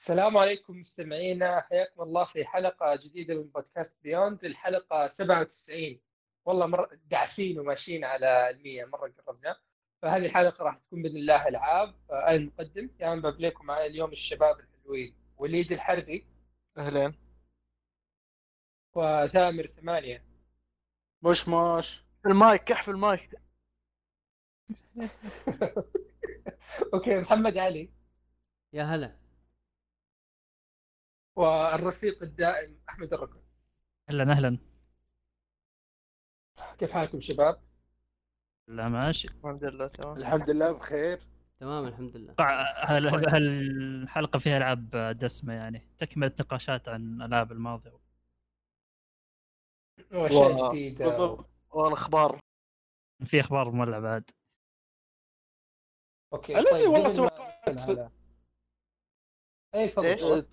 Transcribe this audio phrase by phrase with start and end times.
[0.00, 1.60] السلام عليكم مستمعينا.
[1.60, 4.44] حياكم الله في حلقة جديدة من بودكاست بيوند.
[4.44, 6.00] الحلقة 97
[6.44, 9.56] والله مر داعسين وماشيين على المية مرة قربنا.
[10.02, 11.94] فهذه الحلقة راح تكون بإذن الله ألعاب.
[12.10, 15.14] أنا المقدم يا من بابليكم معي اليوم الشباب الحلوين.
[15.36, 16.26] وليد الحربي.
[16.78, 17.14] اهلين
[18.94, 20.24] وثامر ثمانية.
[21.22, 22.04] مش مش.
[22.26, 23.30] المايك كحف المايك.
[26.94, 27.90] أوكي محمد علي.
[28.72, 29.29] يا هلا.
[31.36, 33.40] والرفيق الدائم أحمد الركن
[34.10, 34.58] أهلا أهلا.
[36.78, 37.60] كيف حالكم شباب؟
[38.68, 39.28] لا ماشي.
[39.28, 40.16] الحمد لله تمام.
[40.16, 41.26] الحمد لله بخير.
[41.60, 42.32] تمام الحمد لله.
[42.32, 47.98] طبعا هال- هالحلقه فيها ألعاب دسمة يعني؟ تكملة نقاشات عن الألعاب الماضية.
[50.12, 51.50] وأشياء و- جديدة بالضبط.
[51.70, 52.40] والأخبار.
[53.24, 54.30] في أخبار مولع بعد.
[56.48, 57.88] الذي طيب والله توقعت.
[59.74, 60.46] اي؟ تفضل.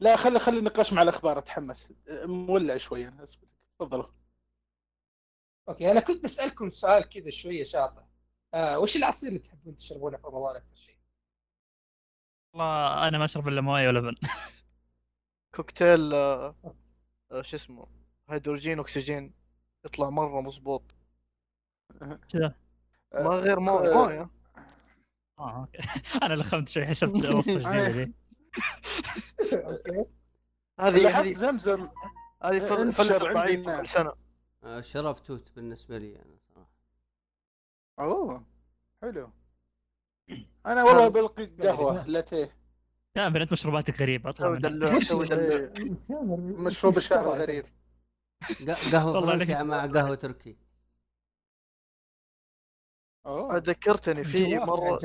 [0.00, 1.88] لا خلي خلي النقاش مع الأخبار اتحمس
[2.24, 3.26] مولع شوي أنا
[3.78, 4.06] تفضلوا
[5.68, 8.04] okay أنا كنت بسالكم سؤال كذا شوية شاطح.
[8.54, 10.96] آه وش العصير اللي تحبون تشربونه في رمضان أكثر شيء؟
[12.52, 14.14] والله أنا ما أشرب إلا موية ولبن.
[15.54, 16.54] كوكتيل آه،
[17.32, 17.86] آه، شو اسمه؟
[18.30, 19.34] هيدروجين أكسجين.
[19.84, 20.82] يطلع مرة مظبوط
[22.32, 22.54] كذا
[23.14, 24.30] ما غير مو- آه، موية.
[25.38, 25.78] آه أوكي.
[26.24, 28.12] أنا لخمت شوي حسبت وصفه جديده لي أوكي
[30.80, 31.88] هذه هذه زمزم.
[32.42, 33.18] هذه فلسفه.
[33.32, 34.12] ضعيفه كل سنة.
[34.64, 36.70] آه، شراب توت بالنسبة لي أنا صراحة.
[37.98, 38.44] أوه
[39.02, 39.30] حلو.
[40.66, 42.56] أنا والله بلقي قهوة لاتيه.
[43.16, 44.68] دائما انت مشروباتك غريبة اطلع سوي منها.
[44.70, 45.72] دلوع سوي دلوع إيه،
[46.36, 47.64] مشروب الشهر غريب
[48.92, 50.56] قهوة والله فرنسي لك- مع قهوة تركي.
[53.26, 53.56] أوه.
[53.56, 54.98] ذكرتني في مرة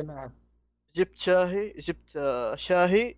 [0.95, 3.15] جبت شاهي جبت آه، شاهي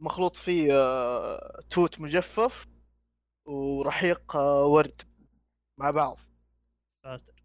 [0.00, 2.66] مخلوط فيه آه، توت مجفف
[3.44, 5.02] ورحيق آه، ورد
[5.78, 6.18] مع بعض
[7.02, 7.42] ساتر.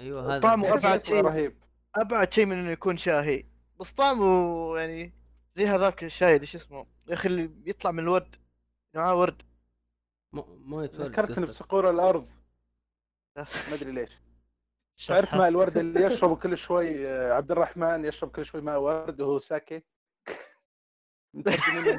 [0.00, 0.74] أيوه هذا طعمه.
[0.74, 1.20] أبعد شيء.
[1.20, 1.62] رهيب
[1.94, 3.44] أبعد شيء من إنه يكون شاهي
[3.80, 5.12] بس طعمه يعني
[5.54, 8.36] زي هذاك الشاي اللي شو اسمه يا أخي اللي يطلع من الورد
[8.94, 9.42] معاه ورد
[10.32, 11.46] مو- مويه ورد ذكرتني.
[11.46, 12.28] بصقور الأرض
[13.36, 14.18] ما أدري ليش
[15.06, 15.34] تعرف.
[15.34, 19.38] ماء الورد اللي يشرب كل شوي آه، عبد الرحمن يشرب كل شوي ماء ورد وهو
[19.38, 19.82] ساكي
[21.36, 21.98] مترجمين.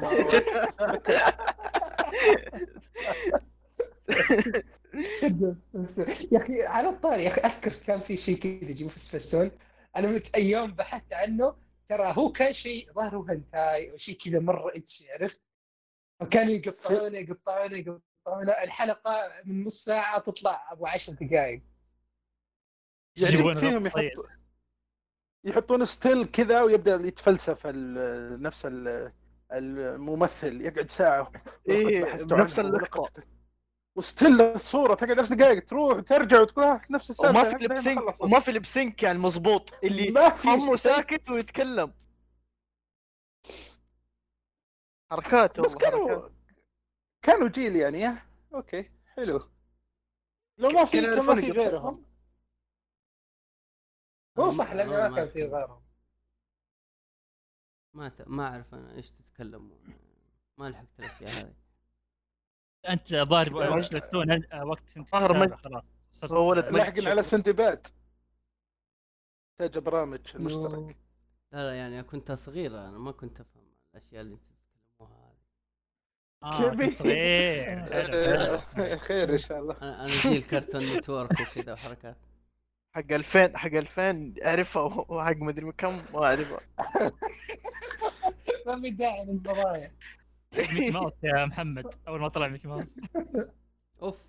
[6.32, 9.50] يا أخي على الطاري يا أخي أذكر كان في شيء كذا يجيبوه في اسبرسون
[9.96, 11.56] أنا من أيام بحثت عنه
[11.88, 15.42] ترى هو كان شيء ظاهر هو هنتاي أو شيء كذا مرة اتشي عرفت؟
[16.20, 21.62] فكانوا يقطعونه يقطعونه يقطعونه الحلقة من نص ساعة تطلع أبو 10 دقائق
[23.16, 23.86] يعجبك فيهم.
[23.86, 24.24] يحطوا
[25.44, 29.12] يحطون ستيل كذا ويبدأ يتفلسف ال- نفس ال-
[29.52, 31.32] الممثل يقعد ساعة
[31.68, 32.64] إيه، اللقطة.
[32.74, 33.24] ولقد-
[33.96, 38.20] وستيل الصورة تقعد 10 دقائق تروح وترجع وتقول آه، نفس السالفة وما في ما لبسينك.
[38.20, 40.76] وما في لبسينك يعني مظبوط اللي ما في فمه شيء.
[40.76, 41.92] ساكت ويتكلم
[45.10, 46.32] حركات بس كانوا حركات
[47.22, 48.18] كانوا جيل يعني
[48.54, 49.48] أوكي حلو
[50.58, 51.50] لو ما في ما في.
[51.52, 52.04] غيرهم
[54.38, 55.82] هو صح لأنه ما كان في غيرهم
[57.94, 58.28] ما ت...
[58.28, 59.70] ما أعرف أنا إيش تتكلم
[60.58, 61.54] ما لحقت الأشياء هذه.
[62.88, 67.86] أنت لا، وقت أنت- وقت أنت خلاص صرت ولد لاحقين على سندباد
[69.58, 70.96] تحتاج برامج المشترك.
[71.52, 73.62] لا لا يعني كنت صغير أنا ما كنت أفهم
[73.94, 75.38] الأشياء اللي أنت تتكلموها هذه.
[76.42, 76.90] آه كبير.
[76.90, 78.98] صغير.
[79.08, 79.76] خير إن شاء الله.
[79.82, 82.16] أنا أنا جيل Cartoon Network وكذا وحركات.
[82.94, 86.60] حق 2000 حق 2000 اعرفها وحق مدري كم ما اعرفها
[88.66, 89.90] ما في داعي للفضايح
[90.56, 93.00] ميكي ماوس يا محمد أول ما طلع ميكي ماوس.
[94.02, 94.24] أوف.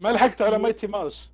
[0.00, 1.32] ما لحقت على Mighty Mouse.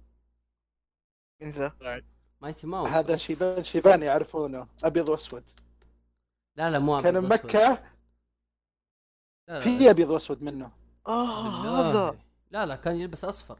[1.42, 2.02] من ذا
[2.40, 2.88] Mighty Mouse.
[2.88, 3.16] هذا.
[3.16, 5.44] شيبان شيبان يعرفونه أبيض وأسود.
[6.56, 7.24] لا لا مو كان.
[7.24, 7.68] مكة؟
[9.48, 9.90] لا لا في.
[9.90, 10.70] أبيض وأسود منه.
[11.06, 11.90] آه.
[11.90, 12.18] هذا.
[12.50, 13.58] لا لا كان يلبس أصفر.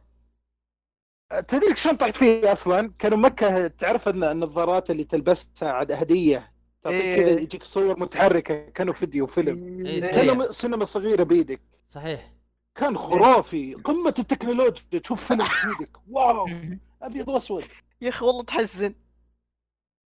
[1.48, 7.00] تدري شلون طحت فيه أصلا؟ كانوا مكة تعرف أن النظارات اللي تلبسها عاد هدية؟ تعطيك
[7.00, 7.16] إيه.
[7.16, 10.14] كذا يجيك صور متحركة كانوا فيديو فيلم إيه، صحيح.
[10.14, 11.60] كانوا سينما صغيرة بيدك.
[11.88, 12.32] صحيح.
[12.74, 13.74] كان خرافي.
[13.74, 15.46] قمة التكنولوجيا تشوف فيلم
[15.78, 16.48] بيدك wow.
[17.02, 17.64] أبيض وأسود.
[18.00, 18.94] يا أخي والله تحزن.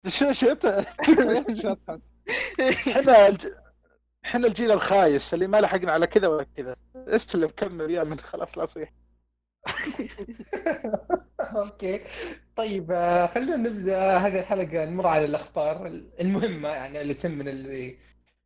[0.08, 0.66] شو شفت
[2.90, 3.48] إحنا الج...
[4.26, 7.92] إحنا الجيل الخايس اللي ما لحقنا على كذا ولا كذا اسلم كمل.
[7.92, 8.94] يا من خلاص لا صيح
[11.42, 12.00] okay.
[12.56, 14.18] طيب آه، خلونا نبدأ.
[14.18, 15.88] هذه الحلقة نمر على الأخبار
[16.22, 17.98] المهمة يعني اللي تم من اللي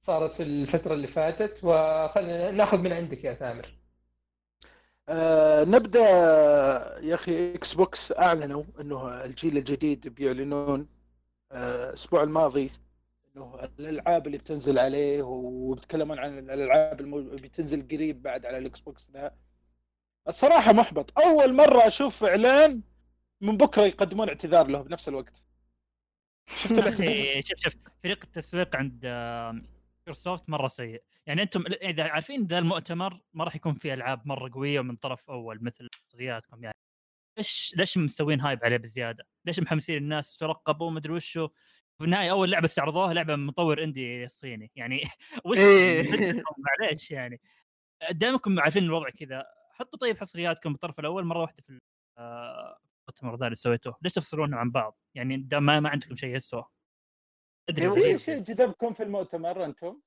[0.01, 3.73] صارت في الفترة اللي فاتت وخلينا نأخذ من عندك يا ثامر.
[5.09, 5.99] آه نبدأ
[7.01, 10.87] يا أخي Xbox أعلنوا إنه الجيل الجديد بيعلنون
[11.51, 12.71] آه، الأسبوع الماضي
[13.35, 19.11] إنه الألعاب اللي بتنزل عليه وبيتكلمون عن الألعاب اللي بتنزل قريب بعد على ال Xbox
[19.11, 19.31] ذا
[20.27, 21.19] الصراحة محبط.
[21.19, 22.81] أول مرة أشوف إعلان
[23.41, 25.43] من بكرة يقدمون اعتذار له بنفس الوقت.
[26.49, 27.73] شفت أخي شوف شوف
[28.03, 31.03] فريق التسويق عند مايكروسوفت مرة سيء.
[31.25, 35.29] يعني أنتم إذا عارفين ذا المؤتمر ما راح يكون فيه ألعاب مرة قوية من طرف
[35.29, 36.75] أول مثل شخصياتكم يعني.
[37.37, 41.47] ليش ليش مسوين هايب عليه بزيادة؟ ليش محمسين الناس ترقبوا؟ مدري وشو.
[41.97, 44.71] في النهاية أول لعبة استعرضوها لعبة من مطور إندي صيني.
[44.75, 45.03] يعني
[45.45, 46.03] وش إيه.
[46.81, 47.41] معليش يعني.
[48.11, 51.79] دامكم عارفين الوضع كذا حطوا طيب حصرياتكم بالطرف الأول مرة واحدة في
[52.17, 56.35] آه، المؤتمر ذا اللي سويتوه ليش تفصلونهم عن بعض؟ يعني دام ما, ما عندكم شيء
[56.35, 56.65] يسوى
[57.69, 57.81] أدري.
[57.91, 58.17] في غريب.
[58.17, 60.01] شيء جذبكم في المؤتمر أنتم؟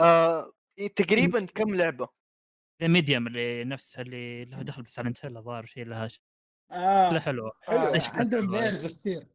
[0.00, 0.52] آه
[0.96, 2.08] تقريبا كم لعبة؟
[2.82, 6.22] The Medium اللي نفسها اللي له دخل ب Silent Hill الظاهر شيء لها شيء
[6.70, 9.26] آه حلوة حلو ليش عندهم؟ Layers of Fear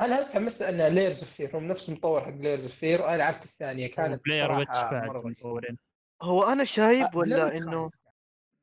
[0.00, 3.44] أنا متحمس أن Layers of Fear هم نفس المطور حق Layers of Fear وأنا لعبت
[3.44, 5.76] الثانية كانت Blair Witch بعد
[6.22, 7.88] هو أنا شايب آه، ولا لا، إنه.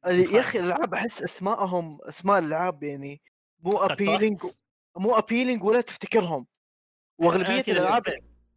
[0.07, 3.21] يا أخي الالعاب أحس أسمائهم أسماء الالعاب يعني
[3.63, 3.77] مو.
[3.77, 4.37] appealing
[4.97, 6.45] مو appealing ولا تفتكرهم
[7.17, 8.03] وأغلبية الألعاب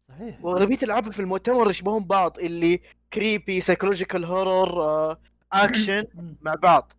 [0.07, 2.81] صحيح وأغلبية الألعاب في المؤتمر يشبهون بعض اللي
[3.13, 5.17] creepy psychological horror
[5.53, 6.05] action.
[6.41, 6.91] مع بعض.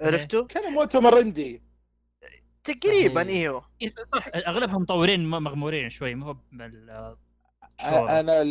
[0.00, 1.62] عرفتوا؟ كان مؤتمر indie
[2.64, 3.28] تقريبا.
[3.28, 3.70] إيوه
[4.14, 7.16] صح أغلبهم مطورين مغمورين شوي مو هو بال-
[7.80, 8.20] شهرة.
[8.20, 8.42] أنا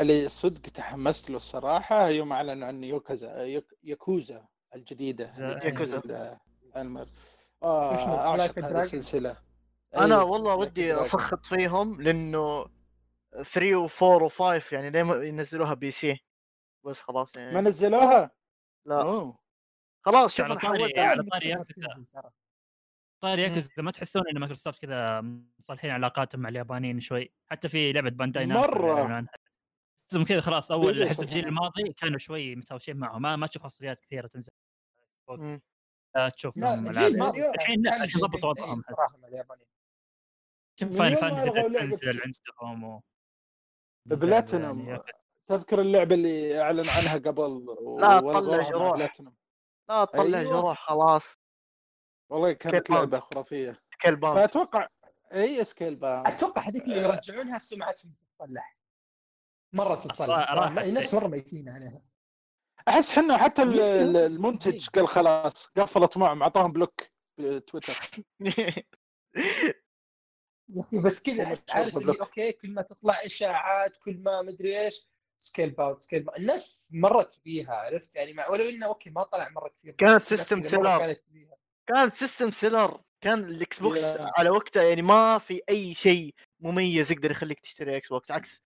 [0.00, 6.38] اللي- صدق تحمست له الصراحة يوم أعلنوا عن يوكازا يوك- ياكوزا الجديدة ياكوزا.
[6.64, 7.06] الانمر
[7.62, 9.36] آه؟ أعشق هذه؟ السلسلة
[9.96, 10.94] أنا أيوة، والله ودي.
[10.94, 12.66] أسخط فيهم لأنه
[13.42, 16.24] 3 و4 و5 يعني ليه ما ينزلوها PC
[16.84, 18.30] بس خلاص ما يعني نزلوها؟
[18.86, 19.38] لا أوه.
[20.04, 22.04] خلاص شوف على طاري- على طاري ما ياكوزا.
[23.20, 25.20] طيب ياكوزا ما تحسون إن مايكروسوفت كذا
[25.58, 28.46] مصالحين علاقاتهم مع اليابانيين شوي حتى في لعبة Bandai.
[28.46, 31.46] تحسهم كذا خلاص أول بيدرسوا احس الجيل.
[31.46, 34.52] الماضي كانوا شوي متهاوشين معهم ما ما تشوف حصريات كثيرة تنزل
[35.28, 35.62] مم.
[36.16, 36.86] لا تشوف العاب.
[37.36, 38.82] الحين لا الحين وضعهم.
[38.82, 39.68] صراحة اليابانيين.
[40.80, 43.02] شوف Final Fantasy تنزل عندهم و...
[44.06, 45.02] بلاتينوم يعني
[45.48, 47.66] تذكر اللعبة اللي أعلن عنها قبل
[48.00, 48.96] لا، وألغوها طلع مع جروح.
[48.96, 49.34] بلاتينوم
[49.88, 50.52] لا تطلع أيوة.
[50.52, 51.24] جروح خلاص.
[52.30, 52.90] والله كانت.
[52.90, 53.80] لعبة خرافية.
[53.94, 54.88] Scalebound فأتوقع
[55.32, 58.76] إي Scalebound أتوقع هذيك اللي يرجعونها سمعتهم تتصلح.
[59.72, 60.50] مرة تتصلح.
[60.78, 62.02] الناس مرة ميتين عليها.
[62.88, 65.06] أحس حنا حتى المنتج التصميم.
[65.06, 67.00] قال خلاص قفلت معهم أعطاهم block
[67.40, 67.92] بتويتر
[70.68, 72.20] يا أخي بس كذا أحس عارف اللي.
[72.20, 75.06] أوكي كل ما تطلع إشاعات كل ما مدري إيش
[75.38, 79.92] Scalebound Scalebound الناس مرة تبيها عرفت يعني مع ولو إنه أوكي ما طلع مرة كثير
[79.92, 80.98] كانت seller.
[80.98, 81.56] كانت تبيها.
[81.88, 84.04] كانت system seller كان الإكس بوكس.
[84.20, 88.63] على وقتها يعني ما في أي شيء مميز يقدر يخليك تشتري إكس بوكس عكس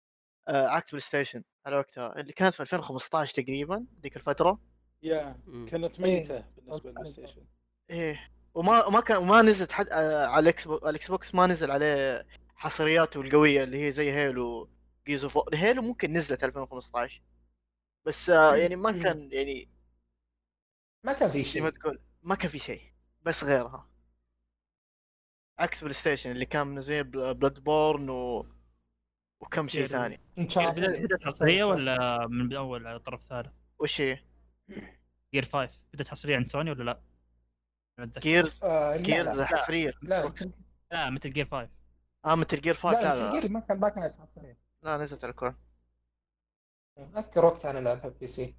[0.47, 2.19] عكس بلاي ستيشن على وقتها.
[2.19, 4.59] اللي كانت في 2015 تقريبا ذيك الفترة.
[5.03, 5.39] يا.
[5.71, 7.45] كانت ميتة بالنسبة للبلاي ستيشن.
[7.89, 8.29] إيه.
[8.53, 12.25] وما وما كان وما نزلت حد آه على الإكس بوكس الإكس بوكس ما نزل عليه
[12.55, 14.69] حصرياته القوية اللي هي زي Halo
[15.07, 17.21] Gears of Halo ممكن نزلت 2015
[18.05, 18.91] بس آه يعني ما.
[19.03, 19.69] كان يعني
[21.03, 22.81] ما كان في زي ما شيء تقول ما كان في شيء.
[23.23, 23.89] بس غيرها.
[25.59, 28.45] عكس بلاي ستيشن اللي كان منزل Bloodborne و...
[29.41, 29.97] وكم شيء كذا.
[29.97, 30.19] ثاني.
[30.37, 30.99] إن شاء الله.
[30.99, 34.19] بدأت حصرية ولا من اول على الطرف الثالث؟ وش هي؟
[35.33, 37.01] جير 5 بدأت حصرية عند سوني ولا لا؟
[37.99, 38.19] أتذكر.
[38.21, 39.93] جيرز آه لا جيرز لا حصرية.
[40.01, 40.33] لا
[40.91, 41.69] لا مثل جير 5
[42.25, 44.57] آه مثل جير 5 لا, لا لا, لا, لا ما كان ما كانت حصرية.
[44.83, 45.55] لا نزلت على الكون.
[47.17, 48.55] أذكر وقتها أنا لعبها بي سي.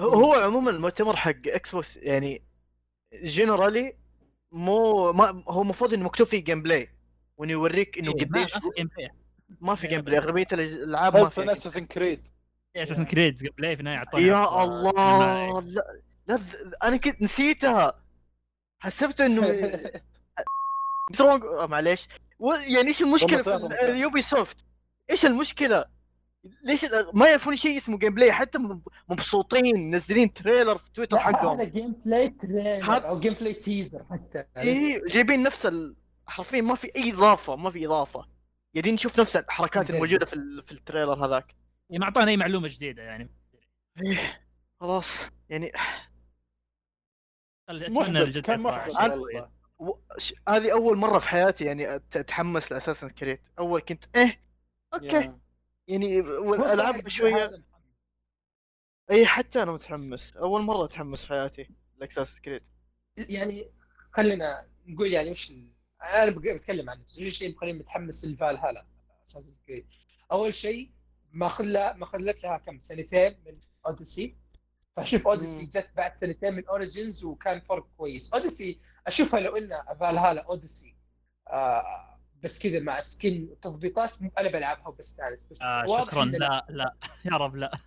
[0.00, 2.42] هو هو عموما المؤتمر حق إكس بوكس يعني
[3.12, 3.96] جنرالي
[4.52, 6.93] مو ما هو المفروض إنه مكتوب فيه جيم بلاي
[7.36, 9.10] وانه يوريك إنه إيه، قديش ما في gameplay
[9.60, 12.28] ما في gameplay أغلبية الألعاب ما بس فيها Assassin's Creed
[12.76, 15.60] Assassin's Creed gameplay في النهايه اعطونا يا الله.
[15.60, 15.84] لا
[16.26, 16.38] لا
[16.82, 18.04] أنا كنت نسيتها.
[18.78, 19.42] حسبت إنه
[21.14, 22.08] strong آه، معليش.
[22.68, 23.54] يعني إيش المشكلة في.
[23.82, 24.64] ال Ubisoft؟
[25.10, 25.84] إيش المشكلة؟
[26.62, 28.58] ليش ما يعرفون شيء اسمه gameplay حتى
[29.08, 31.60] مبسوطين منزلين trailer في تويتر حقهم.
[31.60, 34.44] هذا gameplay trailer أو gameplay teaser حتى.
[34.56, 35.96] إيه جايبين نفس ال...
[36.26, 38.26] حرفيا ما في أي إضافة ما في إضافة
[38.74, 39.90] قاعدين نشوف نفس الحركات.
[39.90, 40.62] الموجودة في ال...
[40.62, 41.54] في ال trailer هذاك
[41.90, 43.30] يعني ما اعطانا أي معلومة جديدة يعني
[44.02, 44.46] إيه،
[44.80, 45.06] خلاص
[45.48, 45.72] يعني
[47.68, 49.50] أتمنى كان محبط.
[49.78, 49.92] و...
[50.18, 50.34] ش...
[50.48, 54.40] هذه أول مرة في حياتي يعني أتحمس ل Assassin's Creed أول كنت إيه
[54.94, 55.38] okay يا.
[55.88, 57.64] يعني والألعاب شوية.
[59.10, 62.62] اي حتى أنا متحمس أول مرة أتحمس في حياتي ال Assassin's Creed
[63.28, 63.70] يعني
[64.10, 65.52] خلينا نقول يعني وش.
[66.04, 68.86] أنا بق- بتكلم عن نفسي اللي مخليني متحمس ل Valhalla
[69.26, 69.86] Assassin's Creed
[70.32, 70.90] أول شيء
[71.32, 74.36] ما خلى ما خلت لها كم؟ سنتين من Odyssey
[74.96, 75.64] فأشوف Odyssey.
[75.66, 78.32] جت بعد سنتين من Origins وكان فرق كويس.
[78.34, 79.70] Odyssey أشوفها لو ان
[80.00, 80.96] Valhalla Odyssey
[81.48, 86.24] آه بس كذا مع skin وتضبيطات أنا بلعبها وبستأنس بس آه شكرا.
[86.24, 86.94] لا لا.
[87.32, 87.78] يا رب لا.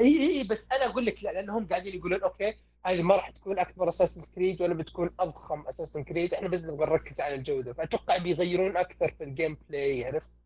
[0.00, 2.54] إي إي بس أنا أقول لك لا لأنهم قاعدين يقولون okay
[2.86, 6.86] هذه ما راح تكون أكبر Assassin's Creed ولا بتكون أضخم Assassin's Creed إحنا بس نبغى
[6.90, 10.40] نركز على الجوده فأتوقع بيغيرون أكثر في ال gameplay عرفت؟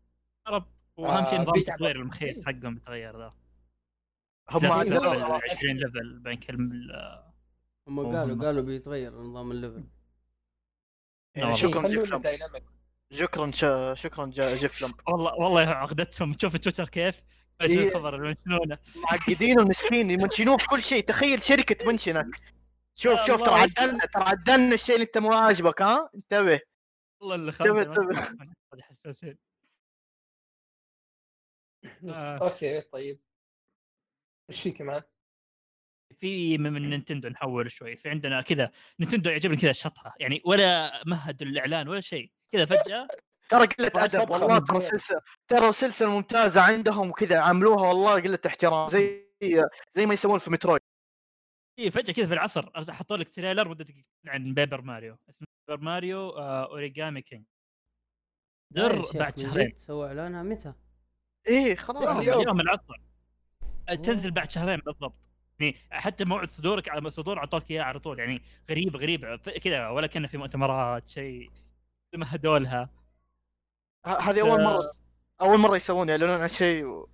[0.47, 0.65] يا رب.
[0.97, 1.55] واهم شيء آه، نظام.
[1.55, 3.33] التطوير المخيس حقهم بيتغير ذا.
[4.51, 6.55] هم لازم هو- تلفل هو- 20 level بين كل
[7.87, 9.83] هم قالوا قالوا بيتغير نظام ال level
[11.35, 11.53] يعني.
[11.55, 12.03] شكرا Geoff
[13.13, 13.51] شكرا.
[13.51, 13.93] شا...
[13.95, 14.55] شكرا جا...
[14.55, 14.95] Geoff لمب.
[15.07, 16.33] والله والله عقدتهم.
[16.33, 17.21] تشوف تويتر كيف؟
[17.61, 17.77] إيش.
[17.77, 21.03] الخبر؟ يمنشنونه معقدين المسكين يمنشنوه في كل شيء.
[21.05, 22.25] تخيل شركة منشنك
[22.95, 23.59] شوف شوف ترى.
[23.59, 26.59] عدلنا ترى عدلنا الشيء اللي انت مو عاجبك ها؟ انتبه.
[27.21, 29.37] والله اللي تبي- خرب حساسين.
[32.09, 32.37] آه.
[32.37, 33.19] okay طيب.
[34.49, 35.01] إيش في كمان؟
[36.19, 37.95] في من نينتندو نحول شوي.
[37.95, 42.31] في عندنا كذا نينتندو يعجبني كذا الشطحه يعني ولا مهدوا الإعلان ولا شيء.
[42.51, 43.07] كذا فجأة
[43.51, 44.81] ترى قلة ما ادب والله ترى.
[44.81, 49.25] سلسله ترى سلسلة ممتازة عندهم وكذا عملوها والله قلة احترام زي
[49.93, 50.81] زي ما يسوون في Metroid.
[51.79, 55.17] إيه فجأة كذا في العصر حطوا لك trailer مده دقيقتين عن Paper Mario.
[55.29, 57.43] اسمه Paper Mario آه Origami King
[58.71, 59.73] در بعد شهرين.
[59.75, 60.73] سووا إعلانها متى؟
[61.47, 62.17] إيه خلاص.
[62.17, 62.59] اليوم.
[62.61, 62.95] العصر.
[63.87, 64.35] تنزل أوه.
[64.35, 65.15] بعد شهرين بالضبط.
[65.59, 70.07] يعني حتى موعد صدورك على صدور اعطوك اياه على طول يعني غريب غريب كذا ولا
[70.07, 71.51] كان في مؤتمرات شيء.
[72.15, 72.89] مهدوا لها ه-
[74.05, 74.79] هذه أول مرة.
[75.41, 76.85] أول مرة يسوون يعلنون عن شيء.
[76.85, 77.09] و...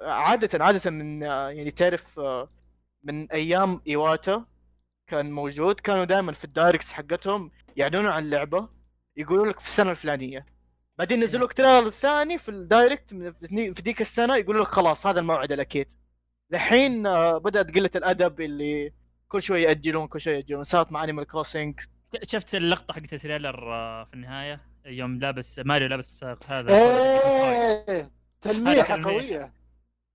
[0.00, 2.20] عادة عادة من يعني تعرف
[3.02, 4.44] من أيام إيواتا
[5.06, 8.68] كان موجود كانوا دائما في ال Directs حقتهم يعلنون عن لعبة
[9.16, 10.46] يقولوا لك في السنة الفلانية.
[10.98, 15.20] بعدين ينزلوا لك trailer الثاني في ال Direct في ذيك السنة يقولوا لك خلاص هذا
[15.20, 15.86] الموعد الأكيد.
[16.54, 18.92] الحين آه، بدأت قلة الأدب اللي
[19.28, 20.64] كل شوي يأجلون كل شوي يأجلون.
[20.64, 21.80] صارت مع Animal Crossing
[22.22, 26.74] شفت اللقطة حقت ال trailer آه، في النهاية؟ يوم لابس ماريو لابس هذا.
[27.88, 29.02] إيه تلميحة.
[29.02, 29.52] قوية.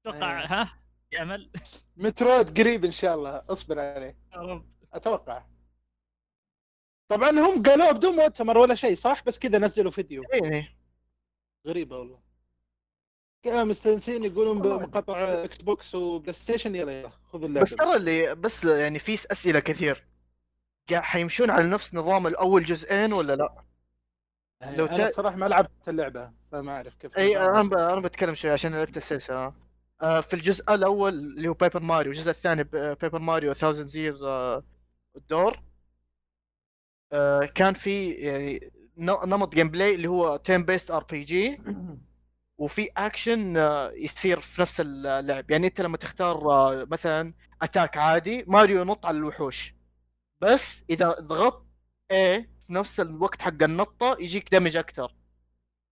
[0.05, 0.45] أتوقع إيه.
[0.45, 0.73] ها؟
[1.11, 1.51] يعمل
[1.97, 4.17] Metroid قريب إن شاء الله أصبر عليه.
[4.33, 4.65] يا رب.
[4.93, 5.43] أتوقع.
[7.07, 10.23] طبعا هم قالوه بدون مؤتمر ولا شيء صح؟ بس كذا نزلوا فيديو.
[10.33, 10.77] إيه
[11.67, 12.19] غريبة والله.
[13.43, 14.61] كانوا مستانسين يقولون.
[14.61, 19.59] بمقاطع Xbox و PlayStation يلا يلا خذوا اللعبه بس ترى اللي بس يعني في أسئلة
[19.59, 20.07] كثير.
[20.93, 23.63] حيمشون على نفس نظام الأول جزئين ولا لا؟
[24.61, 27.73] لو لو أنا الصراحه ما لعبت اللعبة فما أعرف كيف أي أنا ب...
[27.73, 29.53] أنا بتكلم شوي عشان لعبت السلسله
[30.01, 34.15] آه، في الجزء الأول اللي هو Paper Mario الجزء الثاني Paper Mario 1000 Year
[35.15, 35.59] Door
[37.13, 41.57] آه، كان في يعني نمط جيم بلاي اللي هو تيم بيست ار بي جي
[42.57, 45.51] وفي اكشن آه، يصير في نفس اللعب.
[45.51, 49.75] يعني أنت لما تختار آه، مثلا attack عادي ماريو ينط على الوحوش.
[50.41, 51.65] بس إذا ضغطت
[52.11, 55.15] إيه في نفس الوقت حق النطة يجيك damage أكثر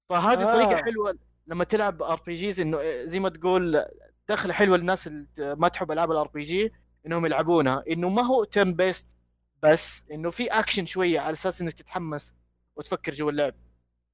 [0.10, 0.54] فهذه آه.
[0.54, 1.18] طريقه حلوة
[1.48, 3.86] لما تلعب RPGs إنه زي ما تقول
[4.30, 6.72] دخله حلوة للناس اللي ما تحب ألعاب ال RPG
[7.06, 9.18] إنهم يلعبونها إنه ما هو turn-based
[9.64, 12.36] بس إنه في اكشن شوية على أساس إنك تتحمس
[12.76, 13.54] وتفكر جوا اللعب.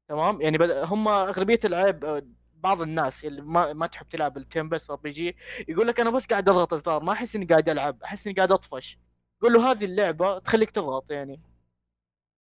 [0.09, 0.71] تمام؟ يعني بد...
[0.71, 2.21] هم أغلبية العيب آه،
[2.53, 5.35] بعض الناس اللي ما ما تحب تلعب ال turn-based RPG
[5.67, 8.51] يقول لك أنا بس قاعد أضغط ازرار ما أحس إني قاعد ألعب أحس إني قاعد
[8.51, 8.97] أطفش.
[9.41, 11.54] قول له هذه اللعبة تخليك تضغط يعني.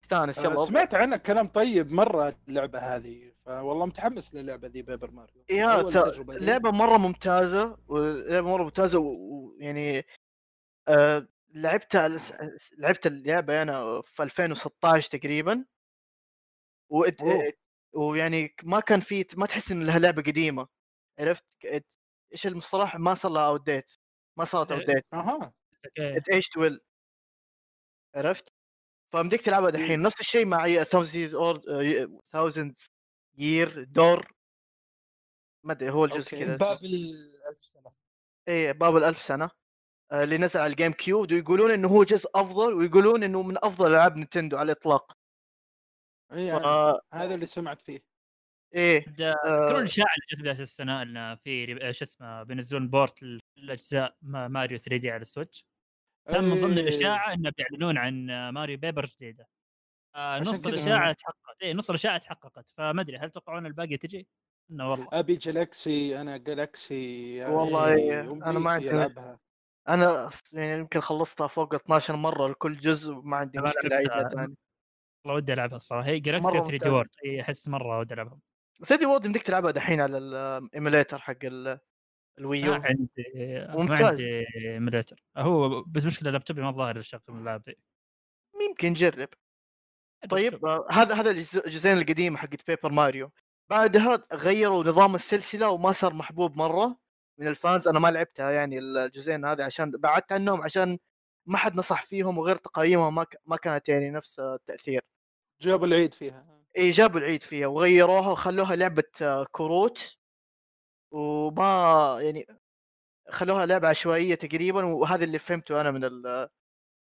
[0.04, 5.44] استانس يلا سمعت عنها كلام طيب مرة اللعبة هذه فوالله متحمس للعبة ذي Paper Mario.
[5.50, 6.46] يا أول ت- لي.
[6.46, 9.14] لعبة مرة ممتازة ولعبة مرة ممتازة و-
[9.58, 10.06] ويعني
[10.88, 12.08] آه لعبتها
[12.78, 15.64] لعبت اللعبة أنا في 2016 تقريبا.
[16.94, 17.52] وإت- أوه.
[17.92, 20.68] ويعني ما كان في ما تحس إن لها لعبة قديمة
[21.18, 21.44] عرفت؟
[22.32, 23.90] إيش المصطلح؟ ما صار لها اوت ديت
[24.38, 25.52] ما صارت اوت ديت أها.
[25.98, 26.80] ات إيش ويل
[28.14, 28.52] عرفت؟
[29.12, 31.60] فمديك تلعبها دحين نفس الشيء مع 1000 اور
[32.34, 32.90] 1000
[33.38, 34.32] Year Door
[35.64, 36.30] ما أدري هو الجزء.
[36.30, 37.92] كذا باب الألف سنة.
[38.48, 39.50] إيه باب الألف سنة.
[40.12, 43.86] آه، اللي نزل على ال GameCube ويقولون إنه هو جزء أفضل ويقولون إنه من أفضل
[43.90, 45.12] ألعاب نينتندو على الإطلاق.
[46.32, 46.56] اي ف...
[46.62, 48.00] أنا- هذا اللي سمعت فيه.
[48.74, 53.22] إيه تذكرون آه، الاشاعه اللي جت بدايه السنة إن في ري- شو اسمه بينزلون port
[53.56, 55.66] للأجزاء ما- ماريو 3D على ال Switch.
[56.28, 56.82] كان من ضمن إيه.
[56.88, 59.48] الاشاعه انه بيعلنون عن ماريو Paper جديدة
[60.14, 60.66] آه، نص.
[60.66, 64.28] الاشاعه تحققت اي نص الاشاعه تحققت فما أدري هل تتوقعون الباقي تجي؟
[64.70, 68.20] إنه والله أبي Galaxy أنا Galaxy يعني والله
[68.50, 69.38] أنا ما عندي- العبها
[69.88, 74.28] أنا يعني يمكن خلصتها فوق 12 مرة لكل جزء ما عندي مشكلة لعبتها.
[74.28, 74.56] ثاني
[75.24, 76.88] والله ودي ألعبها الصراحة هي Galaxy مرة 3D.
[76.90, 78.38] World اي أحس مرة ودي ألعبها
[78.86, 81.78] 3 World يمديك تلعبها دحين على ال emulator حق ال-
[82.38, 82.72] ال Wii U.
[82.74, 83.10] ما عندي
[83.68, 84.00] ما ممتاز.
[84.06, 87.76] عندي emulator هو بس مشكلة لابتوبي ما الظاهر يشغل اللعب ذي
[88.68, 89.28] يمكن نجرب
[90.30, 93.30] طيب آه، هذا هذا الجزئين القديمه حقت Paper Mario
[93.70, 96.98] بعدها غيروا نظام السلسلة وما صار محبوب مرة
[97.40, 97.88] من ال fans.
[97.88, 100.98] أنا ما لعبتها يعني الجزئين هذه عشان بعدت عنهم عشان
[101.46, 105.00] ما حد نصح فيهم وغير تقييمهم ما, ك- ما كانت يعني نفس التأثير.
[105.62, 106.46] جابوا العيد فيها.
[106.78, 110.17] إي جابوا العيد فيها وغيروها وخلوها لعبة آه، كروت.
[111.10, 112.46] وما يعني
[113.30, 116.00] خلوها لعبة عشوائية تقريبا وهذا اللي فهمته أنا من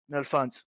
[0.09, 0.67] من ال fans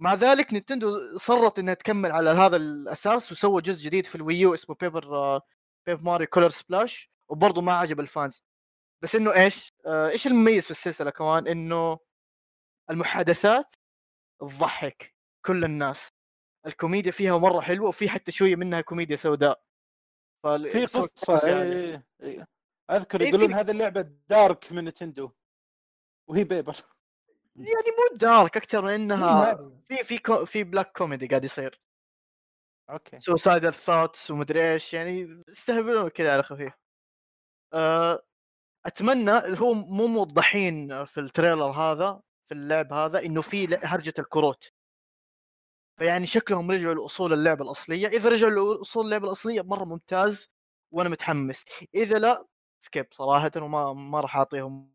[0.00, 4.46] مع ذلك نينتندو صرت إنها تكمل على هذا الأساس وسوى جزء جديد في ال Wii
[4.46, 5.40] U اسمه Paper
[5.86, 8.44] Paper Mario Color Splash وبرضه ما عجب ال fans
[9.02, 11.98] بس إنه إيش؟ آه، إيش المميز في السلسلة كمان؟ إنه
[12.90, 13.74] المحادثات
[14.40, 15.14] تضحك
[15.46, 16.12] كل الناس
[16.66, 19.62] الكوميديا فيها مرة حلوة وفي حتى شوية منها كوميديا سوداء
[20.42, 21.62] في قصة يعني.
[21.62, 22.48] إيه إيه.
[22.90, 25.30] أذكر إيه، يقولون هذه اللعبة dark من نتندو
[26.28, 26.76] وهي Paper
[27.56, 29.82] يعني مو dark أكثر من إنها ماريو.
[29.88, 31.80] في في كو في black comedy قاعد يصير
[32.90, 36.72] okay suicidal thoughts ومدري إيش يعني استهبلون كذا على خفيف
[37.72, 38.22] أه
[38.86, 44.72] أتمنى هو مو موضحين في ال trailer هذا في اللعب هذا إنه في هرجة الكروت
[45.98, 48.06] فيعني شكلهم رجعوا لأصول اللعبة الأصلية.
[48.08, 50.50] إذا رجعوا لأصول اللعبة الأصلية مرة ممتاز
[50.94, 51.64] وأنا متحمس.
[51.94, 52.46] إذا لا
[52.82, 54.92] skip صراحة وما ما راح أعطيهم.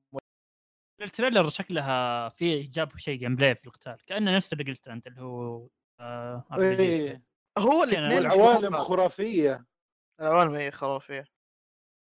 [1.02, 5.22] ال trailer شكلها في جاب شيء gameplay في القتال كأنه نفس اللي قلته أنت اللي
[5.22, 5.68] هو
[6.00, 6.46] آه.
[6.60, 7.24] إيه.
[7.58, 9.66] هو الاثنين والعوالم خرافية.
[10.22, 11.26] العوالم هي خرافية.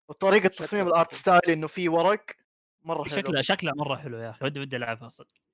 [0.09, 1.13] وطريقة تصميم ال art.
[1.13, 2.25] style إنه في ورق
[2.83, 3.15] مرة حلو.
[3.15, 5.44] شكلها شكلها مرة حلو يا أخي ودي ودي ألعبها صدق.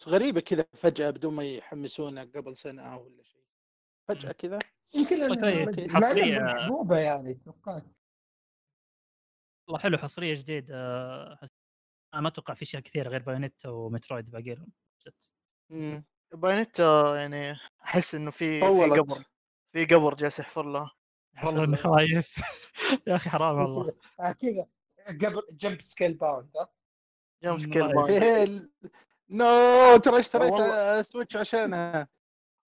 [0.00, 3.44] بس غريبة كذا فجأة بدون ما يحمسونا قبل سنة ولا شيء.
[4.08, 4.58] فجأة كذا
[4.94, 7.84] يمكن إنها محبوبة يعني توقعت.
[9.68, 11.48] والله حلو حصرية جديد آه
[12.14, 14.72] أنا ما أتوقع في أشياء كثيرة غير Bayonetta و Metroid باقي لهم
[15.70, 16.04] مم.
[16.34, 19.24] Bayonetta يعني أحس إنه في في قبر
[19.72, 20.90] في قبر جالس يحفر له
[21.44, 21.76] والله اني.
[21.76, 22.34] خايف
[23.08, 23.92] يا أخي حرام والله.
[24.18, 24.66] كذا
[25.08, 26.50] قبل جمب Scalebound
[27.42, 27.88] game Scale.
[27.94, 28.70] bound.
[29.30, 30.52] نو ترى اشتريت.
[30.52, 32.08] آه، سويتش عشانها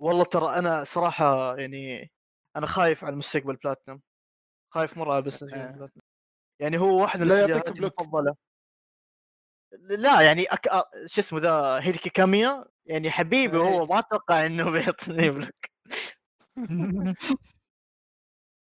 [0.01, 2.11] والله ترى أنا صراحة يعني
[2.57, 4.01] أنا خايف على المستقبل بلاتنم
[4.75, 5.71] خايف مرة على آه.
[5.71, 6.03] بلاتنم
[6.61, 7.79] يعني هو واحد من بلوك.
[7.79, 8.35] المفضلة
[9.73, 10.69] لا يعني أك...
[10.69, 13.63] أ- شو اسمه ذا هيديكي كاميا يعني حبيبي إيه.
[13.63, 15.67] هو ما أتوقع إنه بيعطيني بلوك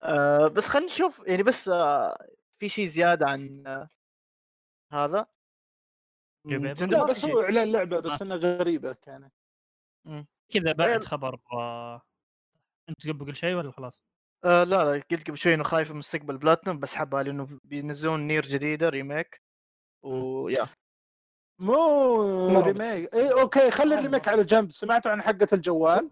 [0.04, 2.28] آه بس خلينا نشوف يعني بس آه
[2.60, 3.90] في شيء زيادة عن آه
[4.94, 5.26] هذا
[6.46, 7.26] لا بس.
[7.26, 9.34] هو إعلان لعبة بس إنها غريبة كانت.
[10.50, 12.02] كذا بعد خبر آه.
[12.90, 14.04] أنت تقول بقول شيء ولا خلاص؟
[14.44, 18.28] آه لا لا قلت قبل شوي إنه خايف من مستقبل بلاتنم بس حبها لأنه بينزلون
[18.28, 19.42] Nier جديدة remake.
[20.04, 20.68] ويا
[21.60, 23.14] مو remake.
[23.16, 23.96] اي okay خلي.
[23.96, 24.72] ال remake على جنب.
[24.72, 26.10] سمعتوا عن حقة الجوال؟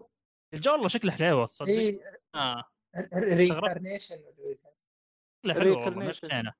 [0.54, 1.68] الجو والله شكله حليوه تصدق.
[1.68, 2.00] اي
[2.34, 2.64] آه.
[3.14, 4.16] Reincarnation.
[5.44, 6.10] شكله حلو والله ما Reincarnation.
[6.10, 6.48] شفنا.
[6.48, 6.54] آه،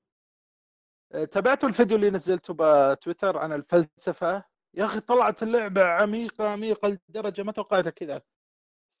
[1.31, 7.51] تابعتوا الفيديو اللي نزلته بتويتر عن الفلسفة يا أخي طلعت اللعبة عميقة عميقة لدرجة ما
[7.51, 8.21] توقعتها كذا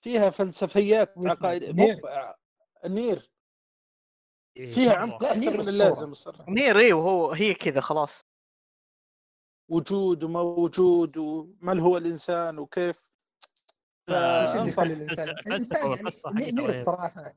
[0.03, 2.33] فيها فلسفيات عقائد نير؟ مو
[2.85, 3.31] النير
[4.57, 4.93] إيه، فيها.
[4.95, 5.59] عمق أكثر من.
[5.69, 8.25] اللازم الصراحة نير إيه وهو هي كذا خلاص
[9.69, 13.03] وجود وما وجود ومن هو الإنسان وكيف
[14.09, 14.67] آه، وش اللي.
[14.69, 15.91] يخلي الإنسان الإنسان
[16.39, 16.69] يعني Nier.
[16.69, 17.33] الصراحة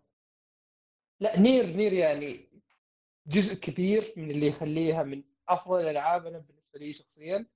[1.20, 2.45] لا Nier Nier يعني
[3.26, 7.46] جزء كبير من اللي يخليها من أفضل الألعاب أنا بالنسبة لي شخصيا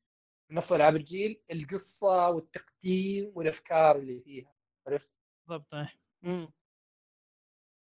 [0.51, 4.55] من أفضل ألعاب الجيل القصة والتقديم والأفكار اللي فيها
[4.87, 5.17] عرفت؟
[5.49, 6.49] بالضبط إيه.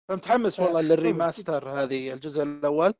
[0.10, 2.93] فمتحمس والله آه، لل remaster هذه الجزء الأول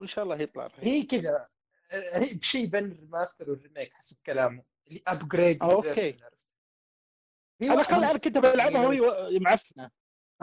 [0.00, 1.48] وإن شاء الله يطلع رهيب هي كذا
[1.90, 5.82] هي بشيء بين ال remaster وال remake حسب كلامه اللي upgrade آه،؟
[7.60, 8.18] هي على الأقل أنا.
[8.18, 9.90] كنت بلعبها وهي معفنة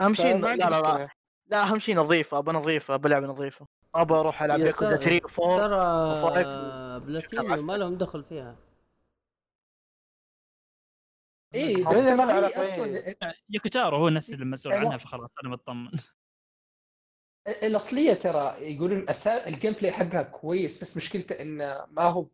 [0.00, 1.08] أهم شيء لا لا لا.
[1.46, 3.66] لا أهم شيء نظيفة ابى نظيفة ابى لعبه نظيفة
[4.02, 5.18] أبى أروح ألعب يا ياكوزا ساتر.
[5.18, 8.56] 3 و 4 ترى بلاتينيو ما لهم دخل فيها؟
[11.54, 13.14] اي هذه بس هي علاقة، أصلا
[13.50, 14.96] يوكوتارو هو نفس المسؤول إيه، عنها.
[14.96, 15.90] فخلاص أنا مطمن
[17.62, 19.48] الأصلية ترى يقولون أسا...
[19.48, 22.28] ال gameplay حقها كويس بس مشكلته انه ما هو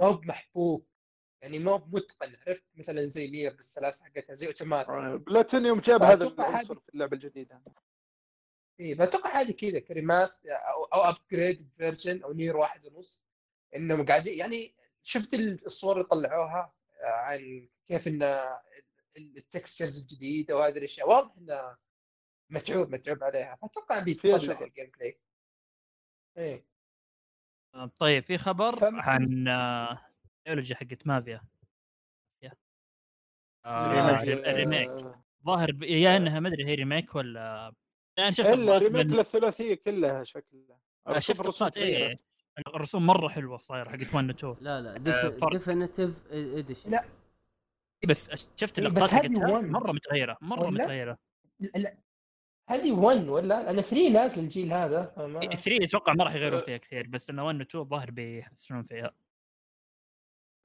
[0.00, 0.86] ما هو محبوب.
[1.42, 4.86] يعني ما هو متقن عرفت؟ مثلا زي Nier بالسلاسة حقتها زي Automata
[5.20, 7.62] Platinum جاب هذا العنصر في اللعبة الجديدة.
[8.80, 13.26] اي بتوقع هذه كذا ك remaster أو أو upgrade version أو Nier واحد ونص
[13.76, 18.22] إنهم قاعدين يعني شفت الصور اللي طلعوها آه، عن كيف إن
[19.16, 21.76] ال textures الجديدة وهذه الأشياء واضح إنه
[22.50, 23.56] متعوب متعوب عليها.
[23.62, 24.60] فاتوقع بيتصلح.
[24.60, 25.18] الجيم بلاي
[26.38, 26.64] إيه.
[27.74, 28.78] آه، طيب في خبر.
[28.82, 29.98] عن آه،
[30.44, 31.42] trilogy حقت مافيا.
[33.64, 37.32] آه، remake، ال rem- ال remake آه، ظاهر يا إنها ما أدري هي remake ولا
[37.32, 37.74] لا،
[38.18, 42.24] أنا شفت إلا remake من- للثلاثية كلها شكلها آه، شفت الرسوم لقطات إيه تغيرت.
[42.74, 45.48] الرسوم مرة حلوة صايره حقت 1 و 2 لا لا آه،.
[45.50, 47.02] definitive edition لا.
[48.04, 49.60] إيه، بس شفت إيه، اللقطات حقتها.
[49.60, 51.18] مرة متغيرة مرة ولا؟ متغيرة
[51.60, 51.96] لا
[52.70, 56.62] هذه 1 ولا أنا 3 نازل الجيل هذا فما 3 أتوقع ما راح يغيرون أه.
[56.64, 59.14] فيها كثير بس إنه 1 و 2 الظاهر بيحسنون فيها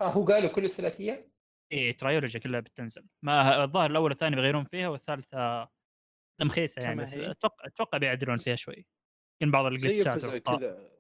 [0.02, 1.32] آه هو قالوا كل الثلاثية
[1.72, 5.70] إيه ترايولوجيا كلها بتنزل ما الظاهر الأول والثاني بيغيرون فيها والثالثة
[6.46, 7.04] مخيسه يعني.
[7.32, 8.86] أتوقع أتوقع بيعدلون فيها شوي.
[9.42, 10.26] يمكن بعض الجلتشات.
[10.40, 10.92] كذا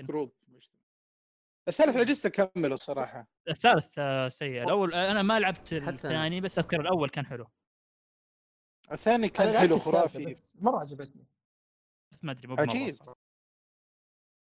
[0.00, 0.32] جروب
[1.68, 3.28] الثالث اجهزه كملوا الصراحة.
[3.48, 4.62] الثالث آه، سيء.
[4.62, 5.72] الأول أنا ما لعبت.
[5.72, 7.46] الثاني بس أذكر الأول كان حلو.
[8.92, 10.26] الثاني كان حلو خرافي.
[10.26, 11.26] بس مرة عجبتني.
[12.22, 12.94] ما أدري مو عجيب.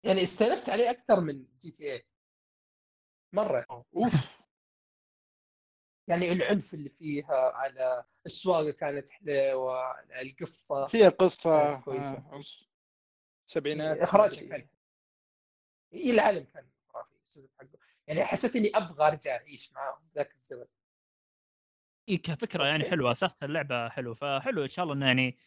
[0.04, 2.02] يعني استانست عليه أكثر من GTA
[3.32, 3.66] مرة.
[3.70, 4.43] أوف.
[6.08, 12.18] يعني العنف اللي فيها على السواقة كانت حلوة على القصة فيها قصة كانت كويسة.
[12.18, 12.40] آه،
[13.46, 14.68] سبعينات إخراجها كان
[15.92, 17.68] إيه العالم كان خرافي حقه
[18.06, 20.64] يعني حسيت إني أبغى أرجع أعيش معاهم ذاك الزمن
[22.08, 22.90] اي كفكرة يعني.
[22.90, 25.38] حلوة أساس اللعبة حلو فحلو إن شاء الله إنه يعني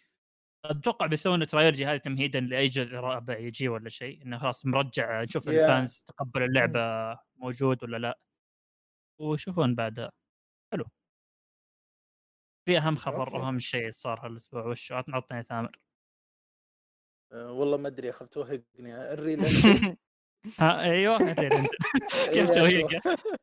[0.66, 5.46] أتوقع بيسوون trilogy هذه تمهيدا لأي جزء رابع يجي ولا شيء إنه خلاص مرجع نشوف
[5.46, 5.50] Yeah.
[5.50, 6.80] ال fans تقبل اللعبة
[7.36, 8.20] موجود ولا لا
[9.20, 10.12] ويشوفون بعدها
[12.68, 13.38] في أهم خبر okay.
[13.38, 15.80] وأهم شيء صار هالأسبوع وش عطنا عطني ثامر؟
[17.32, 19.40] آه، والله ما أدري اخذت توهقني Unreal
[20.60, 21.68] ها أيوه Unreal.
[22.34, 22.88] كيف توهيق؟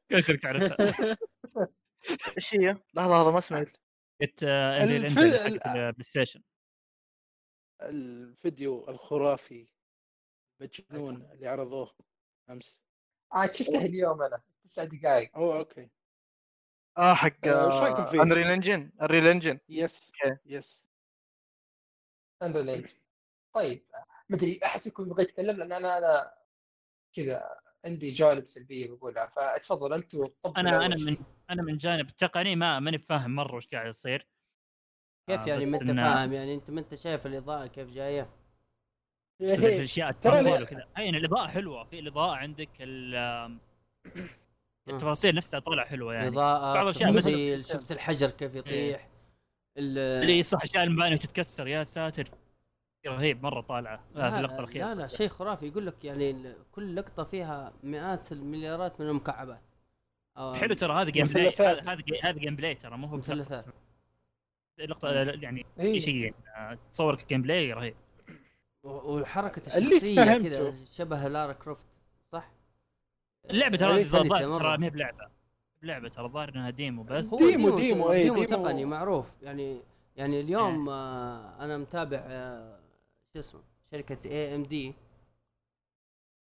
[0.09, 1.17] كيف تعرفها
[2.37, 3.77] إيش هي؟ لحظة لحظة ما سمعت.
[4.21, 6.43] قلت Unreal الف- engine حقت ال PlayStation
[7.83, 9.69] الفيديو الخرافي
[10.61, 11.95] مجنون اللي عرضوه
[12.51, 12.83] أمس.
[13.33, 15.91] عاد شفته اليوم أنا تسع دقائق أوه okay.
[16.99, 20.13] آه حق آه، وش رأيكم فيه؟ Unreal engine Unreal engine yes.
[20.47, 20.87] yes
[22.43, 22.97] Unreal engine
[23.55, 23.85] طيب
[24.29, 26.35] ما أدري أحد يكون يبغى يتكلم؟ لأن أنا أنا
[27.13, 27.43] كذا
[27.85, 31.17] عندي جوانب سلبية بقولها فاتفضل أنتم طبقوا أنا أنا من.
[31.51, 34.29] أنا من جانب التقني ما ماني فاهم مرة وش قاعد يصير.
[35.31, 38.31] كيف آه، يعني ما أنت فاهم؟ يعني أنت ما أنت شايف الإضاءة كيف جاية؟
[39.57, 40.89] في أشياء ترى وكذا.
[40.99, 41.85] أي إن الإضاءة حلوة.
[41.85, 42.71] في الاضاءه عندك
[44.89, 46.29] التفاصيل نفسها طالعة حلوة يعني.
[46.29, 49.09] الأشياء مثل- التفاصيل شفت الحجر كيف يطيح
[49.79, 52.31] ال- اللي صح أشياء المباني وتتكسر يا ساتر.
[53.07, 53.95] رهيب مرة طالعة.
[53.95, 54.87] آه، في لا اللقطه لا, الأخيرة.
[54.87, 55.67] لا لا شيء خرافي.
[55.67, 59.61] يقول لك يعني كل لقطة فيها مئات المليارات من المكعبات.
[60.39, 61.49] أو حلو ترى هذا gameplay.
[61.61, 63.65] هذا هذا ga- هذا gameplay ترى مو هو مثلثات.
[64.81, 65.93] اللقطه يعني إيه.
[65.93, 67.95] اي شيء آه، تصور gameplay رهيب
[68.83, 70.39] وحركه الشخصية.
[70.39, 71.87] كذا شبه Lara Croft؟
[73.51, 74.05] اللعبة ترى إيه،.
[74.05, 75.29] ترى ما هي بلعبة.
[75.83, 77.35] لعبه ترى الظاهر إنها demo بس.
[77.35, 78.47] هو demo- demo، إيه، demo demo.
[78.65, 79.31] تقني معروف.
[79.43, 79.81] يعني
[80.17, 82.79] يعني اليوم آه أنا متابع آه
[83.33, 84.95] شو اسمه شركة AMD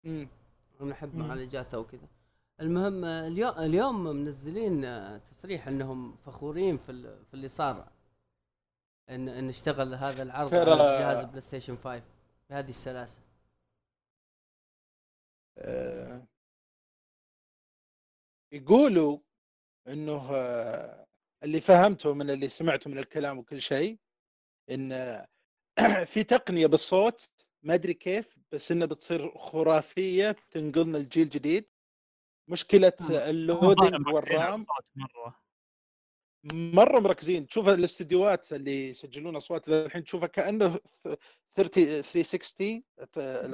[0.04, 0.28] مم.
[1.14, 2.08] معالجاتها وكذا.
[2.60, 7.88] المهم آه، اليوم اليوم منزلين آه، تصريح إنهم فخورين في ال- في اللي صار.
[9.10, 12.02] إن إن اشتغل هذا العرض على جهاز PlayStation 5
[12.50, 13.20] بهذه السلاسة.
[15.58, 16.22] آه،
[18.52, 19.18] يقولوا
[19.88, 21.06] إنه آه،
[21.42, 23.98] اللي فهمته من اللي سمعته من الكلام وكل شيء
[24.70, 25.28] إن آه،
[26.12, 27.30] في تقنية بالصوت
[27.62, 31.68] ما أدري كيف بس انها بتصير خرافية بتنقلنا الجيل الجديد
[32.48, 34.66] مشكلة الظاهر اللودنج والرام.
[34.96, 35.40] مرة.
[36.52, 37.46] مرة مركزين.
[37.46, 40.80] تشوف الاستديوهات اللي يسجلون اصوات الحين تشوفها كأنه
[41.54, 42.84] 30 360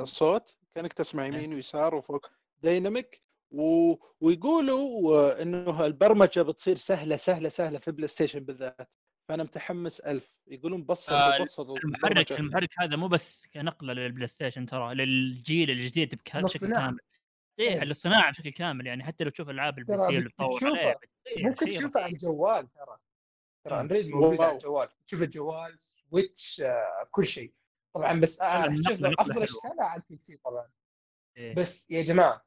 [0.00, 2.26] الصوت كأنك تسمع يمين ويسار وفوق.
[2.62, 3.94] dynamic و...
[4.20, 8.90] ويقولوا إنه البرمجة بتصير سهلة سهلة سهلة في PlayStation بالذات
[9.28, 12.36] فأنا متحمس ألف يقولون بسط آه، بسطوا المحرك البرمجة.
[12.40, 16.86] المحرك هذا مو بس كنقلة لل PlayStation ترى للجيل الجديد بشكل للصناعة.
[16.86, 16.98] كامل
[17.58, 20.96] إيه للصناعة بشكل كامل يعني حتى لو تشوف ألعاب ال PC اللي
[21.38, 22.12] ممكن تشوفها على.
[22.12, 22.96] الجوال ترى
[23.64, 23.80] ترى مم.
[23.80, 24.40] امريد موجود.
[24.40, 27.52] على الجوال تشوف الجوال Switch آه، كل شيء
[27.94, 28.64] طبعا بس آه،
[29.18, 29.42] أفضل.
[29.42, 30.68] إشكالها على ال PC طبعا
[31.36, 31.54] إيه.
[31.54, 32.44] بس يا جماعة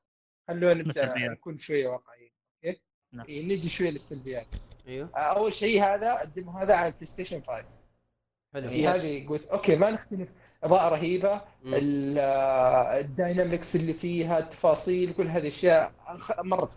[0.47, 1.15] خلونا نبدأ.
[1.17, 2.31] نكون شوية واقعيين
[2.65, 2.81] okay؟
[3.11, 3.25] نعم.
[3.25, 4.47] إيه، نجي شوية للسلبيات
[4.87, 5.09] أيوه.
[5.15, 7.65] آه، أول شيء هذا ال demo هذا على البلاي ستيشن 5
[8.53, 10.29] حلو هذه قلت okay ما نختلف.
[10.63, 16.69] أضاءة رهيبة آه، ال dynamics اللي فيها التفاصيل كل هذه الاشياء تخلي ما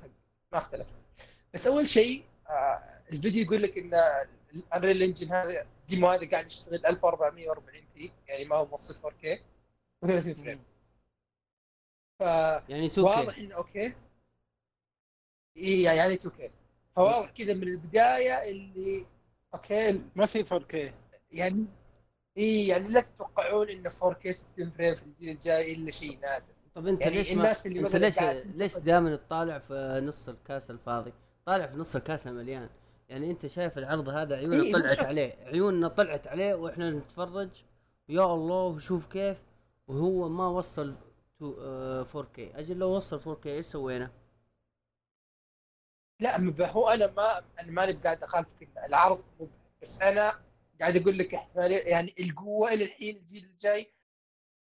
[0.53, 0.87] اختلف.
[1.55, 4.01] بس أول شيء آه، الفيديو يقول لك إن
[4.55, 8.95] ال Unreal Engine هذا ال demo هذا قاعد يشتغل 1440 p يعني ما هو موصل
[8.95, 9.39] 4K
[10.07, 10.61] و30 frame.
[12.19, 12.21] ف
[12.69, 13.95] يعني 2 واضح إنه okay.
[15.57, 16.51] إي يعني 2K
[16.97, 19.07] فواضح كذا من البداية اللي
[19.55, 20.01] okay.
[20.17, 20.93] ما في 4K
[21.33, 21.67] يعني
[22.39, 26.45] إي يعني لا تتوقعون إنه 4K 60 frame في الجيل الجاي إلا شيء نادر.
[26.75, 28.19] طب أنت يعني ليش ما الناس اللي أنت ليش
[28.57, 31.13] ليش دائما تطالع في نص الكاس الفاضي؟
[31.47, 32.69] طالع في نص الكاس المليان
[33.09, 35.05] يعني أنت شايف العرض هذا عيوننا إيه، طلعت شوف.
[35.05, 35.33] عليه.
[35.45, 37.49] عيوننا طلعت عليه وإحنا نتفرج.
[38.09, 39.43] يا الله شوف كيف
[39.89, 40.95] وهو ما وصل
[41.39, 44.11] تو آه 4K أجل لو وصل 4K إيش سوينا؟
[46.21, 46.39] لا
[46.71, 49.25] هو أنا ما أنا ماني قاعد اخالفك العرض
[49.83, 50.41] بس أنا
[50.81, 53.93] قاعد أقول لك إحتمالية يعني القوة إلى الحين الجيل الجاي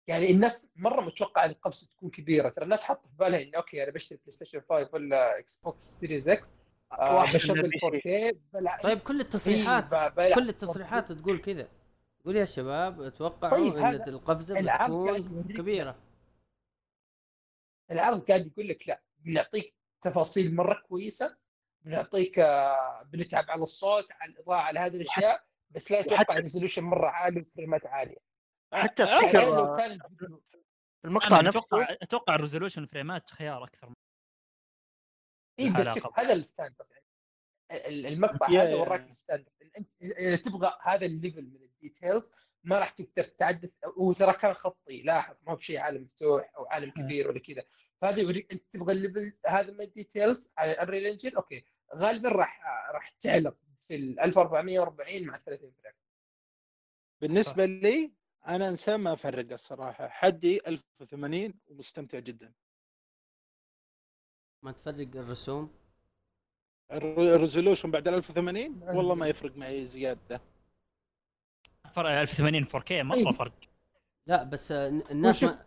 [0.07, 2.49] يعني الناس مرة متوقعة إن القفزه تكون كبيرة.
[2.49, 5.83] ترى الناس حاطه في بالها إنه okay أنا بشتري بلاي ستيشن 5 ولا إكس بوكس
[5.83, 6.53] سيريز إكس
[6.91, 8.31] آه بشغل ال PC.
[8.31, 11.67] 4K بلعب طيب كل التصريحات ب- بلعب كل التصريحات تقول كذا.
[12.21, 15.95] تقول يا شباب أتوقعوا طيب، إن القفزة العرض بتكون كبيرة.
[17.91, 21.37] العرض قاعد يقول لك لا بنعطيك تفاصيل مرة كويسة
[21.81, 27.07] بنعطيك آه، بنتعب على الصوت على الإضاءة على هذه الأشياء بس لا وحتى- resolution مرة
[27.09, 28.17] عالي و frames عالية
[28.73, 29.97] حتى افتكر يعني آه،
[31.01, 33.93] في المقطع نفسه أتوقع أتوقع ال resolution فريمات خيار أكثر
[35.59, 36.19] اي الحلقة بس.
[36.19, 41.41] هذا ال standard يعني ال- المقطع هذا وراك ال standard انت تبغى هذا ال level
[41.45, 42.33] من ال details
[42.67, 46.91] ما راح تقدر تتعدى وترى كان خطي لاحظ ما هو بشيء عالم مفتوح أو عالم
[46.91, 47.63] كبير ولا كذا.
[47.97, 51.65] فهذا يوريك أنت تبغى ال level هذا من ال details على Unreal Engine okay.
[51.95, 52.61] غالبا راح
[52.93, 55.93] راح تعلق في ال 1440 مع 30 frame.
[57.21, 58.11] بالنسبة لي
[58.47, 60.07] أنا إنسان ما أفرق الصراحة.
[60.07, 62.53] حدي 1080 ومستمتع جدا.
[64.63, 65.73] ما تفرق الرسوم؟
[66.91, 70.41] الر- ال resolution بعد ال 1080 والله ما يفرق معي زيادة.
[71.97, 73.31] 1080 4K مره.
[73.31, 73.53] فرق
[74.27, 75.57] لا بس الناس ما...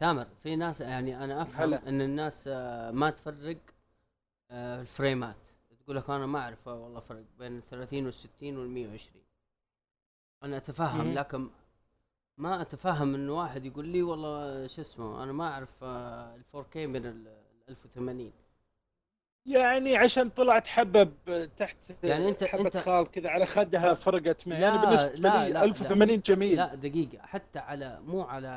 [0.00, 1.88] ثامر في ناس يعني أنا أفهم هلا.
[1.88, 3.56] إن الناس آه، ما تفرق
[4.50, 5.36] آه، الفريمات
[5.84, 9.22] تقول لك أنا ما أعرف والله فرق بين ال 30 وال 60 وال 120
[10.42, 11.12] أنا أتفهم.
[11.12, 11.48] لكن
[12.38, 16.76] ما أتفهم انه واحد يقول لي والله شو اسمه أنا ما أعرف آه، ال 4K
[16.76, 18.32] من ال 1080
[19.46, 21.04] يعني عشان طلعت حبة
[21.58, 25.44] تحت يعني أنت- حبة أنت- خال كذا على خدها فرقت معي لا، أنا بالنسبة لا،
[25.46, 26.56] لي لا، 1080 جميل.
[26.56, 27.26] لا دقيقة.
[27.26, 28.48] حتى على مو على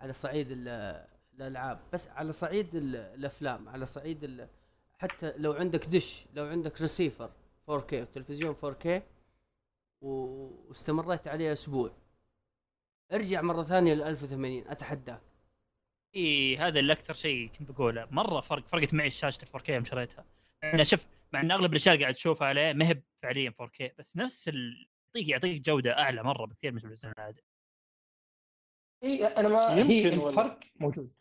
[0.00, 4.48] على صعيد ال- الألعاب بس على صعيد ال- الأفلام على صعيد ال-
[4.98, 7.30] حتى لو عندك دش لو عندك ريسيفر
[7.70, 9.02] 4K وتلفزيون 4K
[10.00, 11.90] و- واستمريت عليه أسبوع.
[13.12, 15.20] ارجع مرة ثانية ل 1080 أتحداك.
[16.16, 18.08] إي هذا اللي أكثر شيء كنت بقوله.
[18.10, 20.24] مرة فرق فرقت معي شاشة ال 4K يوم شريتها.
[20.64, 24.16] أنا شوف مع إن أغلب الأشياء اللي قاعد تشوفها عليه ما هي فعليا 4K بس
[24.16, 24.46] نفس.
[24.48, 27.42] يعطيك يعطيك جودة أعلى مرة بكثير من التلفزيون العادي.
[29.04, 30.08] إي أنا ما هي.
[30.08, 31.12] الفرق موجود.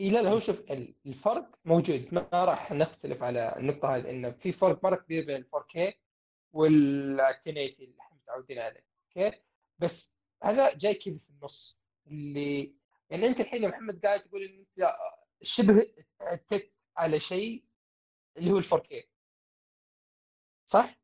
[0.00, 2.08] إي لا لا هو شوف ال- الفرق موجود.
[2.14, 5.92] ما راح نختلف على النقطة هذه انه في فرق مرة كبير بين ال 4K
[6.52, 8.84] وال 1080 اللي إحنا متعودين عليه
[9.16, 9.40] okay؟
[9.78, 12.74] بس هذا جاي كذا في النص اللي
[13.14, 14.96] يعني أنت الحين يا محمد قاعد تقول إن أنت
[15.42, 17.64] شبه اعتدت على شيء
[18.36, 19.04] اللي هو ال 4K
[20.66, 20.98] صح؟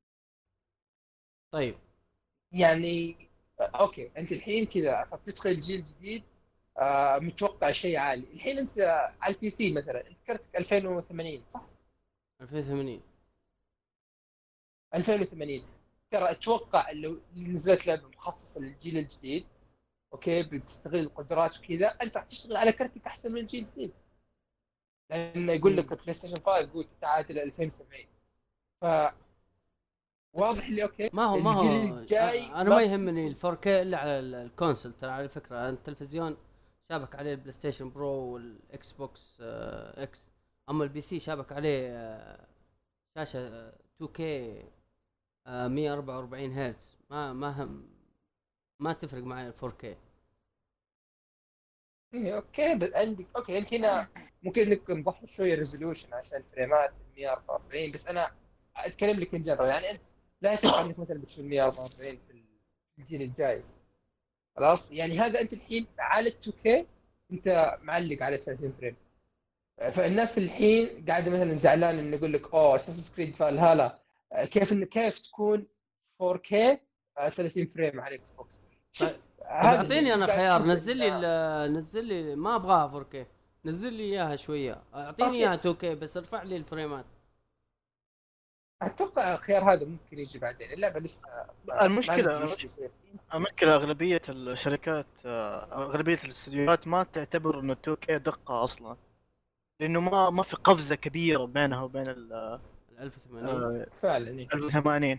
[1.50, 1.78] طيب.
[2.52, 3.28] يعني
[3.60, 6.22] okay أنت الحين كذا فتدخل الجيل الجديد
[6.78, 8.26] آه متوقع شيء عالي.
[8.32, 8.80] الحين أنت
[9.20, 11.66] على ال PC مثلا أنت كرتك 2080 صح؟
[12.40, 13.02] 2080
[14.94, 15.66] 2080
[16.10, 19.46] ترى أتوقع لو نزلت لعبة مخصصة للجيل الجديد.
[20.12, 23.92] okay بتستغل القدرات وكذا أنت راح تشتغل على كرتك أحسن من الجيل الجديد
[25.10, 28.04] لأنه يقول لك البلاي ستيشن 5 يقول تعادل 2070
[28.80, 28.84] ف
[30.32, 34.18] واضح اللي okay ما هو ما هو الجاي أنا ما يهمني ال 4K إلا على
[34.18, 36.36] ال- ال console ترى على فكرة التلفزيون
[36.90, 40.30] شابك عليه البلاي ستيشن برو والاكس بوكس آه، إكس
[40.70, 42.46] أما ال PC شابك عليه آه،
[43.16, 44.20] شاشة آه، 2K
[45.46, 46.96] آه، 144 هرتز.
[47.10, 47.89] ما ما هم.
[48.80, 49.84] ما تفرق معي ال 4K
[52.14, 54.08] إيه، okay بس عندك okay أنت هنا
[54.42, 58.30] ممكن إنك مضحي شوية resolution عشان ال frames 144 بس أنا
[58.76, 60.00] أتكلم لك من جنرال يعني أنت
[60.42, 62.44] لا تتوقع إنك مثلا بتشوف 144 في
[62.98, 63.62] الجيل الجاي.
[64.56, 66.84] خلاص؟ يعني هذا أنت الحين على 2K
[67.32, 68.96] أنت معلق على 30 frame.
[69.92, 74.02] فالناس الحين قاعدة مثلا زعلان انه يقول لك أوه Assassin's Creed Valhalla
[74.50, 75.66] كيف انه كيف تكون
[76.22, 76.54] 4K
[77.18, 81.10] آه، 30 frame على الاكس بوكس شوف اعطيني أنا خيار نزل لي
[81.68, 83.16] نزل لي ما ابغاها 4K
[83.64, 85.36] نزل لي اياها شوية اعطيني.
[85.36, 87.04] اياها 2K بس ارفع لي الفريمات
[88.82, 91.28] أتوقع الخيار هذا ممكن يجي بعدين اللعبه لسه
[92.64, 92.90] يصير.
[93.34, 95.06] المشكلة أغلبية الشركات
[95.72, 98.96] أغلبية الاستديوهات ما تعتبر إنه 2K دقة أصلا
[99.80, 104.48] لأنه ما ما في قفزة كبيرة بينها وبين ال ال 1080 آه، فعلا إيه.
[104.54, 105.18] 1080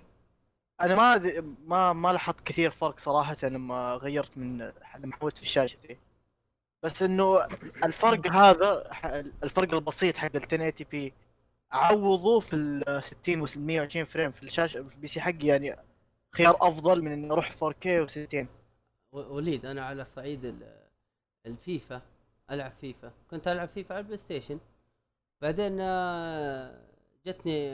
[0.81, 5.77] أنا ما ما ما لاحظت كثير فرق صراحة لما غيرت من لما حولت في الشاشة
[5.87, 5.97] دي.
[6.83, 7.45] بس إنه
[7.85, 8.91] الفرق هذا
[9.43, 11.13] الفرق البسيط حق ال 1080 p
[11.71, 15.75] عوضوه في ال 60 و 120 frame في الشاشة في ال PC حقي يعني
[16.35, 18.45] خيار أفضل من إني أروح 4K و60
[19.11, 20.87] و- وليد أنا على صعيد ال-
[21.45, 22.01] الفيفا
[22.51, 23.11] ألعب فيفا.
[23.31, 24.59] كنت ألعب فيفا على البلاي ستيشن.
[25.41, 26.81] بعدين آه،
[27.25, 27.71] جتني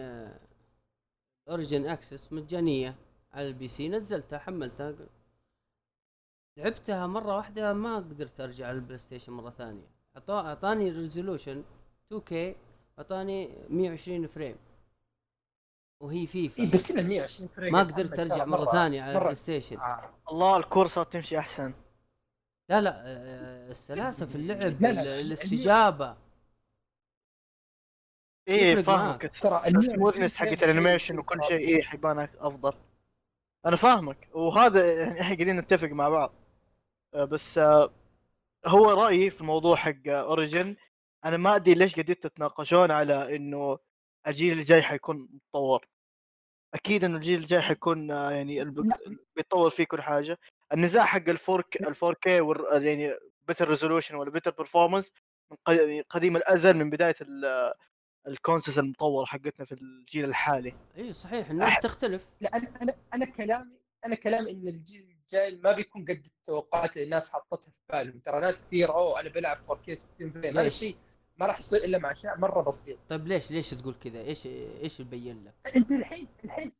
[1.49, 2.95] Origin Access مجانية
[3.33, 4.95] على ال PC نزلتها حملتها.
[6.57, 9.87] لعبتها مرة واحدة ما قدرت أرجع على البلاي ستيشن مرة ثانية.
[10.29, 11.63] أعطاني resolution
[12.13, 12.33] 2K
[12.99, 14.55] أعطاني 120 frame
[16.01, 19.35] وهي فيفا اي بس هنا 120 frame ما قدرت أرجع مرة ثانية على مرة- البلاي
[19.35, 19.77] ستيشن.
[19.77, 20.09] آه.
[20.31, 21.73] الله الكور صارت تمشي أحسن.
[22.69, 26.17] لا لا آه، السلاسة في اللعب لا، لا، الاستجابة.
[28.47, 29.21] إيه فاهمك.
[29.41, 31.47] ترى ال 120 ال smoothness حقت ال animation وكل صعب.
[31.49, 32.73] شيء إيه حيبان أفضل.
[33.65, 34.29] أنا فاهمك.
[34.33, 36.33] وهذا يعني إحنا قاعدين نتفق مع بعض.
[37.13, 37.93] آه، بس آه،
[38.65, 40.75] هو رأيي في الموضوع حق Origin
[41.25, 43.77] أنا ما أدري ليش قاعدين تتناقشون على إنه
[44.27, 45.87] الجيل الجاي حيكون متطور.
[46.73, 48.65] أكيد إنه الجيل الجاي حيكون آه، يعني.
[49.35, 50.39] بيتطور فيه كل حاجة.
[50.73, 53.13] النزاع حق الفورك الفور كي يعني
[53.47, 55.11] better resolution ولا better performance
[55.51, 57.73] من ق- يعني قديم الأزل من بداية ال-
[58.27, 60.73] ال consoles المطوره حقتنا في الجيل الحالي.
[60.97, 62.25] إي صحيح الناس أح- تختلف.
[62.41, 67.03] لا أنا أنا أنا كلامي أنا كلامي إن الجيل الجاي ما بيكون قد التوقعات اللي
[67.05, 68.19] الناس حطتها في بالهم.
[68.19, 70.95] ترى ناس كثير أوه أنا بلعب 4K 60 frame هذا؟ الشيء
[71.37, 74.45] ما راح يصير إلا مع اشياء مرة بسيطه طيب ليش ليش تقول كذا؟ إيش
[74.83, 76.71] إيش يبين لك؟ أنت الحين الحين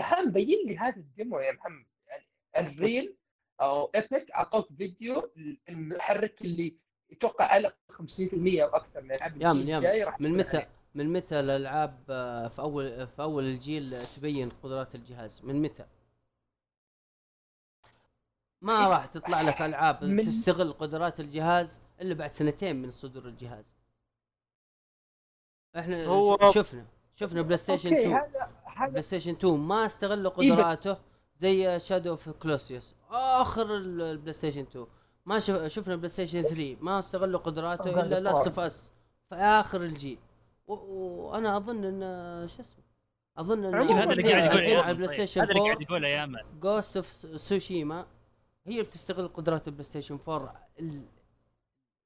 [0.00, 1.86] هم بين لي هذا ال demo يا محمد.
[2.08, 3.16] يعني ال Unreal
[3.60, 5.30] أو Epic أعطوك فيديو
[5.68, 6.76] المحرك اللي
[7.10, 10.38] يتوقع على 50% أو أكثر من العاب يا الجيل من يا الجاي راح من تكون
[10.38, 10.79] متى؟ عليه.
[10.94, 15.86] من متى الألعاب آه، في أول في أول الجيل تبين قدرات الجهاز؟ من متى؟
[18.62, 23.76] ما راح تطلع لك ألعاب من- تستغل قدرات الجهاز إلا بعد سنتين من صدور الجهاز.
[25.76, 30.96] إحنا هو- شفنا شفنا PlayStation أوكي 2 هذا هذا PlayStation 2 ما استغلوا إيه قدراته
[31.38, 34.86] زي Shadow of Colossus آخر ال- ال PlayStation 2
[35.26, 35.66] ما شف...
[35.66, 38.46] شفنا PlayStation 3 ما استغلوا قدراته هذا إلا Last.
[38.46, 38.92] of Us
[39.28, 40.18] في آخر الجيل.
[40.78, 42.84] وأنا أظن إن شو اسمه
[43.38, 45.04] أظن إن هذا اللي قاعد يقول على
[45.42, 47.06] هذا اللي 4 قاعد يقوله أيمن Ghost of
[47.40, 48.06] Tsushima
[48.66, 51.04] هي اللي بتستغل قدرات ال PlayStation 4 ال-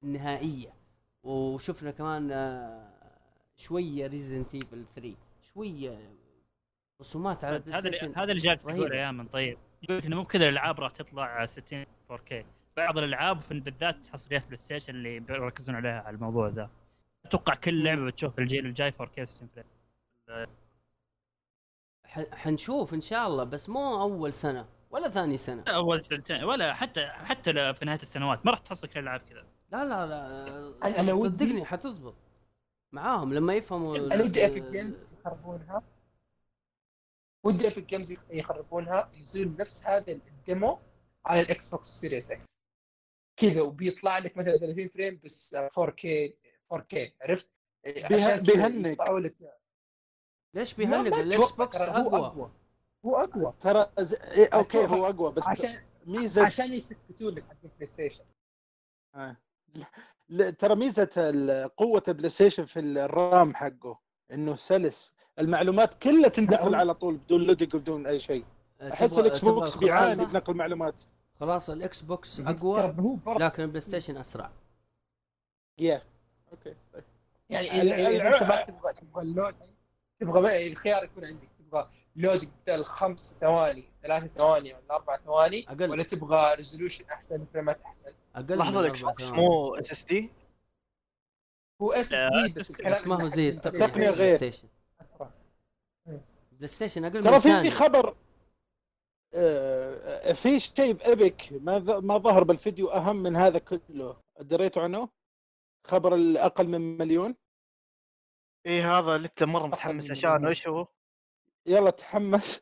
[0.05, 0.73] النهائية.
[1.23, 2.91] وشفنا كمان آه،
[3.57, 5.99] شوية Resident Evil 3 شوية
[7.01, 8.81] رسومات على ال PlayStation هذا اللي جالس رهيبة.
[8.81, 12.35] يقوله أيمن طيب يقول لك إنه مو كل الألعاب راح تطلع 60 4K
[12.77, 16.71] بعض الألعاب بالذات حصريات PlayStation اللي بيركزون عليها على الموضوع ذا.
[17.27, 19.49] أتوقع كل لعبة بتشوف الجيل الجاي 4K 60
[20.27, 20.49] frame
[22.33, 25.63] حنشوف إن شاء الله بس مو أول سنة ولا ثاني سنة.
[25.67, 28.47] لا أول سنتين ولا حتى حتى في نهاية السنوات.
[28.47, 29.47] ما راح تحصل كل الالعاب كذا.
[29.73, 30.75] لا لا لا.
[30.83, 32.15] أنا- أنا ودي- صدقني حتزبط
[32.93, 35.83] معاهم لما يفهموا أنا ودي Epic ال- Games يخربونها.
[37.45, 40.79] ودي Epic Games يخربونها ينزلون نفس هذا ال demo
[41.27, 42.63] على ال Xbox Series X
[43.37, 46.33] كذا وبيطلع لك مثلا 30 frame بس 4K
[46.75, 47.49] 4K عرفت؟
[47.87, 49.35] يطلعوا لك
[50.55, 52.27] ليش بيهنق ال Xbox ترى هو أقوى.
[52.27, 52.51] أقوى.
[53.05, 53.55] هو أقوى.
[53.61, 54.15] ترى ز...
[54.15, 55.71] إيه okay هو أقوى بس عشان
[56.07, 58.25] ميزه عشان يسكتوا لك حق ال PlayStation
[59.15, 59.37] آه.
[60.59, 61.09] ترى ميزة
[61.77, 63.99] قوة ال PlayStation في ال RAM حقه
[64.31, 65.13] إنه سلس.
[65.39, 68.45] المعلومات كلها تنتقل هو- على طول بدون loading وبدون أي شيء.
[68.83, 71.03] أحس تبغى- ال Xbox بيعاني؟ بنقل معلومات.
[71.41, 72.83] خلاص ال Xbox أقوى
[73.39, 74.51] لكن ال PlayStation أسرع.
[75.79, 76.03] يا
[76.55, 77.05] okay طيب.
[77.51, 79.55] يعني اذا أنت ما تبغى تبغى ال load
[80.21, 85.91] تبغى الخيار يكون عندك تبغى لود بدل خمس ثواني ثلاث ثواني ولا أربع ثواني أقل.
[85.91, 89.43] ولا تبغى ريزولوشن أحسن فريمات أحسن أقل لحظة الاكس بوكس ثواني.
[89.43, 90.31] مو اس اس دي
[91.83, 94.37] هو اس اس دي بس بس ما هو زي التقنيه غير.
[94.37, 94.69] ستيشن
[95.01, 95.31] أسرع
[96.57, 98.17] بلاي ستيشن أقل ترى في خبر
[99.37, 105.09] آه، في شيء بايبك ما ما ظهر بالفيديو أهم من هذا كله دريتوا عنه؟
[105.85, 107.37] خبر الأقل من مليون
[108.67, 110.47] إيه هذا اللي انت مره متحمس مليون.
[110.49, 110.87] إيش هو؟
[111.67, 112.61] يلا تحمس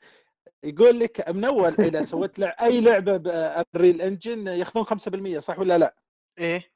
[0.65, 2.57] يقول لك من أول اذا سويت لع...
[2.63, 4.85] أي لعبة بال Unreal Engine ياخذون
[5.37, 5.97] 5% صح ولا لا؟
[6.39, 6.73] إيه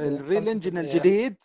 [0.00, 1.36] ال Unreal 5% Engine الجديد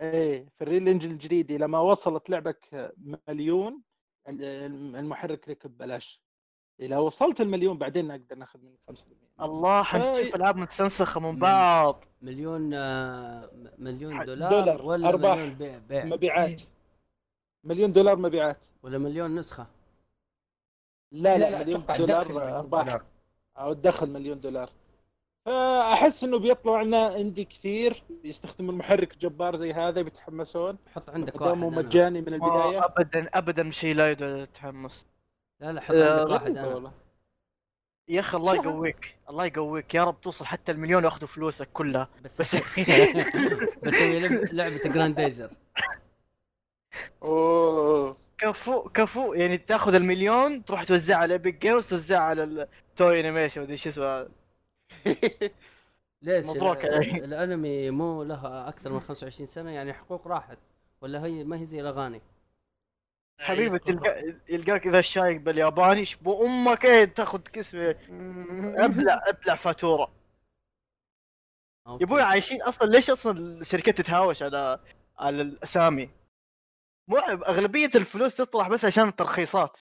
[0.00, 2.94] إيه في ال Unreal Engine الجديد اذا ما وصلت لعبك
[3.28, 3.82] مليون
[4.28, 6.22] ال- المحرك لك ببلاش
[6.80, 9.04] إذا وصلت المليون بعدين نقدر ناخذ منك 5%
[9.40, 11.38] الله حنشوف العاب مستنسخه من.
[11.38, 12.04] بعض.
[12.22, 15.36] مليون آه، مليون دولار, دولار، ولا أرباح.
[15.36, 16.04] مليون بيع, بيع.
[16.04, 16.62] مبيعات.
[17.64, 18.66] مليون دولار مبيعات.
[18.82, 19.66] ولا مليون نسخة؟
[21.12, 22.84] لا لا, مليون أتوقع دولار مليون أرباح.
[22.84, 23.04] دولار.
[23.58, 24.70] أو دخل مليون دولار.
[25.46, 30.78] فأحس إنه بيطلع لنا عندي كثير يستخدمون محرك جبار زي هذا بيتحمسون.
[30.94, 31.56] حط عندك واحد.
[31.58, 32.84] مجاني من البداية.
[32.84, 35.06] ابدا ابدا شيء لا يدعو للتحمس
[35.60, 36.66] لا لا حط آه، عندك واحد أنا.
[36.74, 36.92] والله.
[38.08, 39.94] يا أخي الله يقويك الله يقويك.
[39.94, 42.08] يا رب توصل حتى المليون وأخذوا فلوسك كلها.
[42.24, 42.56] بس بس
[43.82, 45.50] بسوي لعب- لعبة جراندايزر
[47.22, 48.16] أوه.
[48.38, 49.32] كفو كفو.
[49.34, 54.28] يعني تأخذ المليون تروح توزعها على ايبك جيمز توزعها على التوي انيميشن ودي شو اسمه.
[56.22, 56.84] ليش؟ مبروك.
[56.84, 60.58] الأنمي مو له أكثر من 25 سنة يعني حقوق راحت.
[61.00, 62.20] ولا هي ما هي زي الأغاني.
[63.38, 67.90] حبيبي تلقى يلقاك إذا شايك بالياباني شبو أمك إيه تاخذ كسبه
[68.84, 70.12] أبلع أبلع فاتورة.
[71.88, 74.80] يا أبوي عايشين أصلا ليش أصلا الشركات تتهاوش على
[75.18, 76.10] على الأسامي؟
[77.08, 79.78] مو أغلبية الفلوس تطلع بس عشان الترخيصات.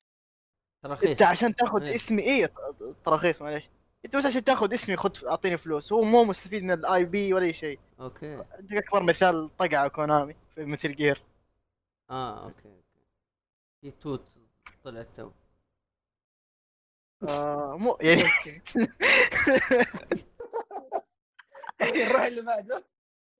[0.84, 1.96] تراخيص أنت عشان تاخذ إيه.
[1.96, 2.54] اسمي إيه
[3.06, 3.70] تراخيص معليش.
[4.06, 5.94] أنت بس عشان تاخذ اسمي خذ أعطيني فلوس.
[5.94, 7.80] هو مو مستفيد من ال IP ولا أي شيء.
[8.00, 8.36] okay.
[8.60, 11.22] انت أكبر مثال طقع Konami في Metal Gear
[12.10, 12.87] آه okay.
[13.92, 14.38] في توت
[14.84, 15.32] طلعت تو
[17.30, 18.24] آه مو يعني
[21.82, 22.86] نروح اللي بعده.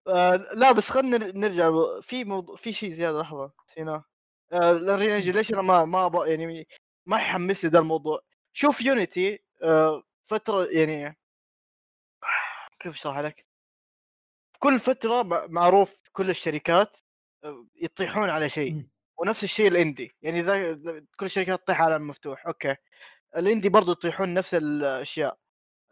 [0.08, 1.72] آه لا بس خلينا نرجع.
[2.02, 4.04] في موضوع في شيء زيادة لحظة نسيناه
[4.54, 6.68] آه الرينج ليش أنا ما ما يعني
[7.06, 8.22] ما يحمسني ذا الموضوع.
[8.54, 11.18] شوف Unity آه فترة يعني
[12.80, 13.46] كيف أشرح لك؟
[14.60, 16.98] كل فترة معروف كل الشركات
[17.76, 18.88] يطيحون على شيء.
[19.18, 20.74] ونفس الشيء ال indie يعني ذا
[21.16, 22.76] كل الشركات تطيح على مفتوح okay.
[23.38, 25.38] ال indie برضو يطيحون نفس الأشياء.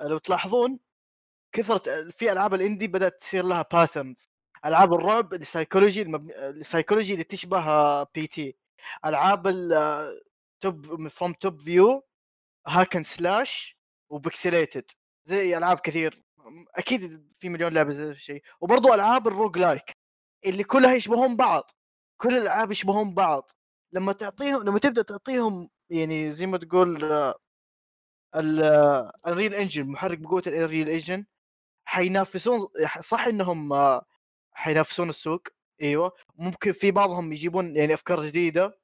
[0.02, 0.80] لو تلاحظون
[1.52, 4.30] كثرة في ألعاب ال indie بدأت تصير لها patterns
[4.66, 6.02] ألعاب الرعب ال psychological.
[6.02, 8.56] ال psychological اللي تشبه P.T..
[9.06, 12.04] ألعاب ال top from top view
[12.68, 13.78] hack and slash
[14.10, 14.92] و pixelated
[15.26, 16.24] زي ألعاب كثير.
[16.76, 18.44] أكيد في مليون لعبة زي الشيء.
[18.62, 19.98] وبرضو ألعاب ال roguelike
[20.46, 21.72] اللي كلها يشبهون بعض.
[22.18, 23.52] كل الألعاب يشبهون بعض.
[23.92, 27.04] لما تعطيهم لما تبدأ تعطيهم يعني زي ما تقول
[28.36, 31.26] ال- Unreal Engine محرك بقوة ال Unreal Engine
[31.86, 32.68] حينافسون
[33.02, 33.74] صح إنهم
[34.54, 35.42] حينافسون السوق
[35.82, 36.12] أيوه.
[36.36, 38.80] ممكن في بعضهم يجيبون يعني أفكار جديدة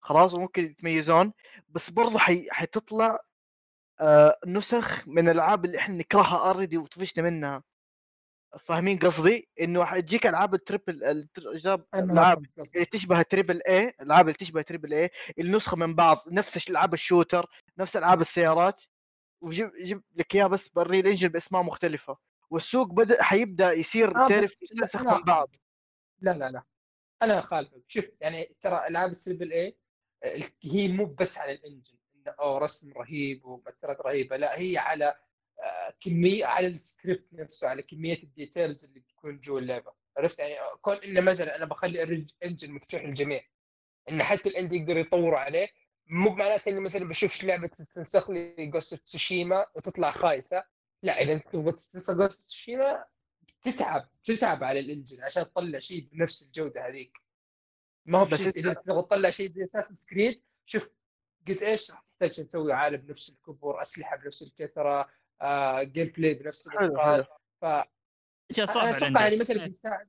[0.00, 1.32] خلاص وممكن يتميزون
[1.68, 2.48] بس برضو حي...
[2.50, 3.18] حتطلع
[4.00, 7.62] آه نسخ من الألعاب اللي إحنا نكرهها already وطفشنا منها.
[8.58, 11.28] فاهمين قصدي؟ إنه حتجيك ألعاب ال triple
[12.58, 12.76] قصدك.
[12.76, 17.01] اللي تشبه triple A الألعاب اللي تشبه triple A النسخة من بعض نفس ألعاب ال
[17.01, 18.82] shooter نفس ألعاب السيارات
[19.40, 22.18] وجيب جيب لك إياها بس بال Unreal Engine بأسماء مختلفة.
[22.50, 25.54] والسوق بدا حيبدأ يصير آه، تعرف يستنسخ من بعض.
[26.20, 26.62] لا لا لا.
[27.22, 29.76] أنا اخالفك شوف يعني ترى ألعاب ال triple A
[30.64, 31.96] هي مو بس على ال engine.
[32.14, 34.36] إنه أوه رسم رهيب ومؤثرات رهيبة.
[34.36, 35.14] لا هي على
[36.00, 39.92] كمية على السكريبت نفسه على كمية ال details اللي بتكون جوا اللعبة.
[40.16, 43.42] عرفت؟ يعني كون إنه مثلا أنا بخلي ال engine مفتوح للجميع.
[44.10, 45.68] إن حتى ال indie يقدروا يطوروا عليه.
[46.06, 50.64] مو معناته اني مثلا بشوف لعبة تستنسخ لي Ghost Tsushima وتطلع خايسة.
[51.02, 53.04] لا إذا أنت تبغى تستنسخ Ghost Tsushima
[53.62, 57.18] تتعب تتعب على ال engine عشان تطلع شيء بنفس الجودة هذيك.
[58.06, 60.90] ما هو بس إذا تبغى تطلع شيء زي Assassin's Creed شوف
[61.48, 65.08] قد إيش راح تحتاج تسوي عالم بنفس الكبر أسلحة بنفس الكثرة
[65.82, 67.24] gameplay بنفس الاتقان
[67.60, 69.22] ف أتوقع.
[69.22, 70.08] يعني مثلا بيساعد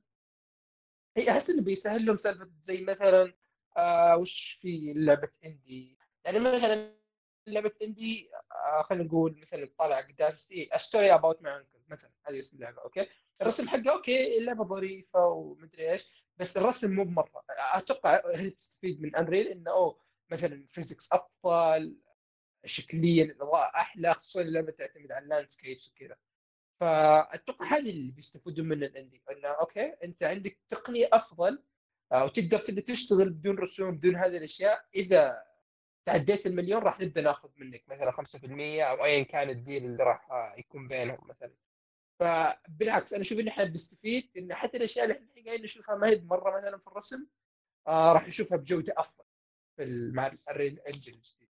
[1.16, 3.34] إي أحس إنه بيسهل لهم سالفه زي مثلا
[3.76, 6.94] آه وش في لعبة indie يعني مثلا
[7.46, 12.38] لعبة indie آه خلينا نقول مثلا طالع قدام A Story About My Uncle مثلا هذه
[12.38, 13.08] اسم اللعبة أوكي؟
[13.42, 17.44] الرسم حقها أوكي اللعبة ظريفة ومدري إيش بس الرسم مو بمرة.
[17.74, 21.96] أتوقع هل تستفيد من Unreal إنه أوه مثلا physics افضل
[22.64, 26.16] شكليا الاضاءه أحلى خصوصا اللعبه تعتمد على ال landscapes وكذا.
[26.80, 31.62] فأتوقع هذه اللي بيستفيدون منه ال indie إنه أوكي أنت عندك تقنية أفضل
[32.12, 34.84] آه، وتقدر تبدأ تشتغل بدون رسوم بدون هذه الأشياء.
[34.94, 35.44] إذا
[36.04, 40.30] تعديت المليون راح نبدأ نأخذ منك مثلا 5% أو ايا كان ال deal اللي راح
[40.30, 41.54] آه، يكون بينهم مثلا.
[42.20, 46.20] فبالعكس أنا أشوف إن إحنا بنستفيد إن حتى الأشياء اللي إحنا قاعدين نشوفها ما هي
[46.20, 47.26] مره مثلا في الرسم
[47.86, 49.24] آه راح نشوفها بجودة أفضل
[49.76, 51.48] في مع ال Unreal Engine الجديد.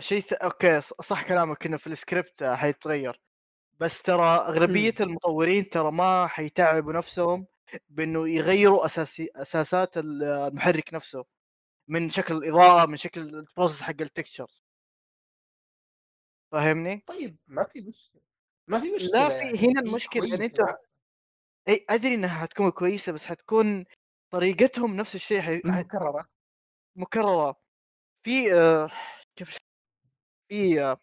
[0.00, 0.32] شيء ث...
[0.32, 3.20] أوكي صح كلامك إنه في السكريبت حيتغير.
[3.80, 7.46] بس ترى أغلبية المطورين ترى ما حيتعبوا نفسهم
[7.88, 11.24] بإنه يغيروا اساسي أساسات ال- المحرك نفسه
[11.88, 14.64] من شكل الإضاءة من شكل ال process حق ال textures
[16.52, 18.20] فاهمني؟ طيب ما في مشكلة
[18.68, 20.90] ما في مشكلة لا في يعني هنا المشكلة إن أنتوا بس.
[21.68, 23.84] أي أدري إنها حتكون كويسة بس حتكون
[24.30, 25.40] طريقتهم نفس الشيء.
[25.40, 26.28] حي- مكررة.
[26.96, 27.56] مكررة.
[28.24, 28.90] في آه
[29.36, 29.56] كيف
[30.48, 30.96] في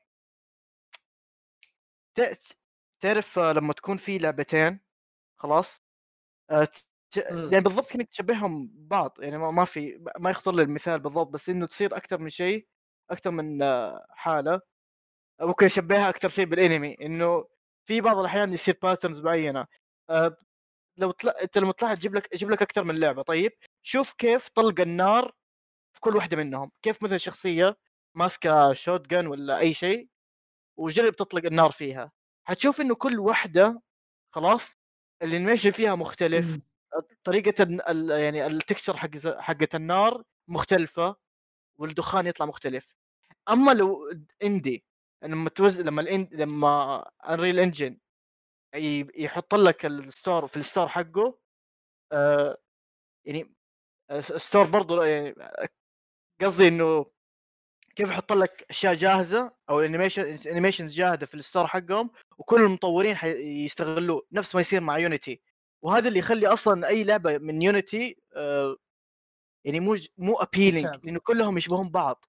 [3.03, 4.79] تعرف لما تكون في لعبتين
[5.39, 5.81] خلاص؟
[6.51, 6.65] آه
[7.11, 7.49] ت- مم.
[7.53, 11.65] يعني بالضبط كأنك تشبههم ببعض يعني ما في ما يخطر لي المثال بالضبط بس إنه
[11.67, 12.67] تصير أكثر من شيء
[13.11, 14.61] أكثر من آه، حالة
[15.41, 17.47] ممكن أشبهها أكثر شيء بالأنمي إنه
[17.87, 19.67] في بعض الأحيان يصير patterns معينة.
[20.09, 20.37] آه،
[20.97, 23.51] لو طلع أنت لما تلاحظ تجيب لك يجيب لك أكثر من لعبة طيب؟
[23.83, 25.33] شوف كيف طلق النار
[25.93, 27.77] في كل واحدة منهم كيف مثلا شخصية
[28.15, 30.09] ماسكة shotgun ولا أي شيء
[30.77, 32.11] وجرب تطلق النار فيها
[32.47, 33.81] حتشوف إنه كل واحدة
[34.35, 34.75] خلاص
[35.21, 36.61] ال animation فيها مختلف مم.
[37.23, 39.09] طريقة ال- يعني ال texture حق
[39.39, 41.15] حقت النار مختلفة
[41.79, 42.95] والدخان يطلع مختلف
[43.49, 44.11] أما لو
[44.43, 44.85] indie
[45.23, 46.29] لما توز لما الإن...
[46.31, 47.97] لما Unreal Engine
[49.15, 51.39] يحط لك ال store في ال store حقه
[52.11, 52.57] آه
[53.25, 53.53] يعني
[54.19, 55.35] store برضو يعني
[56.41, 57.05] قصدي إنه
[57.95, 63.15] كيف يحط لك أشياء جاهزة أو animation animations جاهزة في ال store حقهم وكل المطورين
[63.15, 65.41] حيستغلوه نفس ما يصير مع Unity
[65.81, 68.75] وهذا اللي يخلي أصلا أي لعبة من Unity آه
[69.65, 70.85] يعني مو مو ابيلينج.
[71.03, 72.25] لأنه كلهم يشبهون بعض.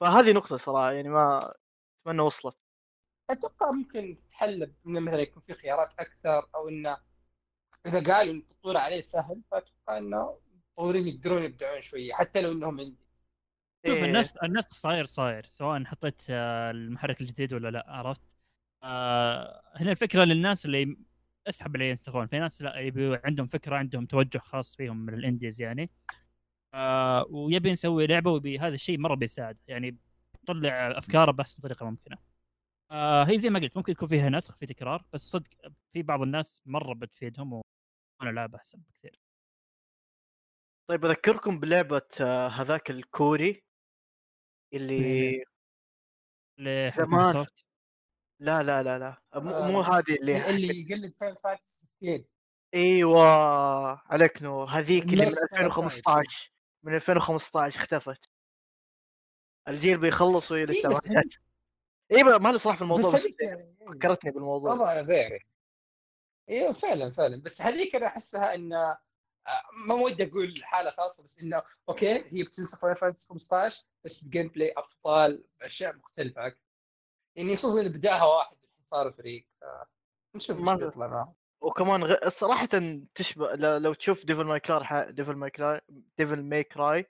[0.00, 1.54] فهذه نقطة صراحة يعني ما
[2.06, 2.56] أتمنى وصلت.
[3.30, 6.96] أتوقع ممكن تتحل إنه مثلا يكون في خيارات أكثر أو إنه
[7.86, 12.80] إذا قالوا إن التطوير عليه سهل فأتوقع إنه المطورين يقدرون يبدعون شوية حتى لو إنهم
[12.80, 13.03] عندي
[13.86, 14.04] شوف إيه.
[14.04, 18.36] الناس الناس صاير صاير سواء حطيت آه، المحرك الجديد ولا لا عرفت؟
[18.82, 20.96] آه هنا الفكرة للناس اللي
[21.48, 22.26] أسحب اللي ينسخون.
[22.26, 25.90] في ناس لا يبي عندهم فكرة عندهم توجه خاص فيهم من الإنديز يعني.
[26.74, 29.58] آه ويبي نسوي لعبة ويبي هذا الشيء مرة بيساعد.
[29.68, 29.96] يعني
[30.42, 32.16] يطلع أفكاره باحسن طريقه ممكنة.
[32.90, 35.50] آه هي زي ما قلت ممكن يكون فيها نسخ في تكرار بس صدق
[35.92, 39.18] في بعض الناس مرة بتفيدهم وأنا لعبه احسن بكثير.
[40.90, 43.63] طيب أذكركم بلعبة آه، هذاك الكوري.
[44.74, 45.44] اللي
[46.58, 47.46] اللي حق زمان.
[48.40, 49.22] لا لا لا لا.
[49.34, 52.24] مو, آه، مو هذه اللي اللي يقلد Final Fantasy 16
[52.74, 53.26] أيوه
[54.12, 54.66] عليك نور.
[54.66, 55.64] هذيك اللي من نفس ال side.
[55.64, 56.52] 2015
[56.84, 58.30] من 2015 اختفت.
[59.68, 61.40] الجيل بيخلص وهي لسه إيه ما بس جت
[62.12, 64.72] أيوه ما لي صلاح في الموضوع بس بس يعني فكرتني بالموضوع.
[64.72, 65.46] وضع غير يعني.
[66.50, 67.42] أيوه فعلا فعلا.
[67.42, 68.98] بس هذيك أنا أحسها إن آه،
[69.86, 74.48] ما ودي أقول حالة خاصة بس إنه أوكي هي بتنسخ Final Fantasy 15 بس ال
[74.48, 76.60] gameplay أفضل اشياء مختلفة أكثر
[77.36, 79.48] يعني خصوصا إن بداها واحد صار فريق
[80.36, 82.28] نشوف ما- بيطلع معه وكمان غ...
[82.28, 82.68] صراحة
[83.14, 85.12] تشبه لو تشوف Devil May Cry.
[85.12, 85.80] Devil May Cry
[86.18, 87.06] Devil May Cry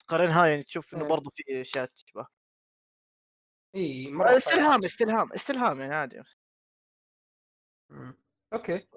[0.00, 1.08] تقارنها يعني تشوف إنه إيه.
[1.08, 2.26] برضه في أشياء تشبه
[3.74, 4.84] إي مرة استلهام صعب.
[4.84, 6.22] استلهام استلهام يعني عادي.
[8.52, 8.88] أوكي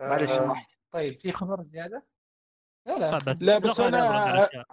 [0.00, 2.06] معلش آه، طيب في خبر زيادة؟
[2.86, 4.66] لا لا لا بس لا، بس الأشياء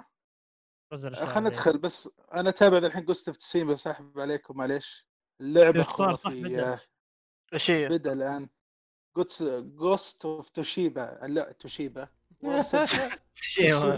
[1.25, 5.05] خلينا ندخل بس أنا تابع الحين Ghost of Tsushima بسحب عليكم معليش.
[5.41, 6.43] اللعبة شفت صار؟ صح خرافية.
[6.43, 6.79] بدأ.
[7.53, 8.49] إيش هي؟ بدأ الآن.
[9.57, 11.19] Ghost of توشيبا.
[11.23, 12.07] لا توشيبا.
[13.35, 13.97] توشيبا.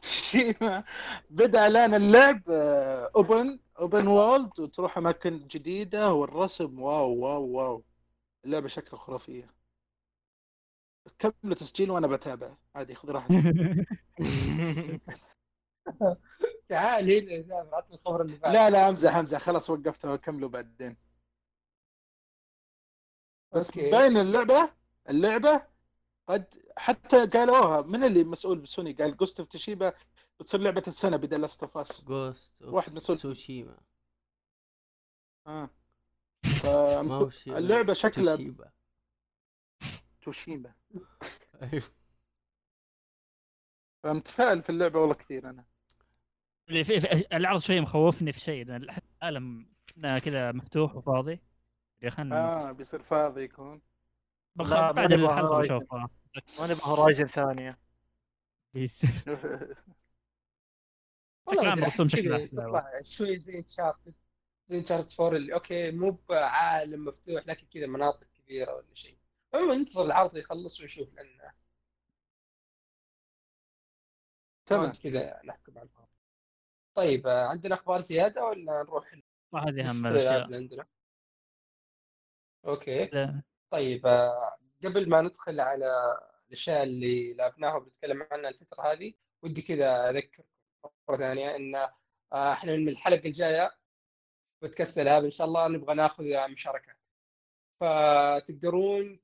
[1.30, 7.84] بدأ الآن اللعب open open world وتروح أماكن جديدة والرسم wow wow wow.
[8.44, 9.54] اللعبة شكلها خرافية.
[11.30, 12.56] كملوا تسجيل وأنا بتابع.
[12.74, 13.34] عادي خذ راحتك.
[16.68, 18.52] تعال هنا عطني الخبر اللي بعد.
[18.52, 20.96] لا لا امزح امزح خلاص وقفت كملوا بعدين.
[23.54, 23.90] بس أوكي.
[23.90, 24.70] باين اللعبة
[25.08, 25.66] اللعبة
[26.28, 29.92] قد حتى قالوها من اللي مسؤول؟ بسوني قال جوست اوف تشيبا
[30.40, 33.18] بتصير لعبة السنة بدل لاست اوف اس جوست واحد مسؤول.
[33.18, 33.78] سوشيما
[37.30, 38.36] شي- اللعبة شكلها
[40.24, 40.72] توشيبا
[41.62, 41.82] أيوه.
[44.02, 45.64] فمتفائل في اللعبة والله كثير أنا
[46.68, 48.86] اللي في في- العرض شوي مخوفني في شيء لأن
[49.22, 49.66] العالم
[50.24, 51.40] كذا مفتوح وفاضي
[52.02, 53.82] يا خلنا آه بيصير فاضي يكون
[54.56, 55.58] بعد الحلقة.
[55.60, 56.08] بشوفها
[56.58, 57.78] ما نبغى Horizon ثانية
[58.74, 59.06] بيس
[61.46, 62.80] والله بشكل عام ما أدري، رسوم أحس شكلها كذا حلوة.
[62.80, 64.14] تطلع شوي زي Uncharted
[64.66, 69.18] زي Uncharted 4 اللي أوكي مو بعالم مفتوح لكن كذا مناطق كبيرة ولا شيء
[69.54, 71.50] عموما ننتظر العرض يخلص ونشوف لأن
[74.66, 74.92] تمام.
[74.92, 76.08] كذا نحكم على الفاضي.
[76.94, 79.14] طيب عندنا أخبار زيادة ولا نروح
[79.52, 80.54] ما هذه أهم الأشياء.
[80.54, 80.86] عندنا؟
[82.66, 83.04] أوكي.
[83.04, 83.42] لا.
[83.70, 84.06] طيب
[84.84, 86.16] قبل ما ندخل على
[86.48, 90.44] الأشياء اللي لعبناها وبنتكلم عنها الفترة هذه ودي كذا أذكركم
[91.08, 91.74] مرة ثانية إن
[92.32, 93.76] آه، إحنا من الحلقة الجاية
[94.62, 96.98] بودكاست الألعاب إن شاء الله نبغى ناخذ مشاركات.
[97.80, 99.20] فتقدرون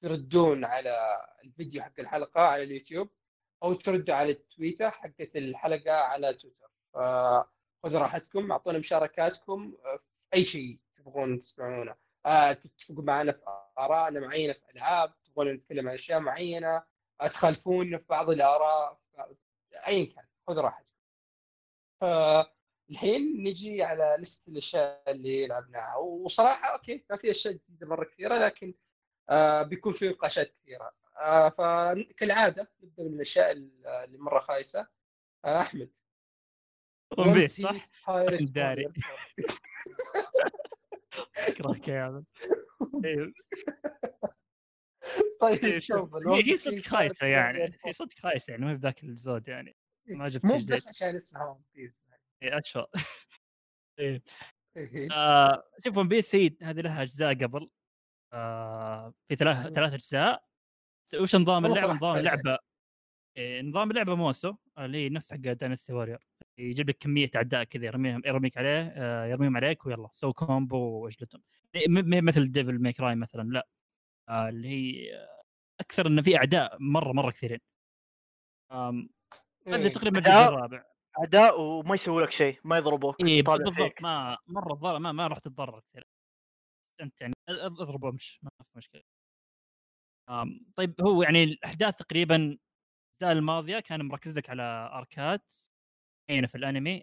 [0.00, 0.96] تردون على
[1.44, 3.08] الفيديو حق الحلقة على اليوتيوب
[3.62, 6.70] أو تردوا على التويتر حقت الحلقة على تويتر.
[6.94, 11.96] فخذوا راحتكم أعطونا مشاركاتكم في أي شيء تبغون تسمعونه.
[12.26, 13.40] آه، تتفقوا معنا في
[13.78, 16.82] ارائنا معينة في ألعاب تبغون نتكلم عن أشياء معينة
[17.20, 19.00] آه، تخالفونا في بعض الآراء
[19.88, 20.90] ايا كان خذوا راحتكم.
[22.00, 25.96] فالحين نجي على list الأشياء اللي لعبناها.
[25.96, 28.89] وصراحة أوكي ما في أشياء جديدة مرة كثيرة لكن آه
[29.62, 34.88] بيكون في نقاشات كثيرة آه فكالعادة نبدأ من الأشياء اللي مرة خايسة
[35.44, 35.96] آه أحمد
[37.18, 37.76] One Piece صح؟
[38.40, 38.92] داري.
[41.48, 42.24] أكرهك يا عمل
[43.04, 43.32] إيه.
[45.40, 47.86] طيب إيه، شوف، هي هي صدق خايسة يعني Warrior.
[47.86, 51.44] هي صدق خايسة يعني ما هي بذاك الزود يعني ما جبت مو بس عشان اسمها
[51.44, 52.06] One Piece
[52.42, 52.60] إيه،
[53.98, 54.22] إيه.
[54.76, 55.12] إيه.
[55.12, 57.79] آه شوف One Piece سيد هذه لها أجزاء قبل آه
[59.28, 59.72] في ثلاث مم.
[59.72, 60.44] ثلاث أجزاء
[61.20, 62.16] وش نظام اللعبة؟ نظام.
[62.16, 62.58] اللعبة
[63.36, 66.26] إيه نظام اللعبة Musou اللي نفس حق Dynasty Warrior
[66.58, 71.42] يجيب لك كمية أعداء كذا يرميهم يرميك عليه آه يرميهم عليك ويلا سو combo وأجلدهم
[71.74, 73.68] إيه، مثل Devil May Cry مثلا لا
[74.28, 75.42] آه اللي هي آه،
[75.80, 77.60] أكثر انه في أعداء مرة مرة كثيرين
[78.72, 79.88] هذا إيه.
[79.88, 80.48] تقريبا الجزء.
[80.48, 80.84] الرابع
[81.18, 83.16] اعداء وما يسووا لك شيء ما يضربوك
[83.46, 86.06] طالع بالضبط ما مرة ما, ما راح تتضرر كثير
[87.00, 89.02] أنت يعني أ- أ- أضربه مش ما في مشكلة.
[90.76, 94.62] طيب هو يعني الأحداث تقريبا الأجزاء الماضية كان مركز لك على
[94.94, 95.52] arc ات
[96.30, 97.02] معينه في الأنمي.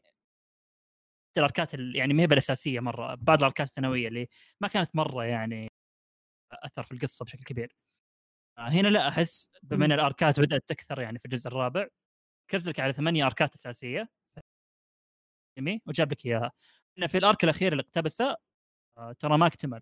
[1.38, 4.28] الاركات ال- يعني ما هي بالأساسية مرة بعض الاركات الثانوية اللي
[4.62, 5.68] ما كانت مرة يعني
[6.54, 7.76] أثر في القصة بشكل كبير.
[8.58, 11.88] آه، هنا لا أحس بما إن الاركات بدأت تكثر يعني في الجزء الرابع
[12.50, 14.10] ركز لك على ثمانية اركات أساسية.
[15.88, 16.52] وجاب لك إياها.
[17.08, 18.38] في الأرك الأخير اللي اقتبسه
[19.20, 19.82] ترى ما اكتمل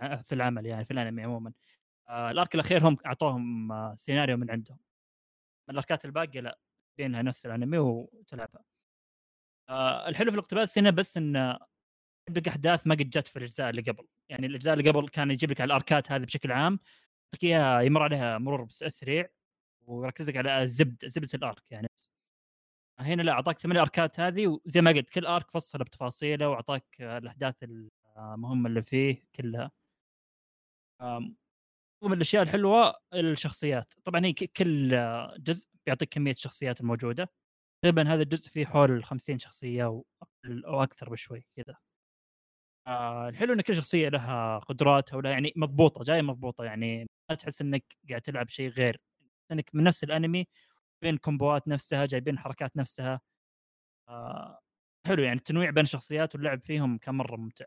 [0.00, 1.52] آه، في العمل يعني في الانمي عموما.
[2.08, 4.78] آه، الأرك الأخير هم أعطوهم آه، سيناريو من عندهم.
[5.70, 6.58] الأركات الباقية لا
[6.98, 8.64] بينها نفس الأنمي وتلعبها.
[9.68, 11.36] آه، الحلو في الاقتباس هنا بس إن
[12.28, 14.08] يجيب لك أحداث ما قد جت في الأجزاء اللي قبل.
[14.30, 16.80] يعني الأجزاء اللي قبل كان يجيب لك على الأركات هذه بشكل عام
[17.26, 19.28] يعطيك إياها يمر عليها مرور سريع
[19.86, 21.88] ويركز لك على زبد زبدة الأرك يعني.
[23.00, 27.18] هنا لا أعطاك ثمانية أركات هذه وزي ما قلت كل أرك فصل بتفاصيله وأعطاك آه،
[27.18, 27.62] الاحداث
[28.18, 29.70] المهمه اللي فيه كلها.
[32.02, 33.94] ومن الأشياء الحلوة الشخصيات.
[34.04, 34.90] طبعا هي كل
[35.38, 37.30] جزء بيعطيك كمية الشخصيات الموجودة.
[37.82, 40.06] تقريبا هذا الجزء فيه حول 50 شخصية أو
[40.82, 41.76] أكثر بشوي كذا.
[42.86, 47.60] آه الحلو إن كل شخصية لها قدراتها ولا يعني مضبوطة جاية مضبوطة يعني ما تحس
[47.62, 49.00] إنك قاعد تلعب شيء غير.
[49.52, 50.46] إنك من نفس الأنمي
[51.02, 53.20] بين الكومبوات نفسها جايبين الحركات نفسها.
[54.08, 54.58] آه
[55.06, 57.64] حلو يعني التنويع بين الشخصيات واللعب فيهم كان مره ممتع.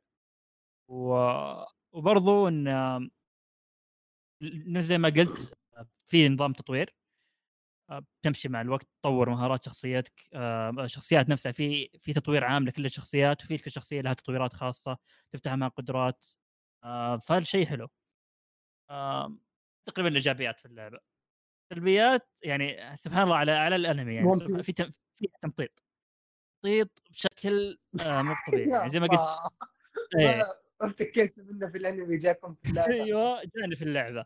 [0.91, 1.13] و...
[1.91, 2.67] وبرضو إن
[4.41, 6.95] ن- زي ما قلت آه، في نظام تطوير.
[7.89, 11.51] آه، تمشي مع الوقت تطور مهارات شخصيتك آه، شخصيات نفسها.
[11.51, 14.97] في في تطوير عام لكل الشخصيات وفي كل شخصية لها تطويرات خاصة
[15.33, 16.25] تفتح معها قدرات.
[17.27, 17.87] فهالشيء حلو.
[18.89, 19.37] آه،
[19.87, 20.99] تقريبا الإيجابيات في اللعبة.
[21.73, 24.35] سلبيات يعني سبحان الله على على الانمي يعني.
[24.63, 24.71] في في
[25.41, 25.81] تمطيط
[26.63, 28.69] تمطيط بشكل مو طبيعي.
[28.69, 29.19] يعني زي ما قلت
[30.81, 30.87] إيه.
[30.87, 32.93] ما ابتكيت منه في الانمي جاكم في اللعبة.
[32.93, 34.25] أيوه جاني في اللعبة.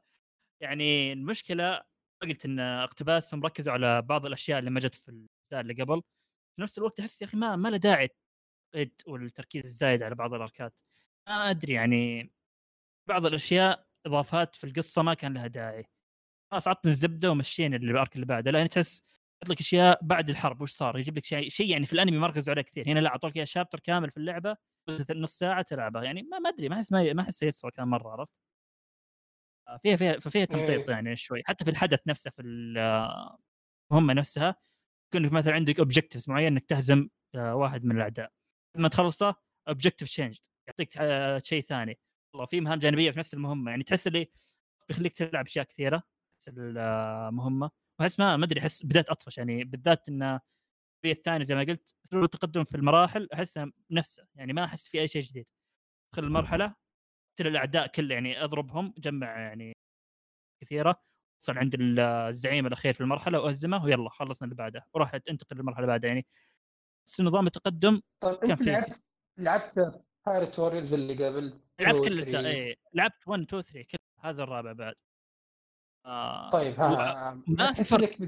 [0.61, 1.83] يعني المشكلة
[2.21, 6.01] قلت إن اقتباسهم ركزوا على بعض الأشياء اللي ما جت في الأجزاء اللي قبل.
[6.55, 8.09] في نفس الوقت أحس يا أخي ما ما له داعي
[9.07, 10.81] والتركيز الزايد على بعض الأركات.
[11.27, 12.31] ما أدري يعني
[13.09, 15.85] بعض الأشياء إضافات في القصة ما كان لها داعي.
[16.51, 18.51] خلاص عطني الزبدة ومشيني اللي الارك اللي بعده.
[18.51, 19.03] لا هنا تحس
[19.43, 22.27] يحط لك أشياء بعد الحرب وش صار؟ يجيب لك شيء شيء يعني في الأنمي ما
[22.27, 22.87] ركزوا عليه كثير.
[22.87, 24.57] هنا لا أعطوك إياه chapter كامل في اللعبة.
[25.11, 28.31] نص ساعة تلعبها يعني ما ما أدري ما أحس ما أحس يسوى كان مرة عرفت؟
[29.67, 30.95] آه، فيها فيها ففيها تمطيط إيه.
[30.95, 34.55] يعني شوي حتى في الحدث نفسه في المهمه نفسها
[35.13, 38.31] كأنك مثلا عندك objectives معين إنك تهزم آه، واحد من الأعداء.
[38.77, 39.35] لما تخلصه
[39.67, 41.99] objective change يعطيك آه، شيء ثاني.
[42.33, 44.31] والله في مهام جانبية في نفس المهمة يعني تحس اللي
[44.89, 46.03] بيخليك تلعب أشياء كثيرة
[46.39, 50.39] نفس المهمه وأحس ما ما أدري أحس بدأت أطفش يعني بالذات إنه
[51.05, 55.01] في الثاني زي ما قلت اسلوب التقدم في المراحل احسه نفسه يعني ما أحس في
[55.01, 55.45] أي شيء جديد
[56.13, 59.77] أدخل المرحلة اقتل الأعداء كل يعني أضربهم جمع يعني
[60.63, 61.03] كثيرة
[61.43, 65.91] وصل عند الزعيم الأخير في المرحلة وأهزمه ويلا خلصنا اللي بعده وراح أنتقل للمرحلة اللي
[65.93, 66.25] بعدها يعني
[67.07, 68.71] بس نظام التقدم طيب كان أنت فيه.
[68.71, 69.03] لعبت
[69.37, 72.57] لعبت بايرت ووريرز اللي قبل لعبت 2 كل الاجزاء 3.
[72.57, 74.95] اي لعبت 1 2 3 كل هذا الرابع بعد
[76.05, 78.19] آه طيب ها ما في فرق.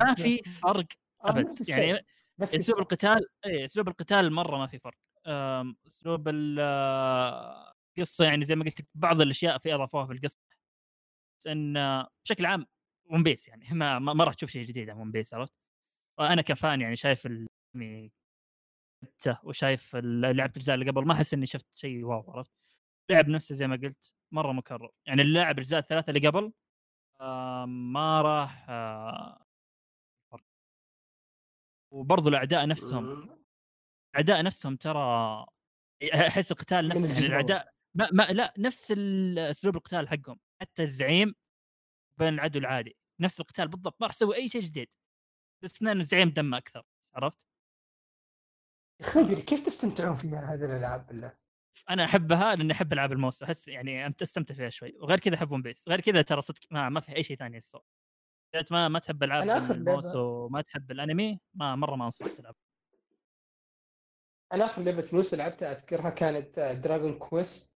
[0.00, 0.86] ما في فرق
[1.20, 1.46] أبد.
[1.68, 2.06] يعني
[2.42, 2.78] نفس أسلوب.
[2.78, 4.94] القتال اي أسلوب القتال مرة ما في فرق
[5.86, 10.38] أسلوب ال- آه، القصة يعني زي ما قلت بعض الأشياء في أضافوها في القصة
[11.40, 12.66] بس إن آه، بشكل عام
[13.10, 15.52] ون بيس يعني ما ما, راح تشوف شيء جديد عن One Piece عرفت؟
[16.18, 18.12] وأنا ك fan يعني شايف الانمي
[19.44, 22.52] وشايف ال- لعبت الاجزاء اللي قبل ما أحس إني شفت شيء واو عرفت؟
[23.10, 26.52] لعب نفسه زي ما قلت مرة مكرر يعني اللاعب الاجزاء الثلاثة اللي قبل
[27.20, 28.66] آه، ما راح.
[31.92, 33.28] وبرضو الأعداء نفسهم.
[34.10, 35.46] الأعداء نفسهم ترى
[36.14, 38.92] أحس القتال نفسه يعني الأعداء ما, ما لا نفس
[39.38, 40.38] أسلوب القتال حقهم.
[40.60, 41.34] حتى الزعيم
[42.18, 42.96] بين العدو العادي.
[43.20, 44.94] نفس القتال بالضبط ما راح يسوي أي شيء جديد.
[45.62, 46.82] باستثناء ان الزعيم دمه أكثر
[47.14, 47.38] عرفت؟
[49.16, 51.36] أدري كيف تستمتعون فيها هذه الألعاب بالله؟
[51.90, 54.94] أنا أحبها لأني أحب ألعاب ال Musou أحس يعني أستمتع فيها شوي.
[54.98, 55.88] وغير كذا احب One Piece.
[55.88, 57.82] غير كذا ترى صدق ما, ما في أي شيء ثاني يسوى
[58.54, 62.26] اذا أنت ما ما تحب ألعاب ال Musou وما تحب الأنمي؟ ما مرة ما انصح
[62.26, 62.54] تلعب.
[64.52, 67.76] أنا آخر لعبة Musou لعبتها أذكرها كانت Dragon Quest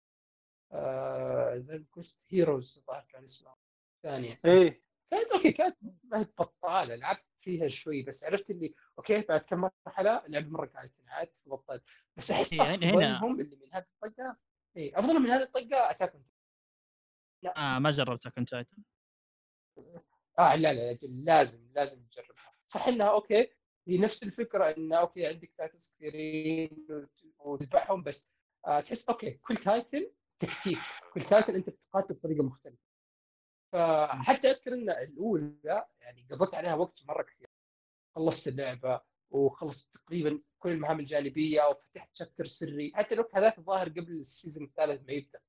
[0.71, 3.57] Dragon Quest Heroes الظاهر كان اسمها.
[4.03, 4.39] ثانية.
[4.45, 4.83] إيه.
[5.11, 6.95] كانت أوكي كانت ما هي بطالة.
[6.95, 11.83] لعبت فيها شوي بس عرفت اللي أوكي بعد كم مرحلة اللعبه مرة قاعدة تنعاد فبطلت
[12.17, 14.37] بس أحس إيه، هنا- هنا- أفضلهم اللي من هذه الطقة.
[14.77, 16.13] اي أفضلهم من هذه الطقة Attack
[17.57, 18.77] آه ما جربت on Titan
[20.39, 23.49] آه لا لا لا، لازم لازم تجربها صح إنها أوكي
[23.87, 28.31] هي نفس الفكرة انه أوكي عندك Titans كثيرين وت- وتذبحهم بس
[28.67, 30.77] آه تحس أوكي كل Titan تكتيك
[31.13, 32.83] كل Titan أنت بتقاتل بطريقة مختلفة.
[33.71, 37.47] فحتى أذكر إن الأولى يعني قضيت عليها وقت مرة كثير.
[38.15, 42.91] خلصت اللعبة وخلصت تقريبا كل المهام الجانبية وفتحت chapter سري.
[42.95, 45.39] حتى الوقت هذاك الظاهر قبل ال season الثالث ما يبدأ.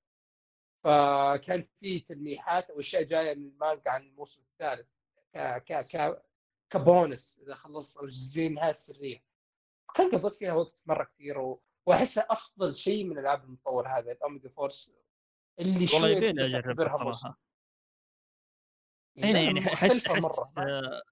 [0.84, 4.88] فكان في تلميحات أو اشياء جاية من المانجا عن الموسم الثالث
[5.34, 6.22] ك ك ك
[6.70, 9.24] كبونس إذا خلصت أو زي النهايه السرية.
[9.94, 11.62] كان قضيت فيها وقت مرة كثير و...
[11.86, 14.96] واحسها أفضل شيء من العاب المطور هذا ال Omega Force
[15.60, 16.96] اللي والله شوي تقدر أجربها.
[16.96, 17.40] صراحة.
[19.18, 21.02] هنا يعني احس مختلفة أحس مره آه،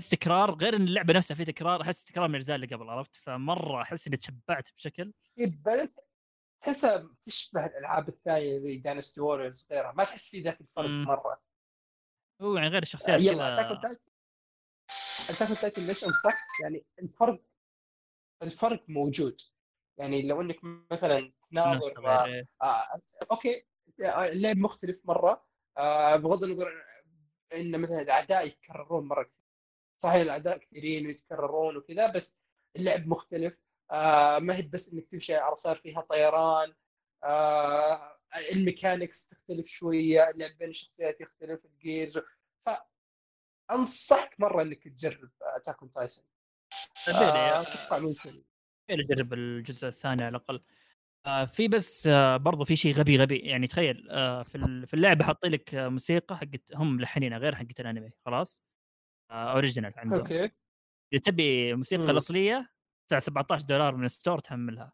[0.00, 3.16] احس تكرار غير إن اللعبة نفسها في تكرار أحس تكرار من الاجزاء اللي قبل عرفت؟
[3.16, 5.12] فمرة أحس إني تشبعت بشكل.
[5.36, 5.88] يبقى
[6.60, 11.04] تحسها تشبه الألعاب الثانية زي Dynasty Warriors غيرها ما تحس في ذاك الفرق مم.
[11.04, 11.42] مرة.
[12.42, 13.98] هو يعني غير الشخصيات يلا Attack
[15.30, 17.42] Attack Titan ليش انصح؟ يعني الفرق
[18.42, 19.40] الفرق موجود.
[19.98, 20.58] يعني لو إنك
[20.92, 22.82] مثلا تناظر غير آه
[23.30, 23.66] أوكي.
[24.04, 25.46] آه، اللعب مختلف مرة.
[25.78, 26.84] آه بغض النظر
[27.54, 29.42] إن مثلا الأعداء يتكررون مرة كثير.
[29.98, 32.40] صحيح الأعداء كثيرين ويتكررون وكذا بس
[32.76, 33.60] اللعب مختلف.
[33.92, 36.74] آه ما هي بس إنك تمشي على صار فيها طيران
[37.24, 38.18] آه
[38.52, 42.20] ال mechanics تختلف شوية اللعب بين الشخصيات يختلف ال gears
[43.70, 46.24] فأنصحك مرة إنك تجرب Attack on Titan
[47.08, 48.42] آه أتوقع ممكن
[48.90, 50.62] أجرب الجزء الثاني على الأقل.
[51.26, 53.38] آه في بس آه برضو في شيء غبي غبي.
[53.38, 57.80] يعني تخيل آه في في اللعبة حاطين لك آه، موسيقى حقت هم ملحنينها غير حقت
[57.80, 58.62] الأنمي خلاص؟
[59.30, 60.20] آه original عندهم.
[60.20, 60.50] okay.
[61.12, 62.10] إذا تبي الموسيقى.
[62.10, 62.70] الأصلية
[63.08, 64.92] تدفع 17 دولار من ال store تحملها.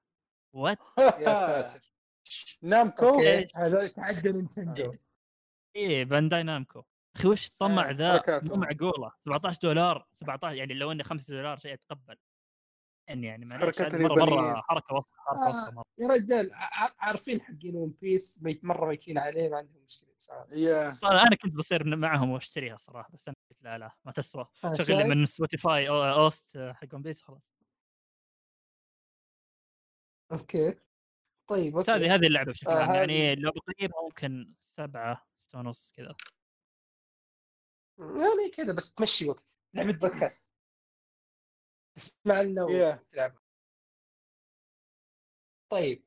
[0.55, 0.79] what
[1.21, 1.81] يا ساتر.
[2.63, 3.21] نامكو؟
[3.57, 4.95] هذول تعدى نينتندو.
[5.77, 6.83] إيه بانداي نامكو.
[7.17, 8.57] أخي وش الطمع آه، ذا؟ مو.
[8.57, 9.13] معقولة.
[9.21, 12.17] 17 دولار 17 يعني لو إنه 5 دولار شيء اتقبل
[13.09, 14.61] يعني يعني هذه مرة مرة.
[14.69, 15.49] حركة وسخة حركة آه.
[15.49, 15.85] وسخه مرة.
[15.99, 20.09] يا رجال ع- عارفين حقين ون بيس مرة ميتين عليه ما عندهم مشكلة.
[21.03, 24.47] طبعاً أنا كنت بصير معهم وأشتريها الصراحه بس أنا قلت لا لا ما تسوى.
[24.65, 27.54] آه، شغل؟ من سبوتيفاي أو OST حق ون بيس خلاص.
[30.35, 30.81] okay.
[31.49, 32.01] طيب بس okay.
[32.05, 36.15] هذه هذه اللعبة بشكل آه، عام يعني هذه- لو بقيمها ممكن سبعة ستة ونص كذا.
[37.99, 39.57] يعني كذا بس تمشي وقت.
[39.75, 40.51] لعبة بودكاست.
[41.97, 42.65] تسمع لنا.
[42.65, 43.35] وتلعب
[45.71, 46.05] طيب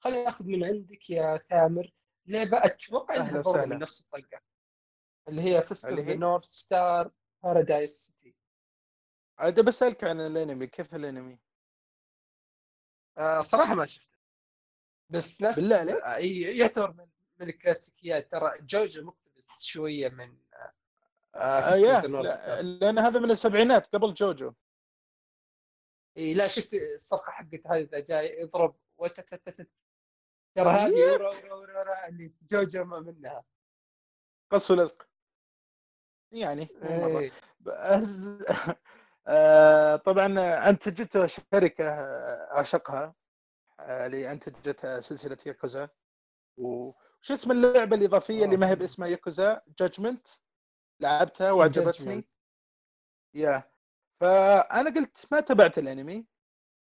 [0.00, 1.92] خلينا ناخذ من عندك يا ثامر
[2.26, 3.64] لعبة أتوقع إنها برضه.
[3.64, 4.40] من نفس الطقه
[5.28, 7.10] اللي هي فيست اللي اوف هي؟ نورث ستار
[7.42, 8.34] بارادايس سيتي
[9.38, 11.38] عاد بسالك عن الأنمي كيف الأنمي؟
[13.18, 14.16] آه صراحة ما شفته.
[15.08, 16.16] بس ناس بالله عليك؟ آه،
[16.56, 17.06] يعتبر من
[17.40, 18.32] من الكلاسيكيات.
[18.32, 20.72] ترى جوجو مقتبس شوية من آه
[21.34, 22.62] آه لا-.
[22.62, 24.52] لأن هذا من السبعينات قبل جوجو.
[26.16, 28.76] إيه لا شفت الصرخه حقت هذه إذا جاي يضرب
[30.54, 31.16] ترى هذه
[32.08, 33.44] اللي جوجو ما منها.
[34.50, 35.08] قص ولزق.
[36.32, 36.68] يعني
[39.28, 39.34] إيه.
[39.34, 40.26] آه، طبعا
[40.68, 41.84] انتجته شركة
[42.52, 43.14] أعشقها
[43.80, 45.88] آه، اللي انتجت سلسلة ياكوزا.
[46.58, 50.26] وش اسم اللعبة الإضافية اللي ما هي باسمها ياكوزا؟ جادجمنت
[51.00, 52.28] لعبتها وعجبتني.
[53.34, 53.62] يا.
[54.20, 56.26] فأنا قلت ما تابعت الأنمي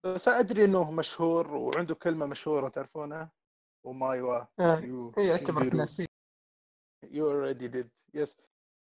[0.05, 3.33] بس أدري إنه مشهور وعنده كلمة مشهورة تعرفونها
[3.85, 4.45] ومايوا.
[4.61, 5.78] آه، يو اعتبرت شينجيرو.
[5.78, 6.07] ناسي
[7.05, 8.37] يو اوريدي ديد يس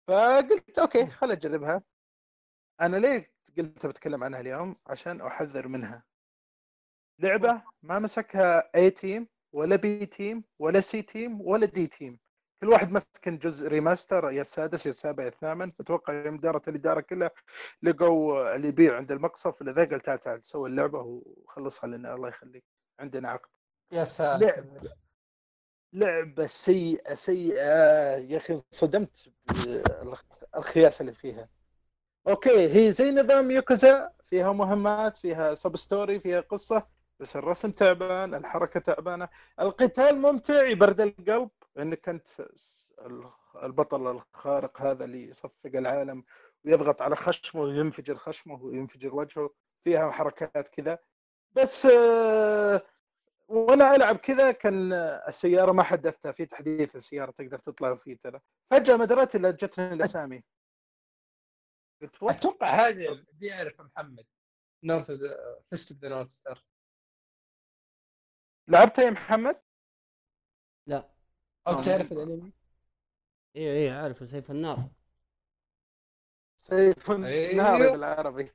[0.07, 1.83] فقلت أوكي خل أجربها.
[2.81, 3.25] أنا ليه
[3.57, 6.03] قلت بتكلم عنها اليوم؟ عشان أحذر منها.
[7.19, 12.19] لعبة ما مسكها اي تيم ولا بي تيم ولا سي تيم ولا دي تيم
[12.61, 15.71] كل واحد مسكن جزء ريماستر يا السادس يا السابع يا الثامن.
[15.79, 17.31] أتوقع يوم دارت الإدارة كلها
[17.83, 22.15] لقوا اللي يبيع عند المقصف اللي ذا قال تعال تعال سوي اللعبة وخلصها لنا.
[22.15, 22.63] الله يخليك.
[22.99, 23.49] عندنا عقد.
[23.91, 24.45] يا ساتر.
[24.45, 24.95] لعبة
[25.93, 28.17] لعبة سيئة سيئة.
[28.17, 29.29] يا أخي صدمت
[30.53, 31.49] بالخياسة اللي فيها.
[32.27, 36.87] okay هي زي نظام ياكوزا فيها مهمات فيها sub story فيها قصة
[37.19, 39.29] بس الرسم تعبان الحركة تعبانة.
[39.59, 41.49] القتال ممتع يبرد القلب
[41.79, 42.27] انك انت
[43.63, 46.23] البطل الخارق هذا اللي يصفق العالم
[46.65, 49.49] ويضغط على خشمه وينفجر خشمه وينفجر وجهه.
[49.83, 50.99] فيها حركات كذا.
[51.53, 52.81] بس آه،
[53.47, 54.93] وأنا العب كذا كان
[55.27, 56.31] السيارة ما حدثتها.
[56.31, 58.39] في تحديث السيارة تقدر تطلع فيه ترى.
[58.71, 60.43] فجأة ما دريت الا جتني الأسامي؟
[62.23, 64.25] أتوقع هذا بيعرف محمد.
[64.83, 65.11] North
[65.63, 66.63] Fist of the North Star
[68.67, 69.61] لعبتها يا محمد؟
[70.87, 71.09] لا.
[71.67, 72.53] أو آه، تعرف الأنمي؟
[73.55, 74.89] إي إي عارف سيف النار.
[76.57, 77.55] سيف أيوه.
[77.55, 78.51] ناري بالعربي.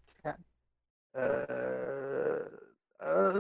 [1.16, 2.59] آه،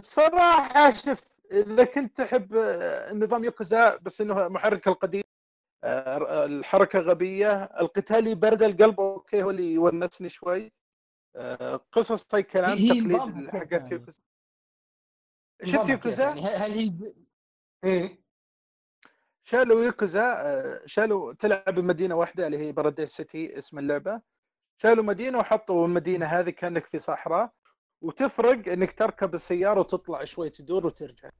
[0.02, 1.20] صراحة شوف
[1.52, 5.22] إذا كنت تحب آه، نظام ياكوزا بس إنه محرك القديم
[5.84, 10.72] الحركة غبية القتال يبرد القلب okay هو اللي يونسني شوي
[11.92, 14.22] قصص زي كلام تقليد حقت يعني؟ ياكوزا
[15.64, 17.14] شفت ياكوزا؟ يعني هل هي.
[17.84, 18.18] إيه
[19.42, 24.20] شالوا ياكوزا شالوا تلعب بمدينة واحدة اللي هي Paradise City اسم اللعبة
[24.76, 27.52] شالوا مدينة وحطوا المدينة هذه كأنك في صحراء
[28.02, 31.30] وتفرق إنك تركب السيارة وتطلع شوي تدور وترجع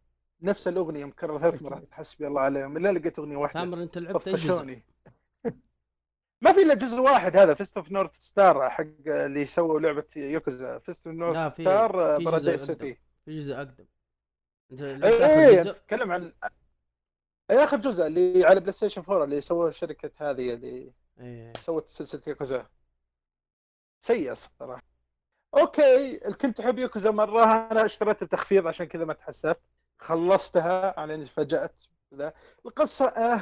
[0.43, 2.77] نفس الأغنية مكررة ثلاث مرات حسبي الله عليهم.
[2.77, 3.61] إلا لقيت أغنية واحدة.
[3.61, 4.81] ثامر أنت لعبت أي جزء؟
[6.43, 10.79] ما في إلا جزء واحد هذا Fist of North Star حق اللي سووا لعبة ياكوزا.
[10.79, 12.57] Fist of لا، North في- Star أقدم.
[12.57, 13.85] City في جزء أقدم.
[14.81, 16.33] إي اتكلم عن
[17.51, 21.53] إي آخر جزء اللي على PlayStation 4 اللي سووه شركة هذه اللي إيه.
[21.61, 22.67] سوت سلسلة ياكوزا
[24.01, 24.83] سيئة صراحة.
[25.55, 27.45] okay كنت تحب ياكوزا مرة.
[27.45, 29.61] أنا اشتريت بتخفيض عشان كذا ما تحسفت.
[29.99, 31.83] خلصتها على إني فاجات
[32.15, 32.33] ذا
[32.67, 33.41] القصة آه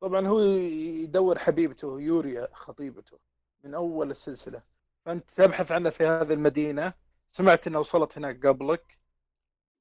[0.00, 3.18] طبعا هو يدور حبيبته يوريا خطيبته
[3.64, 4.62] من أول السلسلة.
[5.06, 6.92] فأنت تبحث عنها في هذه المدينة.
[7.32, 8.98] سمعت انها وصلت هناك قبلك.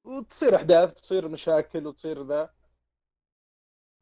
[0.04, 2.54] وتصير أحداث تصير مشاكل وتصير ذا.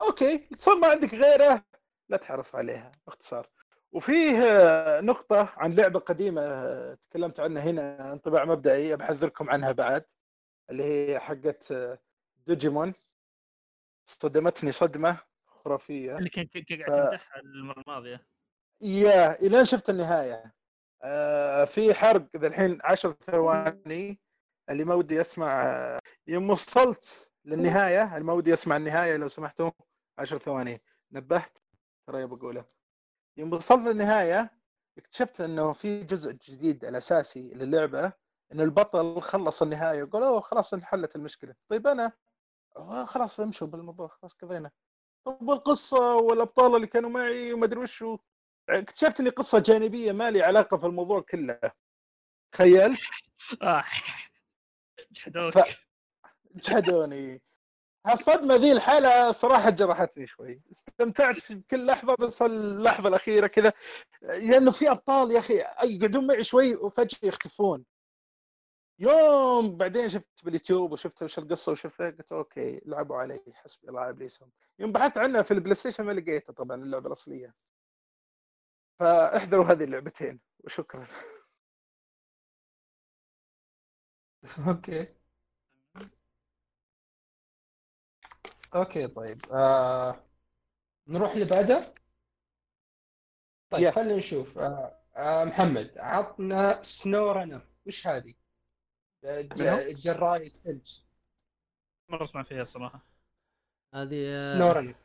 [0.01, 1.63] okay صار ما عندك غيره
[2.09, 3.49] لا تحرص عليها باختصار.
[3.91, 10.05] وفيه آه، نقطة عن لعبة قديمة آه، تكلمت عنها هنا انطباع مبدئي بحذركم عنها بعد
[10.69, 11.99] اللي هي حقت آه،
[12.47, 12.93] ديجيمون
[14.05, 15.17] صدمتني صدمة
[15.47, 16.17] خرافية.
[16.17, 18.27] اللي كنت كنت ف- قاعد تمدحها المرة الماضية.
[18.81, 20.53] يا الين شفت النهاية.
[21.03, 24.19] آه، في حرق ذا الحين عشر ثواني.
[24.69, 29.71] اللي ما ودي أسمع آه، يوم وصلت للنهاية اللي ما ودي أسمع النهاية لو سمحتوا
[30.17, 30.81] عشر ثواني.
[31.11, 31.57] نبهت
[32.07, 32.65] ترى بقوله
[33.37, 34.51] يوم وصلت للنهاية
[34.97, 38.13] اكتشفت إنه في جزء جديد الأساسي للعبة
[38.51, 40.03] ان البطل خلص النهاية.
[40.03, 41.55] وقال أوه خلاص انحلت المشكلة.
[41.69, 42.11] طيب أنا
[43.07, 44.71] خلاص امشوا بالموضوع خلاص كذينا.
[45.25, 48.17] طب والقصة والأبطال اللي كانوا معي وما أدري وشو
[48.69, 51.59] اكتشفت إني قصة جانبية ما لي علاقة في الموضوع كله.
[52.51, 52.97] تخيل.
[53.61, 53.83] آه.
[55.11, 55.77] جحدوك ف-
[56.55, 57.41] جحدوني.
[58.05, 60.61] هالصدمة ذي الحالة صراحة جرحتني شوي.
[60.71, 63.73] استمتعت في كل لحظة بس اللحظة الأخيرة كذا.
[64.21, 65.53] لأنه في أبطال يا أخي
[65.83, 67.85] يقعدون معي شوي وفجأة يختفون.
[68.99, 74.51] يوم بعدين شفت باليوتيوب وشفت وش القصة وشفت قلت okay لعبوا علي حسبي الله إبليسهم
[74.79, 77.55] يوم بحثت عنها في ال PlayStation ما لقيتها طبعا اللعبة الأصلية.
[78.99, 81.07] فاحذروا هذه اللعبتين وشكرا.
[84.67, 85.15] okay.
[88.75, 90.23] okay طيب آه...
[91.07, 91.93] نروح اللي بعده؟
[93.69, 93.89] طيب.
[93.89, 94.99] خلينا نشوف آه...
[95.15, 98.35] آه محمد عطنا SnowRunner وش هذه؟
[99.93, 100.95] جراءة ثلج
[102.09, 103.01] مرة أسمع فيها الصراحة.
[103.93, 104.95] هذه آه، SnowRunner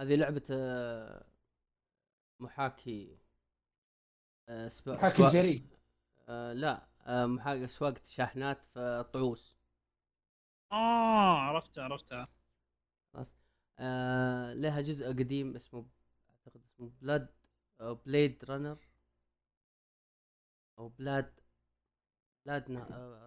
[0.00, 1.24] هذه لعبة آه،
[2.40, 3.16] محاكي
[4.48, 5.62] آه، محاكي
[6.28, 9.56] آه لا محاكي سواقة شاحنات في طعوس.
[10.72, 12.28] آه عرفتها عرفتها.
[13.78, 15.86] آه لها جزء قديم اسمه
[16.30, 17.28] أعتقد اسمه Mud
[17.80, 18.78] أو Mud Runner
[20.78, 21.40] أو Mud
[22.46, 22.70] Mud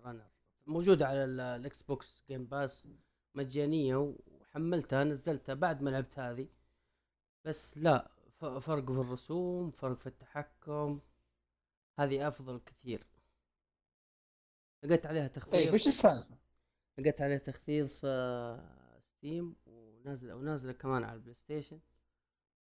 [0.06, 0.28] Runner
[0.66, 2.88] موجودة على ال- ال Xbox Game Pass
[3.36, 6.48] مجانية وحملتها نزلتها بعد ما لعبت هذه.
[7.46, 11.00] بس لا فرق في الرسوم فرق في التحكم.
[12.00, 13.08] هذه أفضل كثير.
[14.84, 15.54] لقيت عليها تخفيض.
[15.54, 16.38] طيب وش السالفة؟
[16.98, 21.80] لقيت عليه تخفيض في Steam ونازله ونازلة كمان على ال PlayStation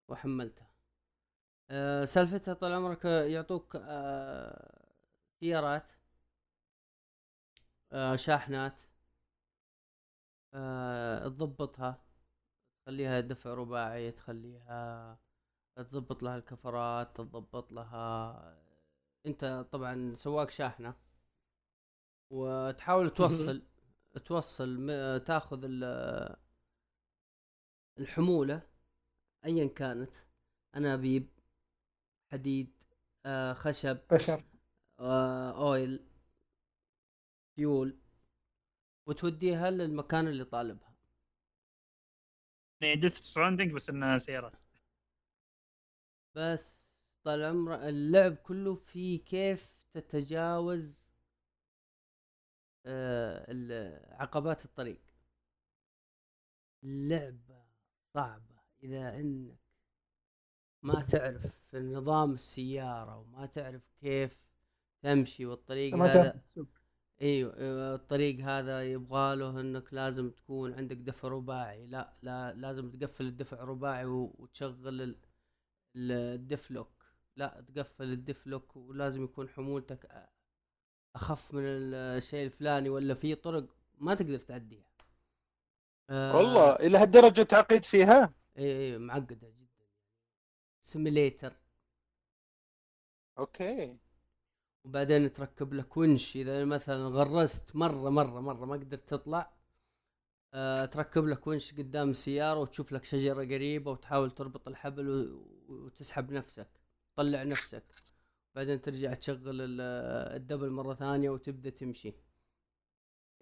[0.08, 0.70] وحملتها.
[1.70, 4.86] أه سالفتها طال عمرك آه، يعطوك أه
[5.40, 5.92] سيارات.
[7.92, 8.82] أه شاحنات
[10.54, 12.02] أه تضبطها
[12.86, 15.18] تخليها دفع رباعي تخليها
[15.76, 18.58] تضبط لها الكفرات تضبط لها
[19.26, 20.94] انت طبعا سواق شاحنة.
[22.32, 23.62] وتحاول توصل
[24.26, 26.36] توصل م- تاخذ ال-
[28.00, 28.62] الحمولة
[29.46, 30.16] ايا كانت
[30.76, 31.28] أنابيب
[32.32, 32.74] حديد
[33.26, 34.44] آه، خشب بشر
[35.00, 36.09] آه، oil.
[37.60, 37.98] fuel
[39.08, 40.96] وتوديها للمكان اللي طالبها.
[42.82, 44.54] يعني Death Stranding بس إنها سيارات.
[46.36, 46.94] بس
[47.24, 51.10] طال عمره اللعب كله في كيف تتجاوز
[52.86, 55.02] آه، عقبات الطريق.
[56.84, 57.64] لعبة
[58.14, 59.60] صعبة إذا إنك
[60.84, 64.38] ما تعرف نظام السيارة وما تعرف كيف
[65.02, 65.96] تمشي والطريق.
[65.96, 66.79] ما هذا تعرف تسوق.
[67.22, 67.54] أيوه
[67.96, 71.86] الطريق هذا يبغى له إنك لازم تكون عندك دفع رباعي.
[71.88, 75.16] لا لا لازم تقفل الدفع رباعي وتشغل ال-
[75.96, 77.06] ال- الدف لوك
[77.36, 80.30] لا تقفل الدف لوك ولازم يكون حمولتك
[81.16, 83.66] أخف من ال- الشيء الفلاني ولا في طرق
[83.98, 84.90] ما تقدر تعديها.
[86.10, 89.86] آه والله إلى هالدرجة تعقيد فيها؟ اي اي معقدة جدا.
[90.82, 91.54] simulator
[93.38, 93.98] okay.
[94.84, 96.36] وبعدين تركب لك ونش.
[96.36, 99.52] إذا مثلا غرست مرة مرة مرة ما قدرت تطلع
[100.54, 105.10] آه تركب لك ونش قدام السيارة وتشوف لك شجرة قريبة وتحاول تربط الحبل
[105.70, 106.68] وتسحب نفسك
[107.16, 107.84] تطلع نفسك.
[108.56, 109.82] بعدين ترجع تشغل ال-
[110.36, 112.14] الدبل مرة ثانية وتبدأ تمشي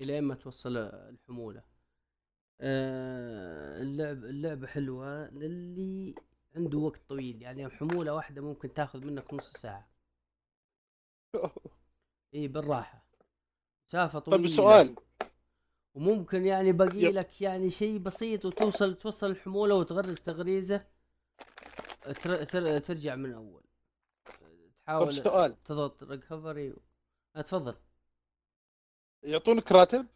[0.02, 1.64] إلى ما توصل الحمولة.
[2.62, 6.16] آه اللعب اللعبة حلوة للي
[6.56, 7.42] عنده وقت طويل.
[7.42, 9.97] يعني حمولة واحدة ممكن تاخذ منك نص ساعة.
[12.34, 13.08] اي بالراحة.
[13.88, 14.38] مسافة طويلة.
[14.38, 14.96] طيب سؤال.
[15.94, 17.14] وممكن يعني باقي يب.
[17.14, 20.86] لك يعني شيء بسيط وتوصل توصل الحمولة وتغرز تغريزة.
[22.02, 22.44] تر...
[22.44, 22.80] تر...
[22.80, 23.64] ترجع من أول.
[24.26, 24.34] طب
[24.86, 25.64] تحاول سؤال.
[25.64, 26.74] تضغط ريكفري
[27.36, 27.76] تفضل.
[29.24, 30.08] يعطونك راتب؟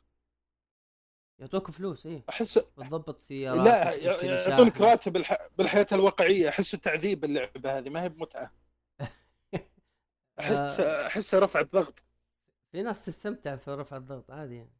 [1.40, 2.24] يعطوك فلوس إيه.
[2.30, 4.82] أحس وتضبط سيارات لا يعطونك.
[4.82, 5.48] راتب بالح...
[5.58, 6.50] بالحياة الواقعية.
[6.50, 8.61] احسه تعذيب اللعبة هذه ما هي بمتعة.
[10.42, 12.04] احس آه، احسها رفعت ضغط
[12.72, 14.74] في ناس تستمتع في رفع الضغط عادي يعني.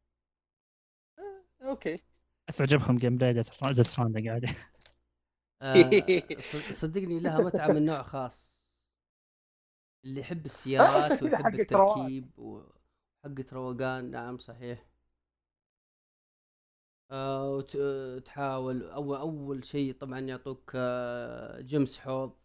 [1.62, 1.98] okay.
[2.48, 3.48] بس عجبهم gameplay Death
[3.80, 4.46] Stranding عادي.
[5.62, 5.90] آه،
[6.40, 8.62] صد- صدقني لها متعة من نوع خاص.
[10.04, 11.60] اللي يحب السيارات أحسها كذا ويحب.
[11.60, 14.86] التركيب وحقة روقان نعم صحيح.
[17.10, 22.36] آه وت- آه، تحاول اول أول شيء طبعا يعطوك آه جمس حوض.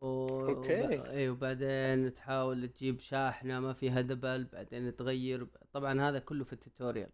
[0.00, 0.06] و...
[0.48, 0.84] okay.
[0.84, 0.92] وب...
[0.92, 6.58] اي وبعدين تحاول تجيب شاحنة ما فيها دبل بعدين تغير طبعا هذا كله في ال
[6.58, 7.10] tutorial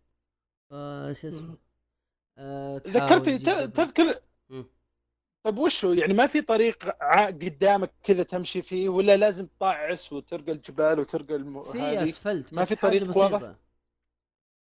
[0.73, 1.59] آه شو اسمه
[2.39, 3.73] آه تحاول ذكرتني تجيب ت- دبل.
[3.73, 4.21] تذكر.
[5.45, 6.85] طيب وشو يعني ما في طريق
[7.27, 11.63] قدامك كذا تمشي فيه ولا لازم تطعس وترقى الجبال وترقى الم...
[11.63, 13.57] في أسفلت ما في طريق بسيطة؟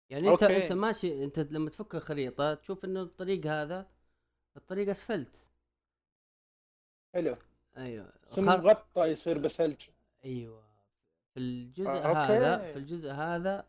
[0.09, 0.63] يعني انت okay.
[0.63, 3.87] أنت ماشي أنت لما تفك الخريطة تشوف إنه الطريق هذا
[4.57, 5.47] الطريق أسفلت
[7.13, 7.35] حلو
[7.77, 8.13] أيوه.
[8.29, 8.61] ثم خر...
[8.61, 9.81] مغطى يصير بثلج
[10.25, 10.63] أيوه.
[11.33, 12.19] في الجزء آه، okay.
[12.33, 13.67] هذا في الجزء هذا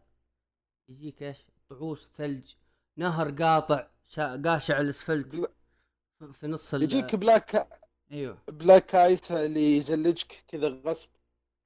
[0.89, 2.53] يجيك إيش؟ طعوس ثلج
[2.97, 4.43] نهر قاطع شا...
[4.45, 5.37] قاشع الأسفلت.
[5.37, 6.83] بل- في- نص ال...
[6.83, 7.69] يجيك black
[8.13, 8.39] أيوه.
[8.49, 11.09] black ice اللي يزلجك كذا غصب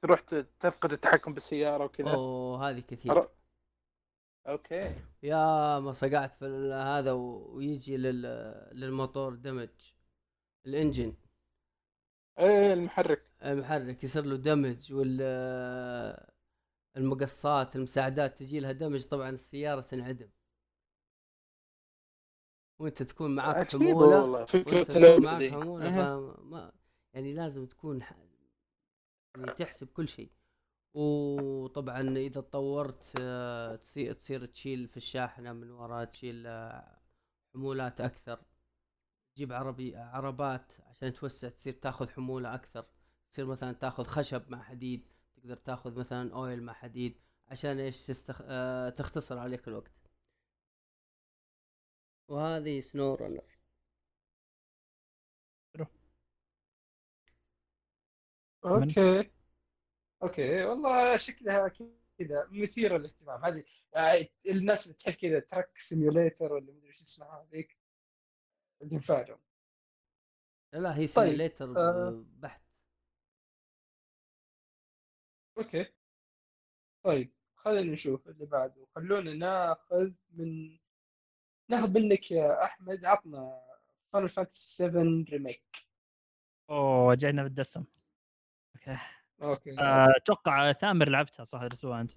[0.02, 0.20] تروح
[0.60, 2.14] تفقد التحكم بالسيارة وكذا.
[2.14, 3.22] أوه هذه كثير.
[3.22, 3.28] أر-
[4.46, 4.94] okay.
[5.22, 7.12] يا ما صقعت في هذا.
[7.12, 8.22] ويجي لل...
[8.72, 9.68] للموتور damage
[10.66, 11.14] ال engine.
[12.40, 13.22] إيه المحرك.
[13.44, 15.20] المحرك يصير له damage وال
[16.96, 20.28] المقصات المساعدات تجي لها دمج طبعا السيارة تنعدم.
[22.78, 25.90] وأنت تكون معاك حمولة والله فكرة معاك حمولة.
[25.92, 26.72] فما
[27.14, 28.16] يعني لازم تكون ح-
[29.36, 30.30] يعني تحسب كل شيء.
[30.94, 36.98] وطبعا إذا تطورت آه، تصير تصير تشيل في الشاحنه من ورا تشيل آه،
[37.54, 38.40] حمولات أكثر.
[39.40, 42.86] تجيب عربي عربات عشان توسع تصير تاخذ حمولة أكثر.
[43.32, 48.42] تصير مثلا تاخذ خشب مع حديد تقدر تاخذ مثلا oil مع حديد عشان إيش؟ تستخ...
[48.44, 49.92] آه تختصر عليك الوقت.
[52.28, 53.44] وهذه SnowRunner
[58.64, 59.30] okay.
[60.22, 60.64] okay.
[60.64, 61.68] والله شكلها
[62.18, 63.44] كذا مثيرة للاهتمام.
[63.44, 63.64] هذه
[63.96, 67.79] آه، الناس اللي تحب كذا truck simulator ولا مدري إيش اسمها هذيك.
[68.88, 69.38] تنفعلهم
[70.72, 72.24] لا لا هي طيب، simulator آه.
[72.26, 72.62] بحت
[75.58, 75.86] okay.
[77.04, 78.86] طيب خلينا نشوف اللي بعده.
[78.94, 80.78] خلونا ناخذ من
[81.70, 83.62] ناخذ منك يا أحمد عطنا
[84.12, 85.76] Final Fantasy 7 Remake
[86.70, 87.84] أوه جاينا بالدسم.
[88.76, 88.98] okay.
[89.42, 89.78] okay.
[89.80, 92.12] آه، أتوقع ثامر لعبتها صح درسوها أنت؟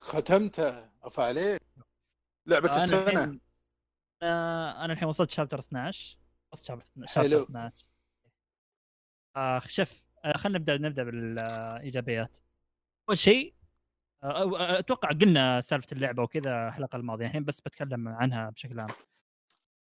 [0.00, 1.62] ختمته أفا عليك.
[2.46, 3.22] لعبة أنا السنة.
[3.24, 3.38] آه،
[4.22, 6.18] أنا الحين وصلت شابتر 12
[6.52, 7.06] وصلت شابتر حلو.
[7.06, 7.86] شابتر 12
[9.36, 12.36] آه شف آه خلينا نبدأ نبدأ بالإيجابيات.
[13.08, 13.54] أول شيء
[14.22, 14.26] آه،
[14.60, 17.26] آه، أتوقع قلنا سالفة اللعبة وكذا الحلقة الماضية.
[17.26, 18.88] الحين بس بتكلم عنها بشكل عام.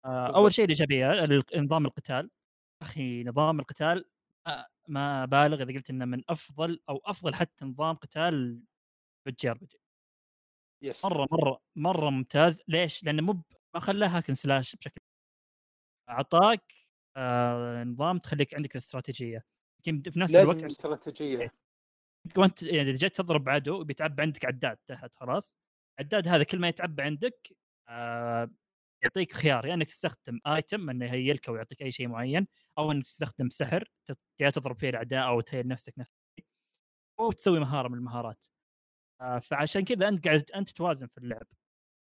[0.06, 0.36] آه،.
[0.36, 2.30] أول شيء الإيجابية ال- نظام القتال.
[2.82, 4.06] أخي نظام القتال
[4.88, 8.62] ما- بالغ إذا قلت إنه من أفضل أو أفضل حتى نظام قتال
[9.26, 9.66] بال JRPG.
[9.66, 12.62] yes مرة مرة مرة ممتاز.
[12.68, 13.42] ليش؟ لأنه مو
[13.76, 15.02] ما خلاها hack and slash بشكل
[16.10, 16.74] أعطاك
[17.18, 19.46] آه نظام تخليك عندك الاستراتيجية.
[19.88, 21.54] يمكن في نفس لازم الوقت استراتيجية.
[22.38, 25.58] وانت يعني إذا جيت تضرب عدو بيتعبى عندك عداد تحت خلاص؟
[26.00, 27.50] العداد هذا كل ما يتعبى عندك
[27.90, 28.52] آه
[29.04, 32.08] يعطيك خيار يا يعني إنك تستخدم item إنه ي heal ك أو يعطيك أي شيء
[32.08, 32.48] معين
[32.78, 33.92] أو إنك تستخدم سحر
[34.40, 36.16] يا تضرب فيه الأعداء أو تهيل نفسك نفسك
[37.20, 38.46] أو تسوي مهارة من المهارات.
[39.22, 41.48] آه فعشان كذا أنت قاعد أنت توازن في اللعب.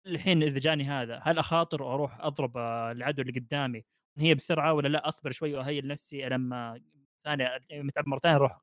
[0.06, 3.84] الحين إذا جاني هذا هل أخاطر وأروح أضرب العدو اللي قدامي
[4.18, 6.82] هي بسرعة ولا لا؟ أصبر شوي واهيل نفسي لما
[7.24, 8.60] ثانية متعب مره ثانية أروح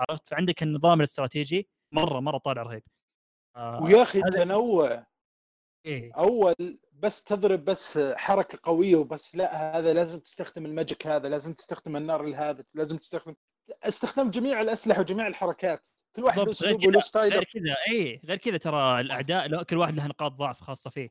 [0.00, 2.82] عرفت؟ فعندك النظام الاستراتيجي مرة مرة طالع رهيب.
[3.56, 5.06] آه، ويا أخي هذا- تنوع
[5.86, 6.12] إيه.
[6.14, 11.96] أول بس تضرب بس حركة قوية وبس لا هذا لازم تستخدم الماجيك هذا لازم تستخدم
[11.96, 13.34] النار هذا لازم تستخدم
[13.82, 15.88] استخدام جميع الأسلحة وجميع الحركات.
[16.16, 17.36] كل واحد له أسلوبه له كذا style ه.
[17.36, 21.10] غير كذا اي غير كذا ترى الأعداء له- كل واحد له نقاط ضعف خاصة فيه.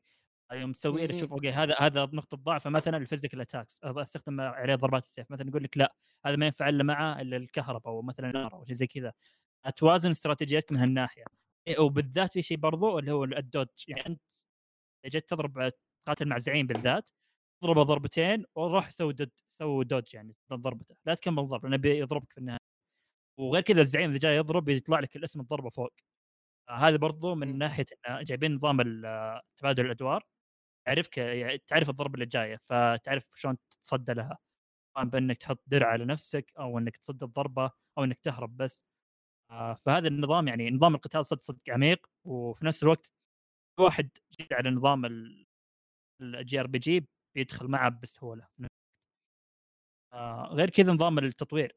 [0.54, 1.08] يوم تسوي.
[1.08, 5.32] تشوف okay هذا هذا نقطة ضعف مثلا ال physical attacks استخدم عليه ضربات السيف.
[5.32, 5.96] مثلا يقول لك لا
[6.26, 9.14] هذا ما ينفع إلا إلا الكهرباء أو مثلا النار أو شيء زي كذا.
[9.76, 11.24] توازن استراتيجيتك من هالناحية.
[11.68, 14.22] إيه، وبالذات في شيء برضو اللي هو ال dodge يعني أنت
[15.06, 15.72] جيت تضرب
[16.06, 17.10] تقاتل مع زعيم بالذات
[17.64, 20.96] اضربه ضربتين وروح سوي دود سوي دوج يعني ضربته.
[21.06, 22.65] لا تكمل ضرب لأنه بيضربك في النهاية.
[23.40, 25.94] وغير كذا الزعيم إذا جاي يضرب يطلع لك الاسم الضربه فوق.
[26.70, 27.58] هذا برضو من مم.
[27.58, 28.78] ناحية إنه جايبين نظام
[29.58, 30.24] تبادل الأدوار
[30.88, 34.38] تعرفك يعني تعرف الضربة اللي جاية فتعرف شلون تتصدى لها.
[34.98, 38.86] سواء بإنك تحط درع على نفسك أو إنك تصد الضربة أو إنك تهرب بس.
[39.52, 43.12] آه، فهذا النظام يعني نظام القتال صدق صدق عميق وفي نفس الوقت
[43.80, 45.06] واحد جديد على نظام
[46.22, 48.48] ال JRPG بيدخل معه بسهولة.
[50.14, 51.76] آه، غير كذا نظام التطوير.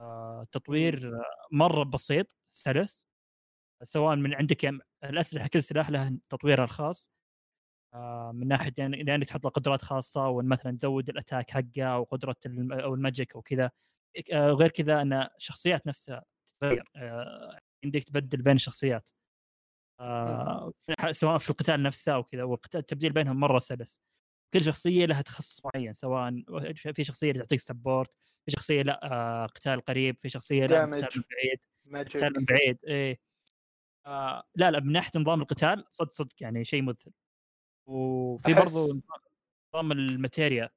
[0.00, 1.22] التطوير آه،
[1.52, 3.06] مرة بسيط سلس
[3.82, 4.64] سواء من عندك
[5.04, 7.10] الأسلحة كل سلاح له تطويرها الخاص.
[7.94, 12.04] آه، من ناحية يعني لانك تحط له قدرات خاصة ومثلا تزود ال attack حقه أو
[12.04, 12.36] قدرة
[12.72, 13.70] أو ال magic أو كذا.
[14.32, 16.84] آه، غير كذا إن الشخصيات نفسها تتغير.
[16.96, 19.10] آه، عندك تبدل بين الشخصيات
[21.00, 24.00] ح- سواء في القتال نفسه أو كذا والقتال التبديل بينهم مرة سلس.
[24.54, 26.42] كل شخصية لها تخصص معين سواء
[26.94, 28.16] في شخصية تعطيك support
[28.48, 30.84] في شخصية لا آه، قتال قريب في شخصية لا.
[30.84, 33.20] قتال بعيد قتال بعيد إيه.
[34.06, 37.12] آه لا لا من ناحية نظام القتال صدق صدق يعني شيء مذهل.
[37.86, 39.02] وفي برضو
[39.74, 40.70] نظام ال materia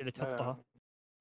[0.00, 0.48] اللي تحطها.
[0.50, 0.64] آه.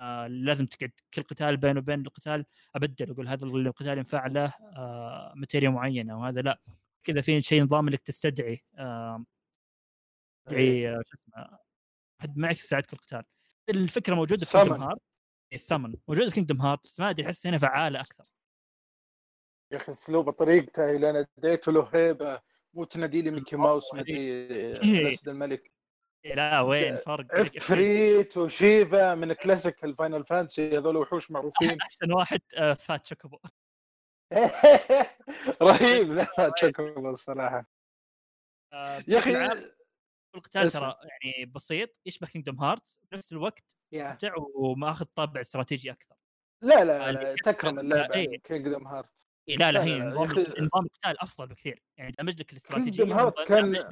[0.01, 5.33] آه لازم تقعد كل قتال بينه وبين القتال أبدل أقول هذا القتال ينفع له آه
[5.35, 6.61] materia معينة وهذا لا.
[7.03, 9.25] كذا في شيء نظام إنك تستدعي آه
[10.45, 11.59] تستدعي آه، شو اسمه
[12.21, 13.23] حد معك يساعدك في القتال.
[13.69, 14.51] الفكرة موجودة في.
[14.51, 15.01] كينجدم هارت
[15.53, 15.95] السمن.
[16.07, 18.25] موجوده في كينجدم هارت بس ما أدري أحس هنا فعالة أكثر.
[19.71, 22.41] يا أخي اسلوبه طريقته اللي أنا أديته له هيبة
[22.73, 24.47] مو تنادي لي ميكي ماوس ما ادري.
[24.71, 25.71] الاسد الملك.
[26.25, 31.77] إيه، لا وين؟ فرق عفريت وشيفا من كلاسيك الفاينل فانسي هذول وحوش معروفين.
[31.81, 33.39] أحسن واحد آه، fat chocobo.
[35.61, 37.65] رهيب لا تشوكو الصراحة.
[38.73, 39.33] آه، يا أخي
[40.35, 40.79] القتال اسف.
[40.79, 46.15] ترى يعني بسيط يشبه كينجدوم هارت في نفس الوقت ممتع ومأخذ طابع استراتيجي أكثر.
[46.61, 48.39] لا لا, لا تكرم اللعبة إيه.
[48.39, 52.39] كينجدم هارت إيه لا لا لا، هي نظام أخي- نظام القتال أفضل بكثير يعني دمج
[52.39, 53.83] لك الاستراتيجية Hearts ودمج كان-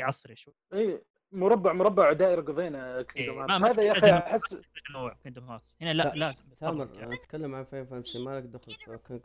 [0.00, 0.54] عصري شوي.
[0.74, 4.56] اي مربع مربع دائرة قضينا كينجدم إيه، هارت هذا يا أخي أحس
[4.94, 6.44] نوع كيندوم هارتس هنا لا لا، لازم.
[6.60, 9.20] تامر اتكلم عن فاين فانسي ما لك دخل في كينج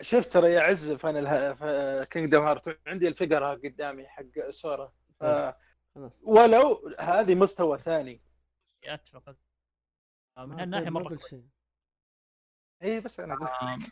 [0.00, 4.92] شفت ترى يا عز فاينل كينجدم هارت عندي الفقره قدامي حق سورا.
[5.20, 5.24] ف...
[6.22, 8.20] ولو هذه مستوى ثاني.
[8.84, 9.36] اتفق.
[10.38, 11.34] آه، من ما هالناحية قل- ما مرة كويس.
[12.82, 13.82] إي بس أنا قلت آم،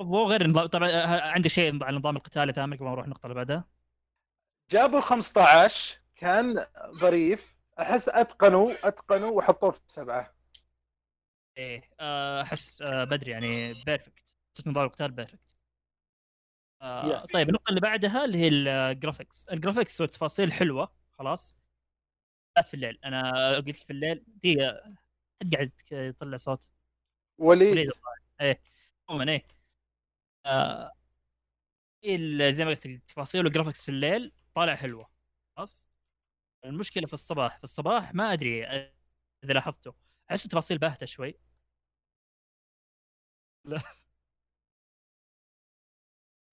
[0.00, 3.04] هو غير النظام طبعا آه، عندي شيء على نظام القتال يا ثامر قبل ما نروح
[3.04, 3.64] النقطة اللي بعدها.
[4.70, 7.54] جابوا ال 15 كان ظريف.
[7.80, 10.34] أحس أتقنوا أتقنوا وحطوه في سبعة.
[11.56, 14.33] إيه آه، أحس آه، بدري يعني perfect
[14.66, 15.54] نظام القتال perfect.
[16.82, 17.26] آه، Yeah.
[17.32, 21.54] طيب النقطة اللي بعدها اللي هي ال graphics ال graphics والتفاصيل حلوة خلاص.
[22.56, 22.98] بالذات في الليل.
[23.04, 24.94] أنا قلت في الليل دقيقة
[25.54, 26.70] قاعد يطلع صوت؟
[27.38, 27.92] وليد وليد.
[28.40, 28.62] إيه.
[29.08, 29.46] عموما إيه.
[30.46, 30.92] آه
[32.50, 35.10] زي ما قلت التفاصيل والجرافكس في الليل طالع حلوة.
[35.56, 35.88] خلاص.
[36.64, 37.58] المشكلة في الصباح.
[37.58, 38.64] في الصباح ما أدري
[39.44, 39.94] إذا لاحظته
[40.30, 41.34] أحس التفاصيل باهتة شوي.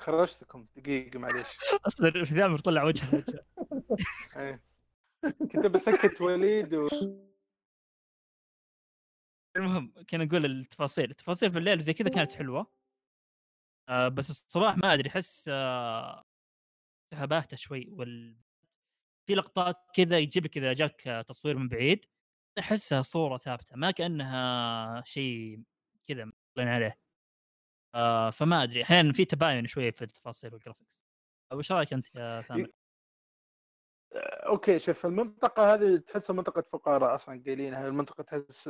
[0.01, 0.67] خرجتكم.
[0.75, 1.47] دقيقة معليش.
[1.87, 3.25] أصلا في ثامر طلع وجهه.
[4.37, 4.63] إيه.
[5.51, 6.87] كنت بسكت وليد و...
[9.55, 11.11] المهم كنا نقول التفاصيل.
[11.11, 12.71] التفاصيل في الليل زي كذا كانت حلوة.
[13.89, 16.23] آه بس الصباح ما أدري أحس آه
[17.55, 18.37] شوي وال
[19.27, 22.05] في لقطات كذا يجيب لك إذا جاك آه، تصوير من بعيد.
[22.59, 25.63] أحسها صورة ثابتة ما كأنها شيء
[26.07, 27.00] كذا مطلعين عليه.
[27.95, 28.83] آه فما أدري.
[28.83, 31.05] أحيانا في تباين شوي في التفاصيل وال graphics
[31.53, 32.67] وش رأيك أنت يا ثامر؟
[34.15, 34.79] okay.
[34.79, 37.87] شوف المنطقة هذه تحسها منطقة فقراء أصلا قايلينها.
[37.87, 38.69] المنطقة تحس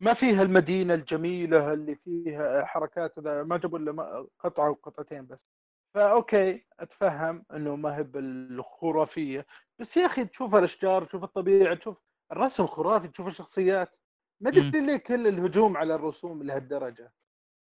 [0.00, 5.46] ما فيها المدينة الجميلة اللي فيها حركات ما جابوا إلا قطعة وقطعتين بس.
[5.94, 9.46] ف okay أتفهم إنه ما هي بالخرافية.
[9.78, 11.98] بس يا أخي تشوف الأشجار تشوف الطبيعة تشوف
[12.32, 13.98] الرسم خرافي تشوف الشخصيات.
[14.40, 14.50] ما.
[14.50, 17.12] أدري ليه كل الهجوم على الرسوم لهالدرجة.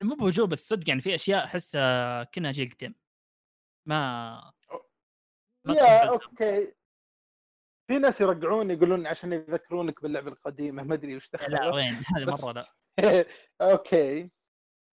[0.02, 2.94] مو بوجوه بس صدق يعني في أشياء أحسها كأنها جيل قديم.
[3.88, 4.52] ما
[5.66, 6.08] ما يا.
[6.08, 6.74] okay.
[7.90, 12.24] في ناس يرجعون يقولون عشان يذكرونك باللعبة القديمة ما أدري وش لا دخلوا وين؟ هذه
[12.44, 12.66] مرة لا.
[13.72, 14.30] okay.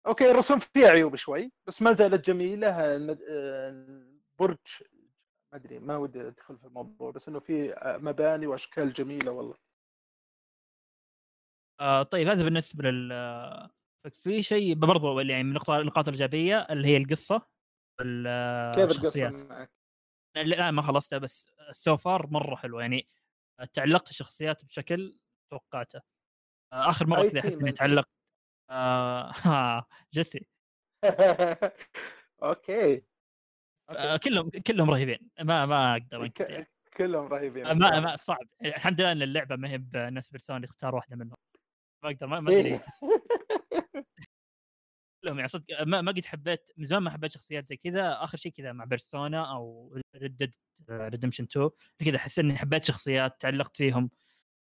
[0.06, 2.68] okay الرسوم فيها عيوب شوي بس ما زالت جميلة.
[2.68, 4.58] آه، البرج
[5.52, 9.54] ما أدري ما ودي أدخل في الموضوع بس إنه في مباني وأشكال جميلة والله.
[11.80, 13.70] آه طيب هذا بالنسبة لل آه،
[14.12, 17.36] في شيء برضو اللي يعني من النقطة- النقاط الإيجابية اللي هي القصة
[18.74, 19.70] كيف القصة معك؟
[20.36, 23.08] لا ما خلصتها بس so far مرة حلوة يعني
[23.72, 25.18] تعلقت الشخصيات بشكل
[25.50, 26.00] توقعته
[26.72, 28.08] آه، آخر مرة كذا أحس إني؟ تعلقت
[28.70, 29.32] آه
[30.14, 30.46] جيسي
[32.42, 33.02] okay
[33.90, 36.70] آه، كلهم كلهم رهيبين ما ما أقدر أنكر يعني.
[36.96, 38.00] كلهم رهيبين ما.
[38.00, 41.36] ما صعب الحمد لله إن اللعبة ما هي بنفس بيرسونا اختار واحدة منهم
[42.04, 42.60] ما أقدر ما, ما إيه.
[42.60, 42.80] ادري
[45.22, 48.38] كلهم يعني صدق ما, ما قد حبيت من زمان ما حبيت شخصيات زي كذا آخر
[48.38, 50.54] شيء كذا مع بيرسونا أو ريد ديد
[50.90, 54.10] ريدمشن 2 كذا حسيت إني حبيت شخصيات تعلقت فيهم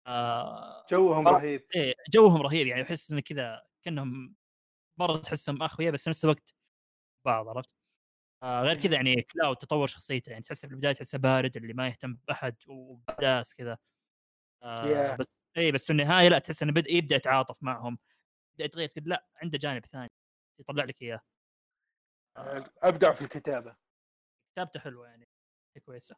[0.07, 4.35] آه جوهم رهيب إيه جوهم رهيب يعني أحس انه كذا كأنهم
[4.99, 6.55] مرة تحسهم اخويا بس في نفس الوقت
[7.25, 7.75] بعض عرفت؟
[8.43, 11.87] آه غير كذا يعني كلاود تطور شخصيته يعني تحسه في البداية تحسه بارد اللي ما
[11.87, 13.77] يهتم بأحد وبداس كذا
[14.63, 15.17] آه Yeah.
[15.19, 17.97] بس اي بس في النهاية لا تحس إنه بدا يبدأ يتعاطف معهم
[18.57, 20.09] كذا لا عنده جانب ثاني
[20.59, 21.21] يطلع لك إياه.
[22.83, 23.75] أبدع في الكتابة.
[24.53, 25.27] كتابته حلوة يعني
[25.85, 26.15] كويسة.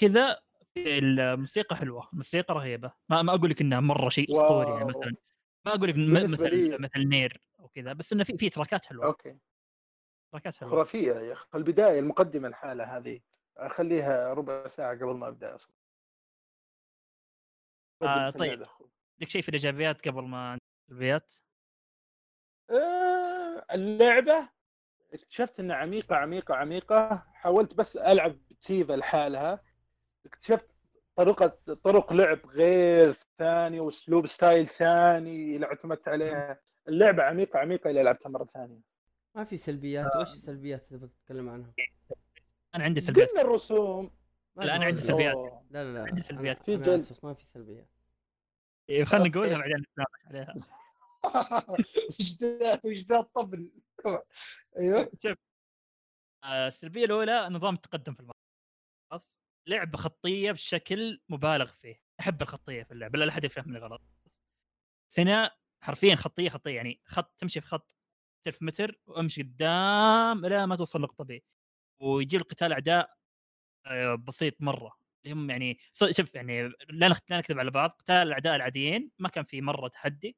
[0.00, 0.40] كذا
[0.76, 2.92] الموسيقى حلوة الموسيقى رهيبة.
[3.08, 4.84] ما, ما أقول لك إنها مرة شيء أسطوري يعني.
[4.84, 5.12] مثلا
[5.66, 9.06] ما أقول لك مثل لي- مثل Nier أو كذا بس إنه في في تراكات حلوة
[9.06, 9.38] okay.
[10.32, 10.70] تراكات حلوة.
[10.72, 13.20] خرافية يا أخي البداية المقدمة الحالة هذه.
[13.56, 15.74] أخليها ربع ساعة قبل ما أبدأ أصلا.
[18.02, 18.66] آه، طيب.
[19.22, 20.58] عندك شيء في الإيجابيات قبل ما
[20.88, 21.34] السلبيات؟
[22.70, 24.48] آه، اللعبة.
[25.14, 27.22] اكتشفت إنها عميقة عميقة عميقة.
[27.32, 29.62] حاولت بس ألعب تيفا لحالها.
[30.26, 30.66] اكتشفت
[31.16, 31.46] طريقه
[31.84, 38.28] طرق لعب غير ثانية وأسلوب style ثاني اللي اعتمدت عليها اللعبة عميقة عميقة اللي لعبتها
[38.28, 38.80] مرة ثانية.
[39.34, 40.16] ما في سلبيات.
[40.16, 41.72] وش السلبيات اللي تبغى تتكلم عنها؟
[42.74, 43.28] أنا عندي سلبيات.
[43.28, 44.10] قلنا الرسوم.
[44.56, 45.36] ما لا، أنا عندي سلبيات.
[45.70, 46.04] لا لا لا.
[46.06, 46.62] عندي سلبيات.
[46.62, 47.04] في جلد.
[47.22, 47.88] ما في سلبيات.
[49.04, 49.28] خلينا okay.
[49.38, 50.54] نقولها بعدين نتناقش عليها.
[52.20, 53.70] وش ذا وش ذا الطبل؟
[54.78, 55.10] أيوه.
[55.22, 55.36] شوف
[56.44, 58.34] آه، السلبية الأولى نظام التقدم في المرة
[59.10, 59.36] خلاص
[59.68, 62.02] لعبة خطية بشكل مبالغ فيه.
[62.20, 64.02] أحب الخطية في اللعبة لا أحد يفهمني غلط.
[65.12, 65.50] سنه
[65.82, 67.96] حرفيا خطية خطية يعني خط تمشي في خط
[68.40, 71.44] متر في متر وأمشي قدام إلى ما توصل نقطه بي
[72.00, 73.16] ويجي القتال أعداء
[73.86, 74.98] آه، بسيط مرة.
[75.24, 75.78] اللي هم يعني
[76.10, 80.36] شوف يعني لا نكذب على بعض قتال الأعداء العاديين ما كان في مرة تحدي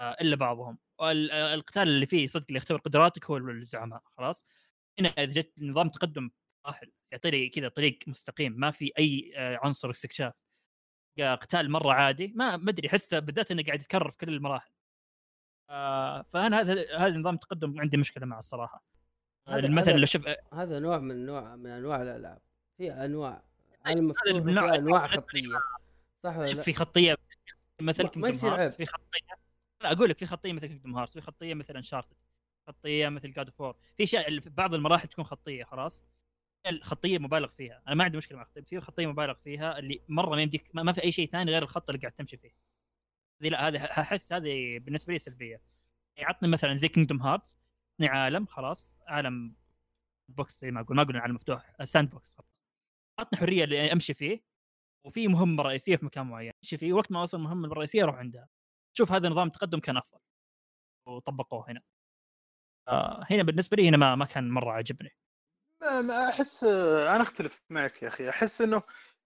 [0.00, 0.78] آه، إلا بعضهم.
[1.02, 4.46] القتال اللي فيه صدق اللي يختبر قدراتك هو الزعماء خلاص؟
[5.00, 6.30] هنا إذا جت نظام تقدم
[6.66, 10.32] راحل يعطيني كذا طريق مستقيم ما في أي آه، عنصر استكشاف.
[11.18, 14.70] قتال مرة عادي ما ما أدري أحسه بالذات إنه قاعد يتكرر في كل المراحل.
[15.70, 18.84] آه فانا هذا هذا نظام التقدم عندي مشكلة معه الصراحة.
[19.48, 20.22] مثلا هذا- لو شوف
[20.54, 22.40] هذا نوع من نوع من أنواع الألعاب.
[22.78, 23.42] في أنواع
[23.84, 25.60] عالم مفتوح وفي أنواع خطية.
[26.24, 27.16] صح ولا شوف؟ في خطيه
[27.80, 28.70] مثل Kingdom يصير.
[28.70, 29.20] في خطيه
[29.82, 32.16] لا أقول لك في خطيه مثل Kingdom Heart في خطيه مثل Uncharted
[32.68, 34.06] خطيه مثل God of War في
[34.40, 36.04] في بعض المراحل تكون خطيه خلاص؟
[36.66, 37.82] الخطيه مبالغ فيها.
[37.86, 40.92] أنا ما عندي مشكلة مع الخطيه في خطيه مبالغ فيها اللي مرة ما يمديك ما
[40.92, 42.50] في أي شيء ثاني غير الخط اللي قاعد تمشي فيه.
[43.42, 45.62] هذه لا هذه احس هذه بالنسبة لي سلبية.
[46.16, 47.56] يعني عطني مثلا زي Kingdom Heart
[48.00, 49.54] عالم خلاص عالم
[50.28, 52.36] box زي ما أقول ما أقول عالم مفتوح sandbox
[53.20, 54.42] عطني حرية اللي أمشي فيه
[55.06, 56.52] وفي مهمة رئيسية في مكان معين.
[56.64, 58.48] أمشي فيه وقت ما أوصل المهمة الرئيسية أروح عندها.
[58.96, 60.20] شوف هذا نظام التقدم كان أفضل.
[61.08, 61.80] وطبقوه هنا.
[62.88, 65.10] آه هنا بالنسبة لي هنا ما ما كان مرة عجبني
[65.82, 68.28] ما أحس أنا أختلف معك يا أخي.
[68.28, 68.82] أحس إنه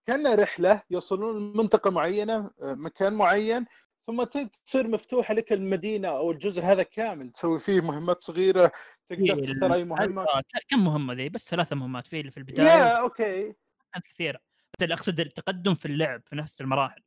[0.06, 3.66] كانها رحلة يوصلون لمنطقة معينة مكان معين
[4.06, 4.24] ثم
[4.64, 7.30] تصير مفتوحة لك المدينة أو الجزء هذا كامل.
[7.30, 8.72] تسوي فيه مهمات صغيرة
[9.08, 10.22] تقدر في تختار أي مهمة.
[10.22, 13.54] آه، كم مهمة ذي؟ بس ثلاثة مهمات في اللي في البداية يا okay.
[13.94, 14.38] كانت كثيرة
[14.78, 17.02] بس اللي أقصد التقدم في اللعب في نفس المراحل.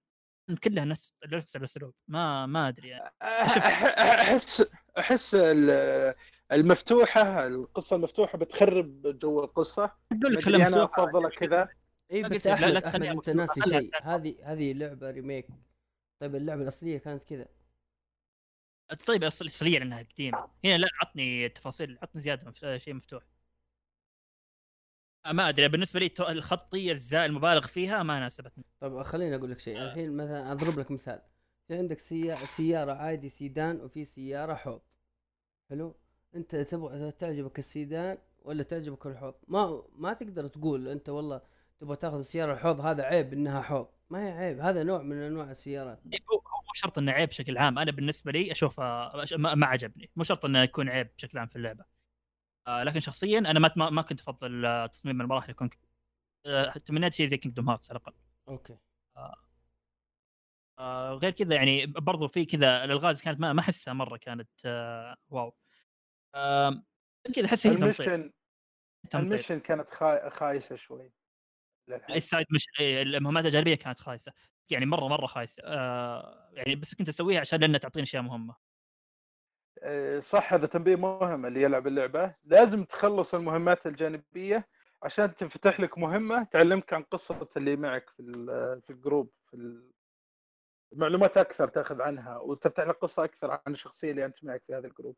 [0.63, 3.13] كلها نفس نفس الأسلوب ما ما أدري يعني.
[3.21, 4.63] أحس
[4.97, 6.13] أحس ال-
[6.51, 9.83] المفتوحة القصة المفتوحة بتخرب جو القصة.
[10.11, 11.69] أقول لك أنا افضلها كذا.
[12.11, 13.91] اي بس احمد لا تخليها انت ناسي شيء.
[14.03, 15.47] هذه هذه لعبه ريميك
[16.21, 17.47] طيب اللعبة الأصلية كانت كذا.
[19.05, 20.47] طيب أصل- اصليه لانها قديمة.
[20.65, 23.23] هنا لا عطني تفاصيل عطني زيادة شيء مفتوح.
[25.31, 28.63] ما أدري بالنسبة لي الخطيه الزا المبالغ فيها ما ناسبتني.
[28.79, 29.83] طب خليني أقول لك شيء.
[29.83, 31.21] الحين مثلا أضرب لك مثال.
[31.67, 34.81] في عندك سيارة, سيارة عادي سيدان وفي سيارة حوض.
[35.69, 35.95] حلو؟
[36.35, 41.41] أنت تبغى تعجبك السيدان ولا تعجبك الحوض؟ ما ما تقدر تقول أنت والله
[41.79, 43.87] تبغى تاخذ السيارة الحوض هذا عيب إنها حوض.
[44.09, 45.99] ما هي عيب هذا نوع من أنواع السيارات.
[46.13, 47.79] إيه، مو شرط إنه عيب بشكل عام.
[47.79, 48.83] أنا بالنسبة لي اشوفه
[49.37, 50.09] ما, عجبني.
[50.15, 51.83] مو شرط إنه يكون عيب بشكل عام في اللعبة.
[51.83, 51.96] آه
[52.67, 55.69] لكن شخصيا أنا ما ما, كنت أفضل آه، تصميم المراحل يكون
[56.45, 58.13] آه تمنيت شيء زي Kingdom Hearts على الأقل.
[58.47, 58.77] okay.
[60.79, 65.15] آه غير كذا يعني برضو في كذا الألغاز كانت ما ما أحسها مرة كانت آه
[65.29, 65.55] wow.
[66.35, 66.83] آه
[67.35, 68.01] كذا أحس هي تمطيط.
[68.01, 68.31] ال mission
[69.15, 71.11] ال mission كانت خا- خايسة شوي.
[72.09, 74.33] ال side mission إيه، المهمات الجانبيه كانت خايسة.
[74.69, 75.63] يعني مره مرة خايسة.
[75.65, 78.53] آه يعني بس كنت أسويها عشان لأنها تعطيني أشياء مهمة.
[78.53, 78.57] آه،
[80.21, 82.35] صح هذا تنبيه مهم اللي يلعب اللعبة.
[82.43, 84.67] لازم تخلص المهمات الجانبية
[85.03, 88.23] عشان تنفتح لك مهمة تعلمك عن قصة اللي معك في
[88.85, 89.81] في ال group في
[90.95, 94.87] معلومات أكثر تأخذ عنها وتفتح لك قصة أكثر عن الشخصية اللي أنت معك في هذا
[94.87, 95.15] ال group.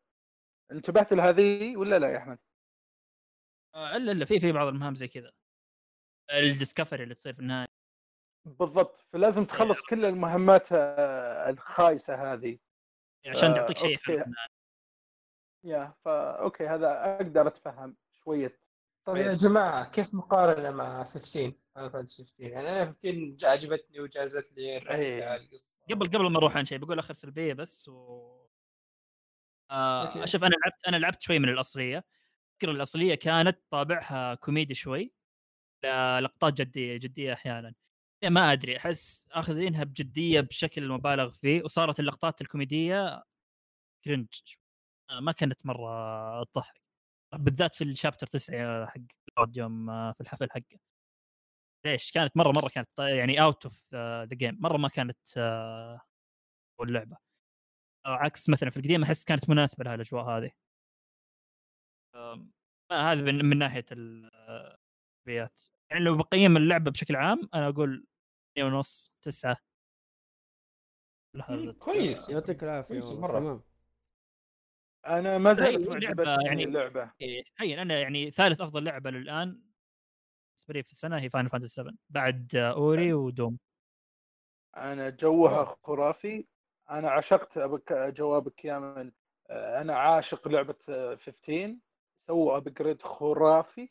[0.72, 2.40] انتبهت لهذه ولا لا يا أحمد؟
[3.76, 5.32] آه إلا إلا في في بعض المهام زي كذا.
[6.34, 7.68] ال discovery اللي تصير في النهاية.
[8.46, 9.06] بالضبط.
[9.14, 12.60] فلازم تخلص كل المهمات آه، الخايسة هذه.
[13.28, 13.98] عشان آه، تعطيك شيء.
[13.98, 14.24] حلو.
[15.64, 18.60] يا فا okay هذا أقدر أتفهم شوية.
[19.06, 19.18] طيب.
[19.18, 24.78] يا جماعة كيف مقارنة مع 15 Final Fantasy 15 يعني أنا 15 عجبتني وجازت لي
[24.78, 25.36] الرحلة إيه.
[25.36, 25.82] القصة.
[25.90, 28.30] قبل قبل ما نروح عن شيء بقول آخر سلبية بس و
[29.72, 30.28] آه okay.
[30.28, 32.06] شوف أنا لعبت أنا لعبت شوي من الأصلية.
[32.54, 35.14] أذكر الأصلية كانت طابعها كوميدي شوي
[36.20, 37.74] لقطات جدية جدية احيانا
[38.24, 43.24] ما أدري أحس آخذينها بجدية بشكل مبالغ فيه وصارت اللقطات الكوميدية
[44.06, 44.28] cringe
[45.22, 46.82] ما كانت مرة تضحك.
[47.36, 49.02] بالذات في ال chapter 9 حق
[49.36, 50.80] Cloud يوم آه، في الحفل حقه.
[51.86, 56.02] ليش؟ كانت مرة مرة كانت يعني out of the game مرة ما كانت آه،
[56.82, 57.18] اللعبه
[58.06, 60.52] عكس مثلا في القديم أحس كانت مناسبة لها الأجواء هذه.
[62.16, 62.48] آه،
[62.92, 65.62] هذا من, من ناحية السلبيات.
[65.92, 68.08] يعني لو بقيم اللعبة بشكل عام أنا أقول
[68.56, 69.58] 8 ونص 9
[71.50, 72.30] مم، كويس.
[72.30, 73.00] يعطيك العافية.
[73.00, 73.69] تمام.
[75.10, 75.90] أنا ما هي لعبة
[76.24, 77.12] معجبتني يعني- اللعبة.
[77.22, 79.48] إيه، هي أنا يعني ثالث أفضل لعبة للآن
[80.50, 83.60] بالنسبة لي في السنة هي Final Fantasy 7 بعد Ori و Doom.
[84.78, 86.46] أنا جوها خرافي.
[86.90, 87.60] أنا عشقت
[87.92, 89.12] جوابك يا من
[89.50, 91.76] أنا عاشق لعبة 15
[92.28, 93.90] سووا upgrade خرافي.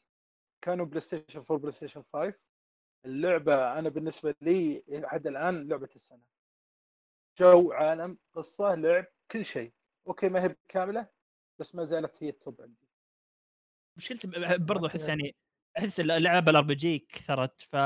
[0.62, 2.34] كانوا PlayStation 4 PlayStation 5
[3.04, 6.22] اللعبة أنا بالنسبة لي لحد الآن لعبة السنة.
[7.38, 9.72] جو عالم قصة لعب كل شيء.
[10.08, 11.08] okay ما هي كامله
[11.58, 12.88] بس ما زالت هي ال top عندي.
[13.96, 14.28] مشكلتي
[14.58, 15.36] برضو أحس يعني
[15.78, 17.76] أحس اللعبة ال RPG كثرت ف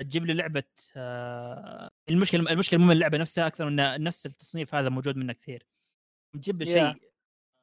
[0.00, 0.64] تجيب لي لعبة
[0.96, 5.66] آه، المشكلة المشكلة مو من اللعبة نفسها أكثر من نفس التصنيف هذا موجود منه كثير.
[6.34, 6.78] تجيب لي Yeah.
[6.78, 7.10] شيء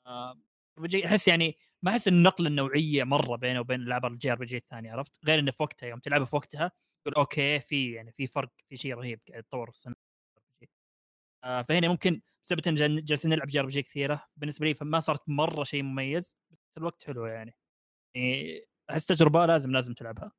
[0.08, 0.40] آه،
[1.06, 5.40] أحس يعني ما أحس النقلة النوعية مرة بينه وبين العاب ال JRPG الثانية عرفت؟ غير
[5.40, 6.72] انه في وقتها يوم تلعبها في وقتها
[7.04, 9.96] تقول okay في يعني في فرق في شيء رهيب قاعد يتطور السنة.
[11.48, 15.84] فهنا ممكن بسبب ان جال- جالسين نلعب JRPG كثيرة بالنسبة لي فما صارت مرة شيء
[15.84, 17.54] مميز بس الوقت حلو يعني.
[18.16, 20.32] يعني أحس تجربة لازم لازم تلعبها.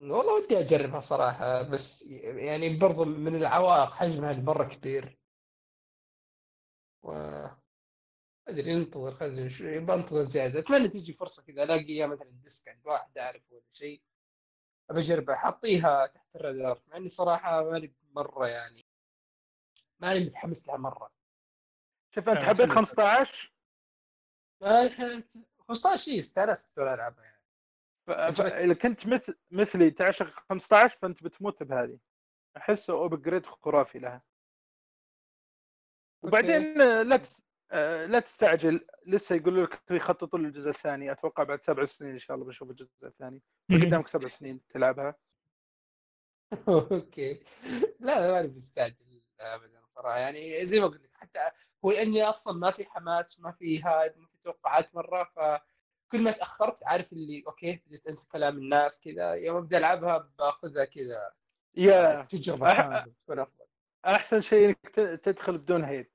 [0.00, 5.18] والله ودي أجربها صراحة بس يعني برضو من العوائق حجمها مرة كبير.
[7.02, 7.12] و
[8.48, 9.66] أدري ننتظر خلينا نشوف.
[9.66, 10.58] بنتظر زيادة.
[10.58, 14.02] أتمنى تجي فرصة كذا الاقيها مثلا ديسك عند واحد أعرف ولا شيء.
[14.90, 15.36] ابى أجربها.
[15.36, 18.79] حطيها تحت الرادار مع إني صراحة ماني مرة يعني.
[20.00, 21.10] ماني متحمس لها مرة.
[22.14, 22.74] شوف انت آه، حبيت حلو.
[22.74, 23.52] 15
[24.62, 24.88] ما-
[25.68, 27.40] 15 شيء استأنست وأنا العبها يعني.
[28.06, 31.98] فاذا كنت مثل مثلي تعشق 15 فأنت بتموت بهذه.
[32.56, 34.22] احسه upgrade خرافي لها.
[36.22, 37.42] وبعدين آه، لا تس...
[37.70, 38.86] آه، لا تستعجل.
[39.06, 41.12] لسه يقولوا لك يخططوا للجزء الثاني.
[41.12, 43.42] أتوقع بعد سبع سنين إن شاء الله بنشوف الجزء الثاني.
[43.70, 45.14] قدامك سبع سنين تلعبها.
[46.68, 47.44] okay.
[48.00, 49.79] لا لا ماني مستعجل ابدا.
[50.00, 51.38] صراحة يعني زي ما قلت لك حتى
[51.84, 56.30] هو اني أصلا ما في حماس ما في hype ما في توقعات مرة فكل ما
[56.30, 61.34] تأخرت عارف اللي okay بديت أنسى كلام الناس كذا يوم أبدأ ألعبها بأخذها كذا.
[61.74, 62.22] yeah.
[62.22, 63.64] تجربة أح- تكون أفضل.
[64.06, 64.94] أحسن شيء إنك
[65.24, 66.10] تدخل بدون hype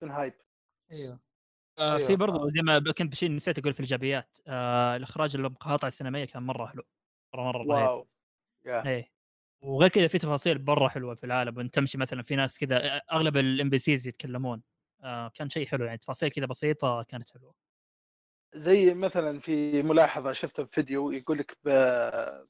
[0.00, 0.34] بدون hype.
[0.92, 1.20] أيوه
[1.78, 2.06] آه أيوة.
[2.06, 6.42] في برضو زي ما كنت بشيء نسيت أقول في الإيجابيات آه الإخراج المقاطع السينمائية كان
[6.42, 6.82] مرة حلو
[7.34, 7.68] مرة مرة رهيب.
[7.88, 8.08] wow.
[8.64, 8.86] yeah.
[8.86, 9.13] إيه.
[9.64, 13.36] وغير كذا في تفاصيل مره حلوة في العالم وانت تمشي مثلا في ناس كذا أغلب
[13.36, 14.62] ال NPCs يتكلمون
[15.02, 17.54] آه كان شيء حلو يعني تفاصيل كذا بسيطة كانت حلوة
[18.54, 21.58] زي مثلا في ملاحظة شفتها في فيديو يقول لك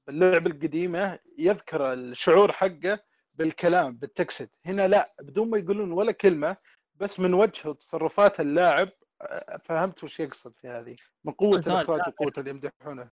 [0.06, 2.98] باللعبة القديمة يذكر الشعور حقه
[3.34, 6.56] بالكلام بال text هنا لا بدون ما يقولون ولا كلمة
[6.94, 8.88] بس من وجه وتصرفات اللاعب
[9.64, 12.00] فهمت وش يقصد في هذه من قوة الإخراج.
[12.08, 13.10] وقوة اللي يمدحونه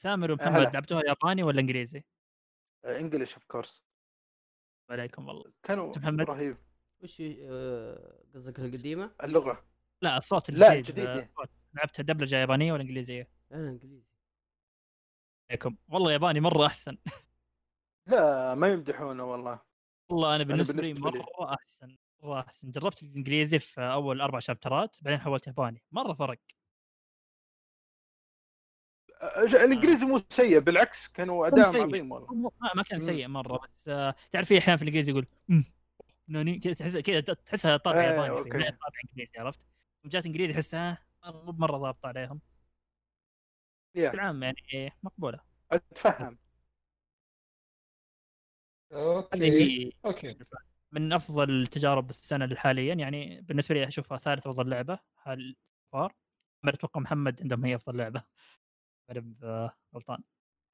[0.00, 0.32] ثامر.
[0.32, 2.04] ومحمد لعبتوها ياباني ولا إنجليزي؟
[2.84, 3.84] English of course
[4.90, 6.56] عليكم والله كانوا محمد؟ رهيب
[7.02, 9.64] وش آه، قصدك القديمة؟ اللغة
[10.02, 11.06] لا الصوت لا، الجديد.
[11.06, 11.28] آه،.
[11.74, 14.04] لعبتها دبلجة يابانية ولا إنجليزية؟ أنا إنجليزي
[15.50, 16.96] عليكم والله ياباني مرة أحسن
[18.06, 19.60] لا ما يمدحونه والله
[20.10, 21.18] والله أنا بالنسبة لي بالنسبة لي.
[21.18, 26.38] مرة أحسن مرة أحسن جربت الإنجليزي في أول أربع شابترات بعدين حولت ياباني مرة فرق
[29.24, 31.82] الإنجليزي مو سيء بالعكس كانوا أداء.
[31.82, 32.52] عظيم والله.
[32.74, 33.00] ما, كان.
[33.00, 35.64] سيء مرة بس آه تعرف في أحيان في الإنجليزي يقول "أمم،
[36.28, 39.66] なに كذا تحس كذا تحسها طابع إيه، ياباني طابع إنجليزي عرفت؟
[40.04, 42.40] جات إنجليزي احسها مو بمرة ضابطة عليهم.
[43.94, 45.40] بشكل عام يعني إيه، مقبولة.
[45.72, 46.38] أتفهم.
[48.92, 50.38] okay okay.
[50.92, 55.56] من أفضل تجارب السنة حاليا يعني بالنسبة لي أشوفها ثالث أفضل لعبة هل
[55.92, 56.14] far
[56.62, 58.22] ما أتوقع محمد عندهم هي أفضل لعبة.
[59.42, 60.22] آه، غلطان.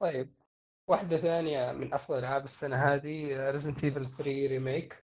[0.01, 0.35] طيب
[0.89, 5.05] واحدة ثانية من أفضل ألعاب السنة هذه Resident Evil 3 Remake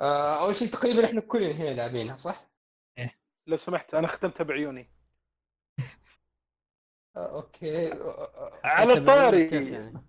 [0.00, 2.54] أول شيء تقريبا إحنا كلنا هنا لاعبينها صح؟
[3.46, 4.90] لو سمحت أنا ختمتها بعيوني.
[7.16, 7.92] آه، okay.
[7.92, 10.04] آه، آه، على الطاري يعني؟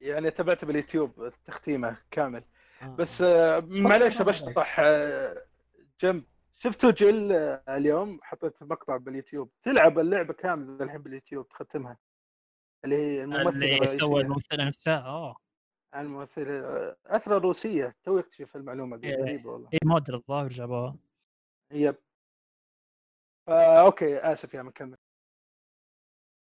[0.00, 2.44] يعني تابعت باليوتيوب التختيمه كامل.
[2.82, 2.86] آه.
[2.86, 4.80] بس آه، معليش بشطح
[6.00, 6.24] جنب.
[6.58, 9.50] شفتوا جل آه، اليوم؟ حطيت مقطع باليوتيوب.
[9.62, 11.98] تلعب اللعبة كاملة الحين باليوتيوب تختمها.
[12.84, 15.36] اللي هي الممثلة اللي سوى الممثلة نفسها آه.
[15.96, 17.96] الممثلة آه، أثرها روسية.
[18.04, 19.06] تو اكتشف المعلومة دي.
[19.08, 19.22] إيه.
[19.22, 19.68] غريبة والله.
[19.72, 20.96] هي موديل الظاهر جابوها.
[21.70, 21.96] yep.
[23.48, 24.18] آه، okay.
[24.18, 24.96] آسف يا مكمل.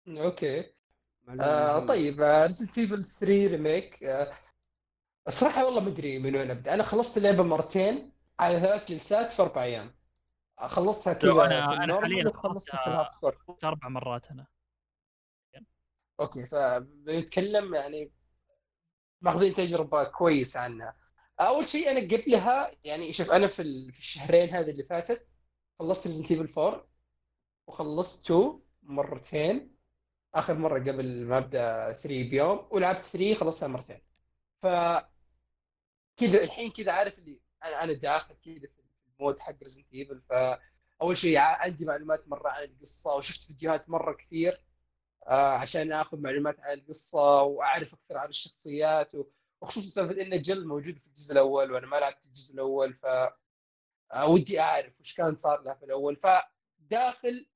[0.07, 0.73] okay.
[1.23, 1.85] معلومة آه،.
[1.85, 4.33] طيب Resident Evil 3 Remake آه،
[5.27, 6.73] الصراحة والله ما أدري من وين أبدأ.
[6.73, 9.96] أنا خلصت اللعبة مرتين على ثلاث جلسات في أربع أيام.
[10.59, 13.09] خلصتها كذا أنا ال normal حالياً خلصتها-
[13.63, 14.47] أربع مرات أنا.
[16.19, 18.11] okay فبنتكلم يعني
[19.21, 20.97] ماخذين تجربة كويسة عنها.
[21.39, 25.27] أول شيء أنا قبلها يعني شوف أنا في الشهرين هذه اللي فاتت
[25.79, 26.87] خلصت Resident Evil 4
[27.67, 29.77] وخلصت 2 مرتين.
[30.35, 34.01] آخر مرة قبل ما أبدأ 3 بيوم ولعبت 3 خلصتها مرتين.
[34.61, 34.65] ف
[36.17, 38.81] كذا الحين كذا عارف اللي أنا أنا داخل كذا في
[39.19, 44.13] ال mood حق Resident Evil فاول شيء عندي معلومات مرة عن القصة وشفت فيديوهات مرة
[44.13, 44.61] كثير
[45.27, 49.11] آه، عشان آخذ معلومات عن القصة وأعرف أكثر عن الشخصيات.
[49.61, 53.05] وخصوصا سالفه إن جل موجود في الجزء الأول وأنا ما لعبت الجزء الأول ف
[54.13, 57.49] آه، ودي أعرف وش كان صار له في الأول فداخل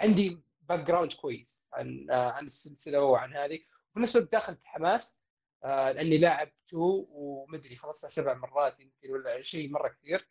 [0.00, 3.60] عندي background كويس عن آه، عن السلسلة وعن هذه
[3.90, 5.20] وفي نفس الوقت داخل في حماس
[5.64, 10.28] آه، لأني لاعب 2 ومدري خلصتها سبع مرات يمكن ولا شيء مرة كثير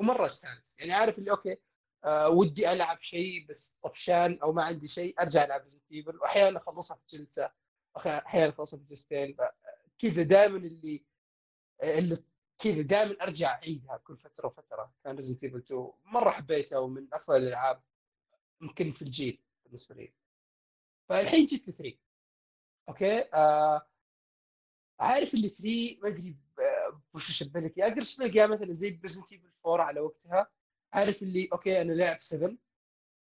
[0.00, 0.80] ومرة استانس.
[0.80, 1.56] يعني عارف اللي okay
[2.04, 6.58] آه ودي ألعب شيء بس طفشان أو ما عندي شيء أرجع ألعب Resident Evil وأحيانا
[6.58, 7.52] أخلصها في جلسة
[7.96, 9.36] أحيانا أخلصها في جلستين.
[9.98, 11.04] كذا دائما اللي
[11.82, 12.18] اللي
[12.58, 14.92] كذا دائما أرجع أعيدها كل فترة وفترة.
[15.04, 17.82] كان Resident Evil 2 مرة حبيتها ومن أفضل الألعاب
[18.62, 20.12] يمكن في الجيل بالنسبة لي.
[21.08, 21.98] فالحين جيت 3
[22.88, 23.86] okay؟ آه
[25.00, 26.36] عارف اللي 3 ما أدري
[27.14, 30.50] وش اشبه لك أقدر اشبه لك مثلا زي ب Resident Evil 4 على وقتها.
[30.92, 32.56] عارف اللي okay أنا لاعب 7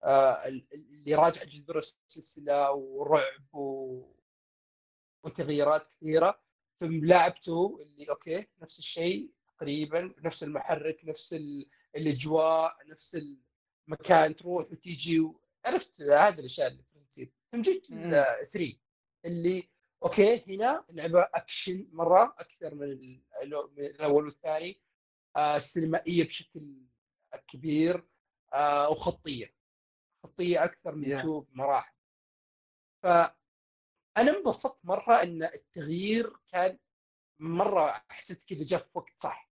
[0.04, 4.02] آه اللي راجع جذور السلسلة ورعب و...
[5.24, 6.42] وتغييرات كثيرة.
[6.80, 10.14] ثم لعبت 2 اللي okay نفس الشيء تقريبا.
[10.24, 11.36] نفس المحرك نفس
[11.96, 13.22] الأجواء نفس
[13.88, 15.42] المكان تروح وتيجي و...
[15.66, 16.84] عرفت هذه الأشياء اللي
[17.52, 18.78] ثم جيت 3
[19.26, 19.70] اللي
[20.04, 22.92] okay هنا لعبة أكشن مرة أكثر من
[23.78, 24.82] الأول والثاني
[25.36, 26.76] آه سينمائيه بشكل
[27.48, 28.08] كبير
[28.54, 29.56] آه وخطية.
[30.24, 31.22] خطية أكثر من yeah.
[31.22, 31.96] تو مراحل
[33.04, 33.06] ف
[34.18, 36.80] أنا انبسطت مرة إن التغيير كان
[37.40, 39.50] مرة حسيت كذا جاء في وقت صح.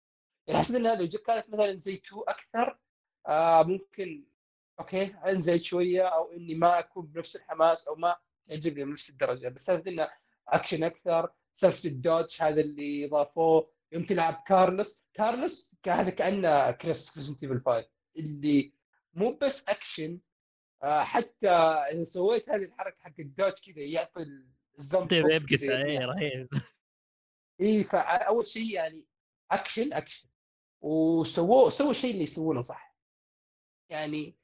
[0.47, 2.79] يعني حسيت انها لو كانت مثلا زي two أكثر
[3.27, 4.25] آه ممكن
[4.79, 8.15] okay أنزل شوية أو إني ما أكون بنفس الحماس أو ما
[8.47, 9.49] تعجبني بنفس الدرجة.
[9.49, 10.09] بس سالفه انه
[10.47, 17.09] اكشن أكثر سالفه ال dodge هذا اللي ضافوه يوم تلعب كارلوس كارلوس هذا كأنه كريس
[17.09, 18.73] في Resident Evil 5 اللي
[19.13, 20.19] مو بس اكشن
[20.83, 24.25] آه، حتى إذا سويت هذه الحركة حق ال dodge كذا يعطي
[25.85, 26.49] إي رهيب.
[27.61, 29.05] إي فأول شيء يعني
[29.51, 30.29] action action
[30.81, 32.97] وسووه سووا الشيء اللي يسوونه صح.
[33.89, 34.37] يعني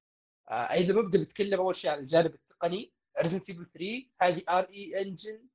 [0.50, 5.49] آه إذا ببدا بتكلم أول شيء عن الجانب التقني Resident Evil 3 هذه RE Engine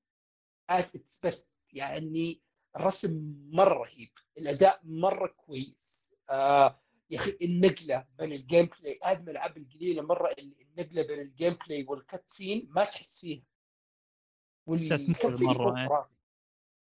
[0.70, 2.41] at its best يعني
[2.77, 6.15] الرسم مرة رهيب الأداء مرة كويس.
[6.31, 6.81] آه
[7.11, 11.56] يا أخي النقلة بين ال gameplay هذه من الألعاب القليلة مرة اللي النقلة بين ال
[11.66, 13.43] gameplay وال cutscene ما تحس فيها.
[14.66, 14.94] وال
[15.35, 16.11] cutscene مرة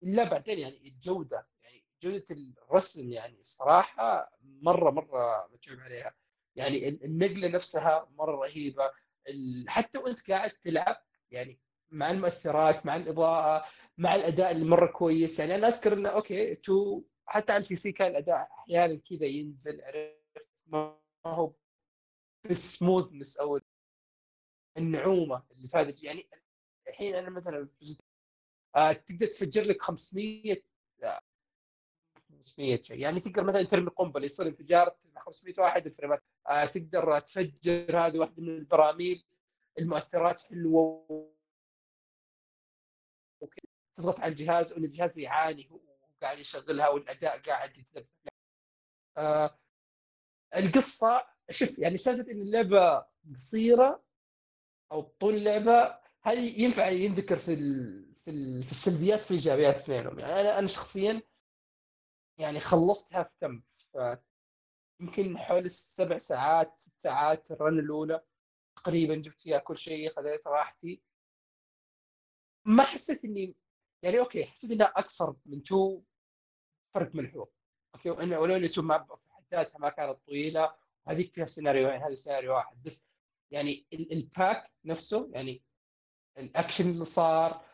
[0.01, 6.15] لا بعدين يعني الجودة يعني جودة الرسم يعني الصراحة مرة مرة متعوب عليها.
[6.55, 8.91] يعني النقلة نفسها مرة رهيبة.
[9.67, 11.59] حتى وأنت قاعد تلعب يعني
[11.91, 13.65] مع المؤثرات مع الإضاءة
[13.97, 15.39] مع الأداء اللي مرة كويس.
[15.39, 19.81] يعني أنا أذكر إنه okay two حتى على ال PC كان الأداء أحيانا كذا ينزل
[19.81, 21.53] عرفت؟ ما هو
[22.47, 23.59] بال smoothness أو
[24.77, 26.29] النعومة اللي فاتت يعني
[26.87, 27.69] الحين أنا مثلا
[28.75, 30.57] آه تقدر تفجر لك 500
[32.29, 32.99] 500 شيء.
[32.99, 36.23] يعني تقدر مثلا ترمي قنبلة يصير انفجار 500 واحد ال frame ات.
[36.49, 39.25] آه تقدر تفجر هذه واحدة من البراميل.
[39.79, 41.38] المؤثرات حلوة
[43.97, 45.69] تضغط على الجهاز وإن الجهاز يعاني
[46.21, 48.07] وقاعد يشغلها والأداء قاعد يتذبذب
[49.17, 49.59] آه
[50.55, 54.03] القصة شوف يعني سالفة إن اللعبة قصيرة
[54.91, 60.19] أو طول اللعبة هذه ينفع ينذكر في ال في, ال في السلبيات في الإيجابيات اثنينهم
[60.19, 61.21] يعني أنا أنا شخصيا
[62.37, 63.61] يعني خلصتها في كم؟
[64.99, 68.21] يمكن حول السبع ساعات ست ساعات ال run الأولى
[68.75, 71.01] تقريبا جبت فيها كل شيء خذيت راحتي.
[72.65, 73.55] ما حسيت إني
[74.03, 76.01] يعني okay حسيت انها اقصر من two
[76.95, 77.47] فرق ملحوظ.
[77.95, 80.75] okay وانه ولو إن two ما في حد ذاتها ما كانت طويلة
[81.05, 82.83] وهذيك فيها سيناريوين هذا سيناريو واحد.
[82.83, 83.09] بس
[83.51, 85.63] يعني ال pack نفسه يعني
[86.37, 87.65] الأكشن اللي صار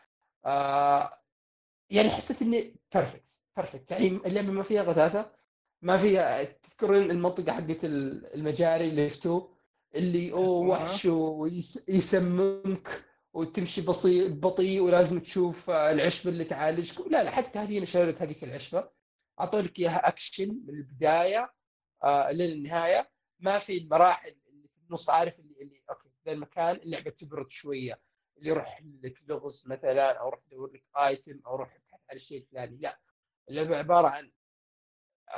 [0.46, 1.22] آه
[1.90, 5.32] يعني حسيت إني perfect perfect يعني اللعبة ما فيها غثاثة
[5.82, 9.42] ما فيها تذكرون المنطقة حقت المجاري اللي في
[9.96, 13.06] اللي أوه وحش ويسممك
[13.36, 18.90] وتمشي بطيء بطيء ولازم تشوف العشبة اللي تعالجك لا لا حتى هذه لك هذيك العشبة.
[19.40, 21.54] اعطوا لك إياها أكشن من البداية
[22.04, 27.10] آه للنهايه ما في المراحل اللي في النص عارف اللي, اللي okay ذا المكان اللعبه
[27.10, 28.02] تبرد شوية
[28.38, 32.42] اللي يروح لك لغز مثلا أو روح دور لك item أو روح ابحث عن الشيء
[32.42, 32.78] الفلاني.
[32.78, 33.00] لا
[33.50, 34.32] اللعبة عبارة عن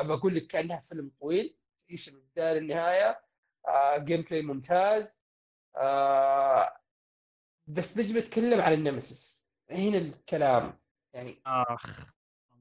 [0.02, 1.58] بقول لك كأنها فيلم طويل
[1.88, 3.22] تعيش من البدايه للنهايه
[3.68, 5.26] آه gameplay ممتاز.
[5.78, 6.78] آه
[7.68, 9.48] بس بجي بتكلم عن ال Nemesis.
[9.72, 10.80] هنا الكلام
[11.14, 12.14] يعني آخ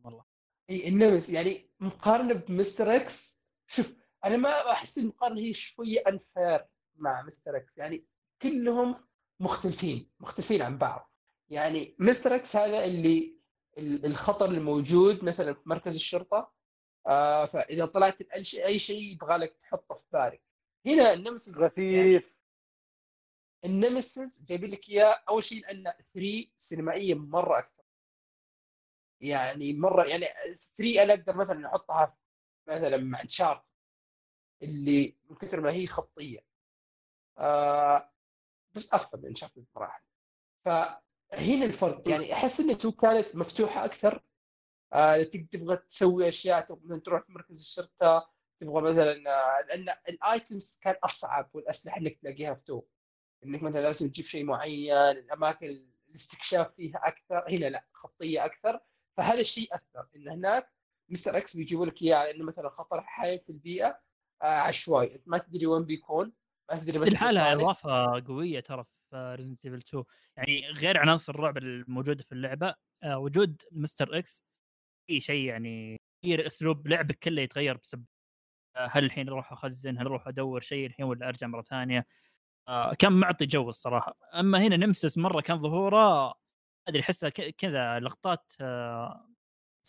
[0.05, 0.25] والله
[0.71, 2.97] إي ال Nemesis يعني مقارنة ب Mr.
[2.97, 6.67] X شوف أنا ما أحس المقارنة هي شوية unfair
[6.97, 7.57] مع Mr.
[7.57, 7.79] X.
[7.79, 8.07] يعني
[8.43, 9.07] كلهم
[9.41, 11.13] مختلفين مختلفين عن بعض.
[11.49, 12.35] يعني Mr.
[12.35, 13.39] X هذا اللي
[13.79, 16.53] ال- الخطر الموجود مثلا في مركز الشرطة
[17.07, 18.23] آه فإذا طلعت
[18.55, 20.43] أي شيء يبغى لك تحطه في بالك.
[20.87, 22.27] هنا ال Nemesis يعني غثيث.
[23.65, 27.83] ال Nemesis جايبين لك إياه أول شيء لأن 3 سينمائية مرة أكثر.
[29.21, 30.27] يعني مرة يعني
[30.77, 32.17] 3 أنا أقدر مثلا أحطها
[32.69, 33.73] مثلا مع Uncharted
[34.63, 36.41] اللي من كثر ما هي خطية.
[37.39, 38.13] آه
[38.75, 40.03] بس افضل من Uncharted بمراحل
[40.65, 44.25] فهنا الفرق يعني أحس إن 2 كانت مفتوحة أكثر.
[44.93, 48.31] آه تبغى تسوي أشياء تبغى تروح في مركز الشرطة
[48.61, 52.83] تبغى مثلا آه، لأن ال items كان أصعب والأسلحة انك تلاقيها في 2
[53.47, 55.67] إنك مثلا لازم تجيب شيء معين الأماكن
[56.09, 58.81] الاستكشاف فيها أكثر هنا لا خطية أكثر.
[59.17, 60.73] فهذا الشيء أثر إن هناك
[61.09, 61.37] Mr.
[61.37, 64.01] X بيجيبوا لك إياه على انه مثلا خطر حي في البيئة
[64.43, 65.15] آه عشوائي.
[65.15, 66.33] أنت ما تدري وين بيكون
[66.71, 67.61] ما تدري متى يطلع لك.
[67.61, 70.05] إضافة قوية ترى في Resident Evil 2
[70.37, 74.19] يعني غير عناصر الرعب الموجودة في اللعبة آه، وجود Mr.
[74.19, 74.45] X
[75.07, 78.05] في شيء يعني يغير أسلوب لعبك كله يتغير بسبب
[78.77, 82.07] آه، هل الحين أروح أخزن هل أروح أدور شيء الحين ولا أرجع مرة ثانية.
[82.99, 86.35] كان معطي جو الصراحة أما هنا Nemesis مرة كان ظهوره
[86.89, 89.27] أدري أحسها كذا لقطات آه،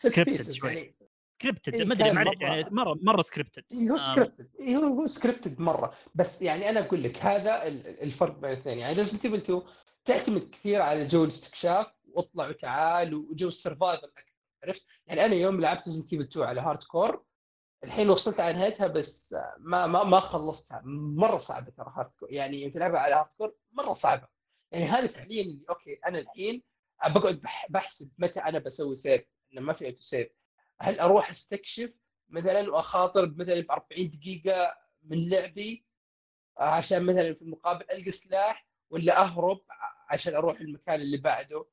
[0.08, 0.70] scripted pieces شوي.
[0.74, 0.96] يعني
[1.42, 3.98] scripted إيه، ما أدري يعني مرة مرة scripted إيه، هو آه.
[3.98, 8.52] scripted هو هو scripted مرة بس يعني أنا أقول لك هذا ال- ال- الفرق بين
[8.52, 9.62] الاثنين يعني Resident Evil 2
[10.06, 14.34] تعتمد كثير على جو الاستكشاف واطلع وتعال وجو ال survival أكثر
[14.64, 17.24] عرفت؟ يعني أنا يوم لعبت Resident Evil 2 على hardcore
[17.84, 20.82] الحين وصلت على نهايتها بس ما ما ما خلصتها.
[20.86, 24.28] مرة صعبة ترى hardcore يعني تلعبها على hardcore مرة صعبة.
[24.72, 26.64] يعني هذه فعليا okay أنا الحين
[27.08, 30.28] بقعد بح- بحسب متى أنا بسوي save إنه ما في auto save
[30.82, 31.94] هل أروح أستكشف
[32.30, 35.86] مثلا وأخاطر مثلا ب 40 دقيقة من لعبي
[36.58, 39.62] عشان مثلا في المقابل ألقى سلاح ولا أهرب
[40.10, 41.66] عشان أروح المكان اللي بعده؟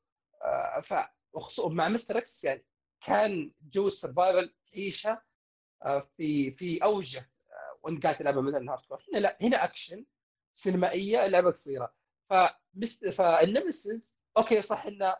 [0.43, 0.95] آه، ف
[1.61, 2.67] مع مستر إكس يعني
[3.07, 5.23] كان جو ال survival تعيشه
[6.17, 10.05] في في أوجه آه، وأنت قاعد تلعبها مثلا hardcore هنا لا هنا اكشن
[10.53, 11.95] سينمائية لعبة قصيرة.
[12.31, 13.09] فمست...
[13.09, 15.17] فالنمسيس أوكي صح انه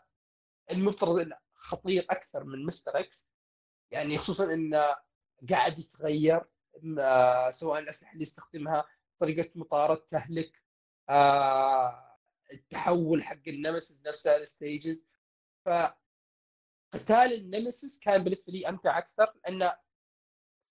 [0.71, 3.31] المفترض انه خطير أكثر من مستر إكس
[3.91, 4.95] يعني خصوصا انه
[5.49, 6.41] قاعد يتغير
[6.99, 8.85] آه، سواء الأسلحة اللي يستخدمها
[9.19, 10.63] طريقة مطارده تهلك
[11.09, 12.17] آه،
[12.53, 15.09] التحول حق النمسيس نفسها ال stages
[15.65, 15.95] فقتال
[17.33, 19.73] النمسيس كان بالنسبة لي أمتع أكثر لأنه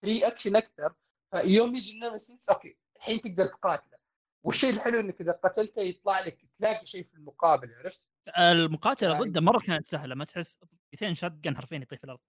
[0.05, 0.95] فري اكشن أكثر
[1.35, 3.99] فيوم يجي النمسيس أوكي الحين تقدر تقاتله.
[4.43, 8.09] والشيء الحلو إنك إذا قتلته يطلع لك تلاقي شيء في المقابل عرفت؟
[8.39, 10.59] المقاتلة يعني- ضده مرة كانت سهلة ما تحس
[10.95, 12.21] اثنين shotgun حرفيا يطيح في الأرض.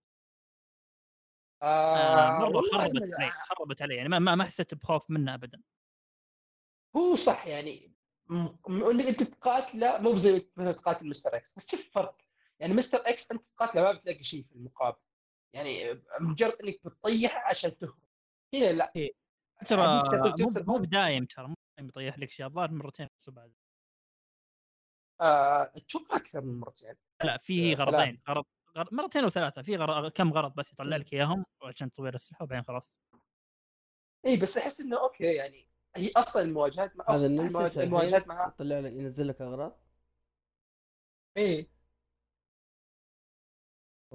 [1.62, 2.74] آه آه مرة خربت
[3.04, 3.96] علي خربت علي.
[3.96, 5.62] يعني ما ما, حسيت بخوف منه ابدا.
[6.96, 7.96] هو صح يعني
[8.70, 12.18] انك أنت تقاتله مو زي مثلا تقاتل مستر إكس بس شوف الفرق
[12.60, 14.98] يعني مستر إكس أنت تقاتله ما بتلاقي شيء في المقابل.
[15.56, 17.98] يعني مجرد إنك بتطيح عشان تهرب.
[18.53, 18.94] هنا لا.
[19.65, 20.80] ترى تعطيك جو مو-.
[20.80, 23.53] بدايم ترى مو بدايم يطيح لك شيء الظاهر مرتين بس بعد.
[25.22, 26.95] آه، أتوقع أكثر من مرتين.
[27.23, 28.45] لا في آه، غرضين غرض
[28.77, 29.61] غرض مرتين أو ثلاثة.
[29.61, 30.98] في غرض كم غرض بس يطلع.
[30.98, 32.99] لك إياهم عشان تطوير السلاح وبعدين خلاص.
[34.26, 37.26] إي بس أحس إنه أوكي يعني هي أصلا المواجهات مع هذا
[37.84, 39.80] المواجهات مع يطلع لك ينزل لك أغراض؟
[41.38, 41.75] إي.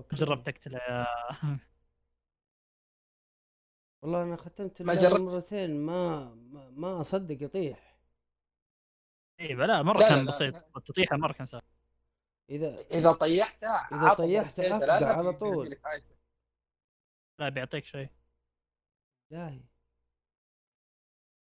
[0.00, 0.16] أوكي.
[0.16, 1.06] جربت تقتله يا
[4.02, 5.20] والله أنا ختمت ما جربت.
[5.20, 7.96] مرتين ما ما, ما أصدق يطيح
[9.40, 10.26] اي بلا مرة لا، لا، كان.
[10.26, 10.54] بسيط
[10.84, 11.62] تطيحها مرة كان سهل
[12.50, 15.76] إذا إذا طيحته إذا عطى طيحته ثلاثة على طول.
[17.38, 18.08] لا بيعطيك شيء
[19.30, 19.60] لا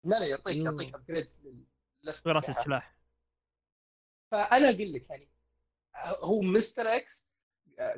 [0.04, 0.56] لا لا يعطيك.
[0.66, 1.48] يعطيك upgrades
[2.04, 2.96] تطويرات السلاح
[4.32, 5.30] فأنا أقول لك يعني
[6.24, 7.35] هو مستر إكس آه،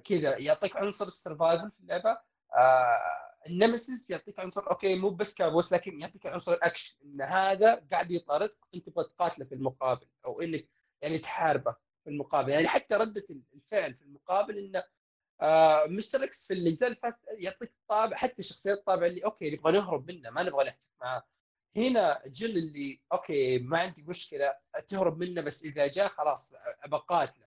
[0.06, 2.18] كذا يعطيك عنصر ال survival في اللعبة.
[2.56, 3.00] آه
[3.48, 6.96] النمسيس يعطيك عنصر أوكي مو بس كابوس لكن يعطيك عنصر الأكشن.
[7.06, 10.70] إن هذا قاعد يطاردك أنت تبغى تقاتله في المقابل أو إنك
[11.02, 12.50] يعني تحاربه في المقابل.
[12.50, 14.84] يعني حتى ردة الفعل في المقابل انه
[15.42, 20.12] آه مستر إكس في الاجزاء اللي يعطيك طابع حتى شخصيات طابع اللي أوكي نبغى نهرب
[20.12, 21.24] منه ما نبغى نحتك معاه.
[21.78, 24.56] هنا جل اللي أوكي ما عندي مشكلة
[24.88, 27.47] تهرب منه بس إذا جاء خلاص ابى قاتله.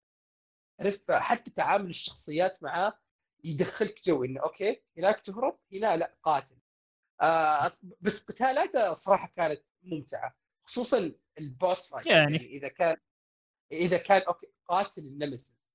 [0.81, 2.99] عرفت؟ حتى تعامل الشخصيات معاه
[3.45, 6.57] يدخلك جو إنه أوكي هناك تهرب هنا لا قاتل.
[7.23, 7.71] آه
[8.01, 12.37] بس قتالاته صراحة كانت ممتعة خصوصا ال boss fights يعني.
[12.37, 12.97] يعني إذا كان
[13.73, 15.75] إذا كان أوكي قاتل النمسيس.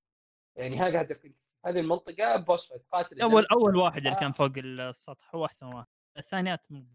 [0.56, 3.52] يعني هذا هدفك انت هذه المنطقة boss fight قاتل أول النمسيس.
[3.53, 4.19] أول واحد اللي آه.
[4.19, 5.88] كان فوق السطح هو أحسن واحد.
[6.18, 6.86] الثانيات م-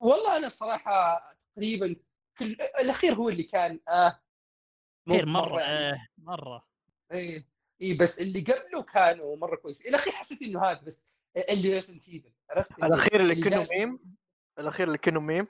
[0.00, 1.22] والله أنا صراحة
[1.54, 1.96] تقريبا
[2.38, 4.20] كل الأخير هو اللي كان آه
[5.08, 5.92] مو كثير مرة يعني.
[5.94, 6.64] آه مرة.
[7.12, 7.44] إيه
[7.82, 9.86] اي بس اللي قبله كانوا مرة كويس.
[9.86, 14.00] الأخير حسيت إنه هذا بس اللي ريزنت ايفل عرفت الاخير اللي كانه جالس- ميم؟
[14.58, 15.46] الاخير اللي كانه ميم؟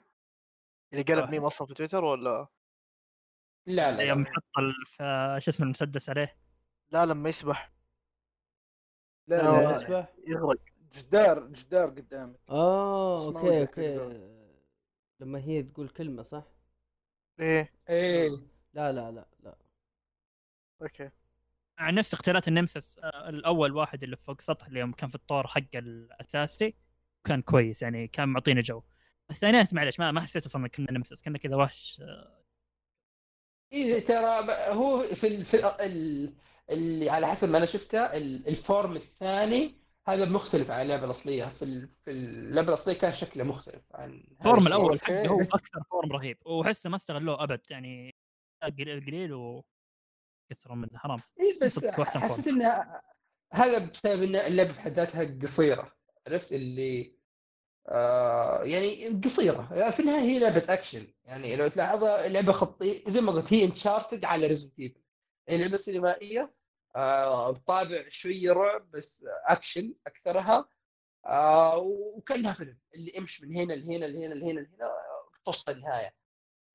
[0.93, 1.29] اللي قلب آه.
[1.31, 2.47] ميم أصلا في تويتر ولا؟
[3.67, 4.29] لا لا, يوم لا.
[4.29, 4.43] حط
[5.41, 6.37] شو اسمه المسدس عليه؟
[6.91, 7.71] لا لما يسبح.
[9.27, 9.75] لا لا، لا لا.
[9.75, 10.59] يسبح؟ يغرق.
[10.93, 12.39] جدار جدار قدامك.
[12.49, 13.95] آه أوكي أوكي.
[15.19, 16.43] لما هي تقول كلمة صح؟
[17.39, 17.73] إيه.
[17.89, 18.29] إيه.
[18.79, 19.55] لا لا لا لا.
[20.81, 21.09] أوكي.
[21.77, 25.47] عن نفس اختيارات النمسس آه، الأول واحد اللي فوق سطح اللي يوم كان في الطور
[25.47, 26.75] حق الأساسي
[27.23, 28.81] كان كويس يعني كان معطينا جو.
[29.31, 32.43] الثانيات معلش ما ما حسيت أصلا كنا نمسس كنا كذا وحش آه،
[33.73, 35.45] إيه ترى هو في ال...
[35.45, 35.65] في ال...
[35.65, 36.33] ال...
[36.69, 39.75] اللي على حسب ما أنا شفته ال- ال form الثاني
[40.07, 41.43] هذا مختلف عن اللعبة الأصلية.
[41.45, 41.87] في ال...
[41.89, 44.67] في اللعبة الأصلية كان شكله مختلف عن ال form.
[44.67, 48.15] الأول حقه هو أكثر form رهيب وحسه ما استغلوه أبد يعني
[48.63, 52.47] قليل وكثروا منه حرام إيه بس حسيت.
[52.47, 52.61] إن
[53.53, 55.95] هذا بسبب إن اللعبة في حد ذاتها قصيرة
[56.27, 57.19] عرفت؟ اللي
[57.89, 59.89] آه يعني قصيرة.
[59.91, 61.07] في النهاية هي لعبة أكشن.
[61.23, 65.01] يعني لو تلاحظ لعبه خطيه زي ما قلت هي Uncharted على ريزنت ايفل
[65.49, 66.53] لعبة سينمائية
[66.95, 70.69] آه بطابع شوية رعب بس أكشن أكثرها.
[71.25, 72.79] آه وكأنها فيلم.
[72.95, 74.91] اللي امش من هنا لهنا لهنا لهنا لهنا
[75.45, 76.07] توصل النهاية.
[76.07, 76.18] آه،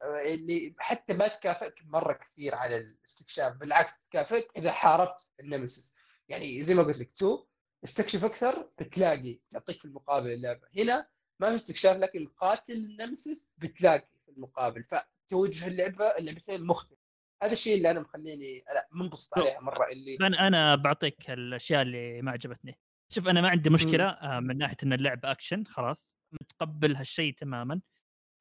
[0.04, 5.96] اللي حتى ما تكافئك مرة كثير على الاستكشاف بالعكس تكافئك إذا حاربت النمسيس
[6.28, 7.44] يعني زي ما قلت لك تو
[7.84, 10.68] استكشف أكثر بتلاقي تعطيك في المقابل اللعبة.
[10.76, 11.08] هنا
[11.40, 14.84] ما في استكشاف لكن قاتل النمسيس بتلاقي في المقابل.
[14.84, 16.98] فتوجه اللعبة اللعبتين مختلف
[17.42, 22.22] هذا الشيء اللي أنا مخليني أنا منبسط عليها مرة اللي أنا أنا بعطيك الأشياء اللي
[22.22, 22.78] ما عجبتني.
[23.08, 27.80] شوف أنا ما عندي مشكلة آه، من ناحية إن اللعبة أكشن خلاص متقبل هالشيء تماما.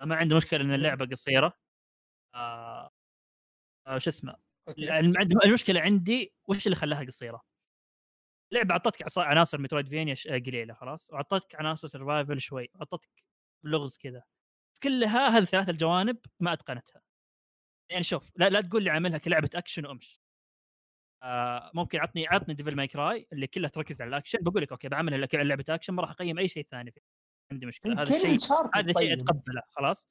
[0.03, 1.53] ما عندي مشكلة إن اللعبة قصيرة.
[2.35, 2.89] آه
[3.87, 4.35] آه، شو اسمه
[5.45, 7.41] المشكلة عندي وش اللي خلاها قصيرة؟
[8.51, 13.09] لعبة أعطتك عناصر metroidvania قليلة خلاص وأعطتك عناصر survival شوي واعطتك
[13.63, 14.23] لغز كذا.
[14.83, 17.01] كلها هذه الثلاث الجوانب ما أتقنتها.
[17.91, 20.19] يعني شوف لا, لا تقول لي عاملها كلعبة أكشن وامش
[21.23, 24.87] آه ممكن عطني عطني Devil May Cry اللي كلها تركز على الأكشن بقول لك أوكي
[24.89, 27.01] بعملها لك لعبة أكشن ما راح أقيم أي شيء ثاني فيه
[27.51, 27.93] عندي مشكلة.
[27.93, 29.19] هذا كان الشيء هذا شيء طيب.
[29.29, 30.09] أتقبله خلاص.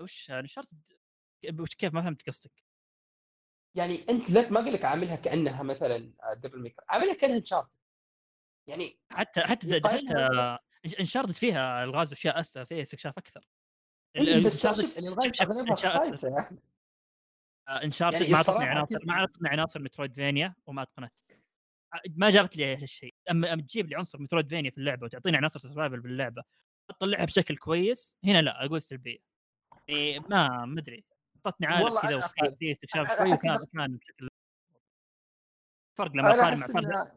[0.00, 0.68] وش Uncharted
[1.60, 2.64] وش كيف ما فهمت قصدك؟
[3.76, 7.78] يعني أنت لا ما أقول لك عاملها كأنها مثلا Devil May Cry عاملها كأنها Uncharted
[8.68, 10.58] يعني حتى حتى حتى
[11.00, 13.48] Uncharted فيها ألغاز وأشياء أساسا فيها استكشاف أكثر.
[14.16, 16.58] إيه بس ترى Uncharted- شوف الألغاز شوف- شوف، اغلبها Uncharted- خايسة يا احمد
[17.68, 21.12] Uncharted يعني ما اعطتني عناصر ما اعطتني عناصر metroidvania وما أتقنت.
[22.10, 23.14] ما جابت لي هالشيء.
[23.30, 26.42] اما أما تجيب لي عنصر metroidvania في اللعبة وتعطيني عناصر survival في اللعبة
[26.88, 29.18] تطلعها بشكل كويس هنا لا أقول سلبية
[29.88, 31.04] يعني ما ما أدري
[31.46, 32.54] أعطتني عالم والله كذا.
[32.58, 33.36] في استكشاف شوي
[33.74, 34.28] كان بشكل
[35.98, 37.10] فرق لما أقارن مع فرق إنها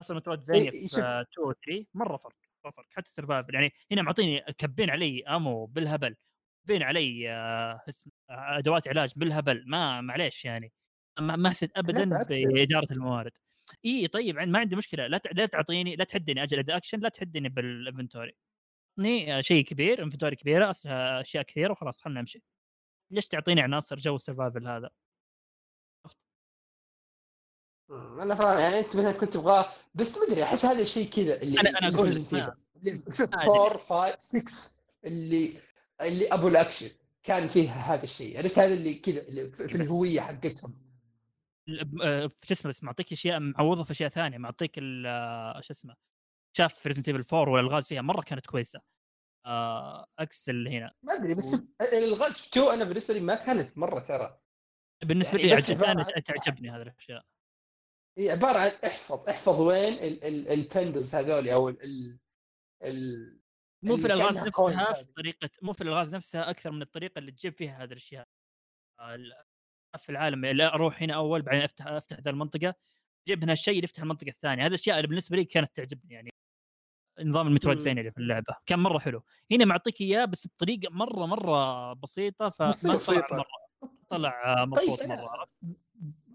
[0.00, 0.98] عناصر metroidvania إيه، في شوف.
[0.98, 5.22] 2 و 3 مرة فرق مرة فرق حتى ال survival يعني هنا معطيني كبين علي
[5.24, 6.16] ammo بالهبل
[6.64, 7.80] كبين علي آه،
[8.30, 10.72] آه، أدوات علاج بالهبل ما معليش يعني
[11.20, 12.24] ما ما حسيت ابدا.
[12.28, 13.32] بإدارة الموارد
[13.84, 15.06] إي طيب ما عندي مشكلة.
[15.06, 18.36] لا لا تعطيني لا تحدني أجل أكشن لا تحدني بال inventory.
[18.98, 20.70] اعطني آه، شيء كبير inventory كبيرة
[21.20, 22.42] أشياء كثيرة وخلاص خلنا نمشي.
[23.12, 24.90] ليش تعطيني عناصر جو ال survival هذا؟
[27.90, 31.42] مم، أنا فاهم يعني أنت مثلا كنت تبغاه بس ما أدري أحس هذا الشيء كذا
[31.42, 32.00] اللي ما- Evil.
[32.76, 33.58] اللي شوف ما أدري.
[33.58, 35.52] 4 5 6 اللي
[36.00, 36.90] اللي أبو الأكشن
[37.22, 38.38] كان فيها هذا الشيء.
[38.38, 40.89] عرفت هذا اللي كذا في الهوية حقتهم.
[42.44, 45.96] شو اسمه بس معطيك أشياء معوضه في أشياء ثانية معطيك آه، شو اسمه
[46.56, 48.80] شاف Resident Evil 4 والالغاز فيها مرة كانت كويسة.
[49.46, 50.92] آه، عكس اللي هنا.
[51.02, 51.54] ما أدري بس
[51.92, 54.40] الغاز في 2 أنا بالنسبة لي ما كانت مرة ترى.
[55.04, 57.24] بالنسبة يعني لي عجبتني عن- تعجبني هذه الأشياء.
[58.18, 62.18] هي عبارة عن إحفظ إحفظ وين ال- ال- البندز هذول أو ال
[62.84, 63.40] ال
[63.84, 65.04] مو في الألغاز نفسها في.
[65.16, 68.28] طريقة مو في الألغاز نفسها أكثر من الطريقة اللي تجيب فيها هذه الأشياء.
[69.00, 69.16] آه،
[69.98, 72.74] في العالم لا أروح هنا أول بعدين أفتح أفتح ذا المنطقة.
[73.28, 74.62] جيب هنا الشيء اللي يفتح المنطقة الثانية.
[74.62, 76.30] هذه الأشياء اللي بالنسبة لي كانت تعجبني يعني
[77.20, 77.82] نظام المترويد مم.
[77.82, 78.56] فينيا اللي في اللعبة.
[78.66, 79.22] كان مرة حلو.
[79.52, 82.98] هنا معطيك إياه بس بطريقة مرة مرة بسيطة فما بسيطة.
[83.06, 83.90] طلع مرة.
[84.10, 85.46] طلع طيب مضبوط أنا مرة.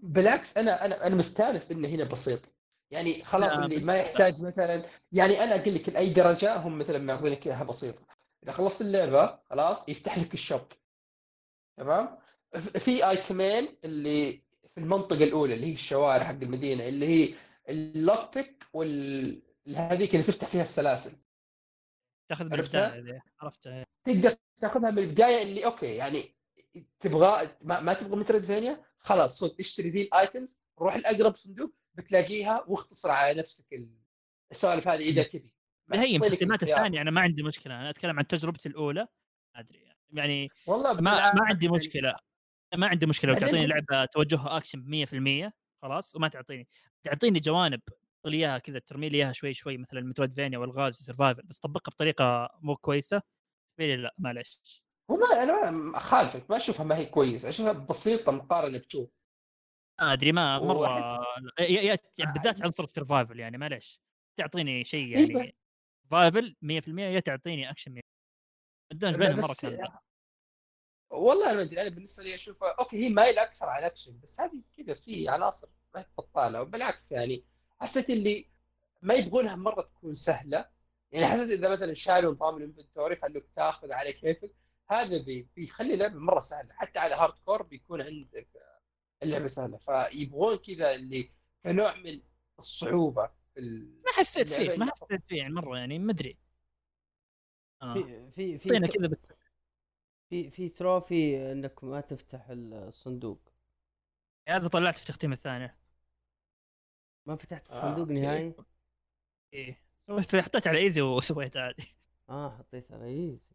[0.02, 2.56] بالعكس أنا أنا أنا مستانس إنه هنا بسيط.
[2.90, 6.98] يعني خلاص لا، اللي ما يحتاج مثلا يعني أنا أقول لك لأي درجة هم مثلا
[6.98, 8.06] ماخذينك اياها بسيطة.
[8.44, 10.62] إذا خلصت اللعبة خلاص يفتح لك ال shop
[11.76, 12.18] تمام؟
[12.58, 17.34] في item ين اللي في المنطقة الأولى اللي هي الشوارع حق المدينة اللي هي
[17.68, 19.42] ال lock pick وال
[19.76, 21.16] هذيك اللي تفتح فيها السلاسل.
[22.28, 23.20] تاخذ من عرفتها؟ البداية ذي.
[23.40, 26.34] عرفتها تقدر تاخذها من البداية اللي أوكي يعني
[27.00, 32.64] تبغى ما, ما تبغى metroidvania خلاص خذ اشتري ذي ال items روح الأقرب صندوق بتلاقيها
[32.68, 33.66] واختصر على نفسك
[34.50, 35.54] السوالف هذه إذا تبي.
[35.92, 36.54] هي الخيار.
[36.54, 39.08] الثانية أنا ما عندي مشكلة أنا أتكلم عن تجربتي الأولى
[39.54, 39.78] ما أدري
[40.12, 40.48] يعني.
[40.66, 42.14] والله ما ما عندي يعني مشكلة.
[42.74, 43.32] ما عندي مشكلة.
[43.32, 45.52] لو تعطيني لعبة توجهها اكشن ب 100%
[45.82, 46.68] خلاص وما تعطيني.
[47.04, 47.80] تعطيني جوانب
[48.22, 51.90] تقول لي إياها كذا ترمي لي إياها شوي شوي مثلا metroidvania والغاز survival بس طبقها
[51.90, 53.22] بطريقة مو كويسة.
[53.78, 58.32] بالنسبة لا معلش هو ما أنا ما اخالفك ما أشوفها ما هي كويسه أشوفها بسيطة
[58.32, 59.06] مقارنة ب two.
[60.00, 60.98] ما أدري ما مرة
[61.60, 64.00] يا- يعني بالذات عنصر ال survival يعني معلش
[64.38, 65.52] تعطيني شيء إيه يعني
[66.04, 68.00] survival 100% يا تعطيني اكشن 100%
[68.92, 69.88] الدمج بينهم مرة كان.
[71.10, 74.40] والله أنا ما أدري أنا بالنسبة لي اشوفها أوكي هي مايله أكثر على الاكشن بس
[74.40, 77.44] هذه كذا في عناصر ما هي بطالة وبالعكس يعني
[77.80, 78.48] حسيت اللي
[79.02, 80.68] ما يبغونها مرة تكون سهلة.
[81.12, 84.54] يعني حسيت إذا مثلا شالوا نظام ال inventory خلوك تاخذ على كيفك
[84.90, 88.48] هذا بي بيخلي اللعبه مرة سهلة حتى على hardcore بيكون عندك
[89.22, 89.78] اللعبة سهلة.
[89.78, 91.30] فيبغون كذا اللي
[91.62, 92.20] كنوع من
[92.58, 93.60] الصعوبة في
[94.06, 96.38] ما حسيت فيه ما حسيت فيه يعني مرة يعني ما ادري
[97.82, 97.94] آه.
[97.94, 99.35] في في في كذا بس.
[100.30, 103.48] في في trophy انك ما تفتح الصندوق.
[104.48, 105.76] هذا طلعت في التختيم الثاني
[107.26, 108.20] ما فتحت آه، الصندوق أوكي.
[108.20, 108.54] نهائي؟
[109.54, 109.80] إيه.
[110.06, 111.96] سويت حطيت على easy وسويت عادي.
[112.28, 113.50] آه حطيت على easy.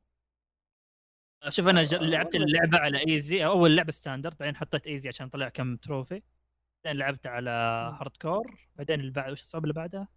[1.50, 5.30] شوف أنا ج- آه، لعبت اللعبة على easy أول لعبة standard بعدين حطيت easy عشان
[5.30, 6.22] طلع كم trophy.
[6.86, 7.50] بعدين لعبت على
[8.00, 10.08] hardcore بعدين اللي بعد وش الصعوبه اللي بعدها؟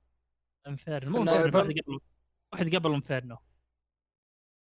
[0.67, 1.11] inferno.
[1.11, 1.23] مو.
[1.33, 2.01] inferno واحد قبل
[2.53, 3.37] واحد قبل inferno.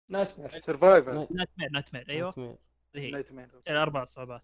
[0.09, 2.59] nightmare survivor night mare nightmare أيوه
[2.95, 4.43] هي nightmare أربع صعوبات.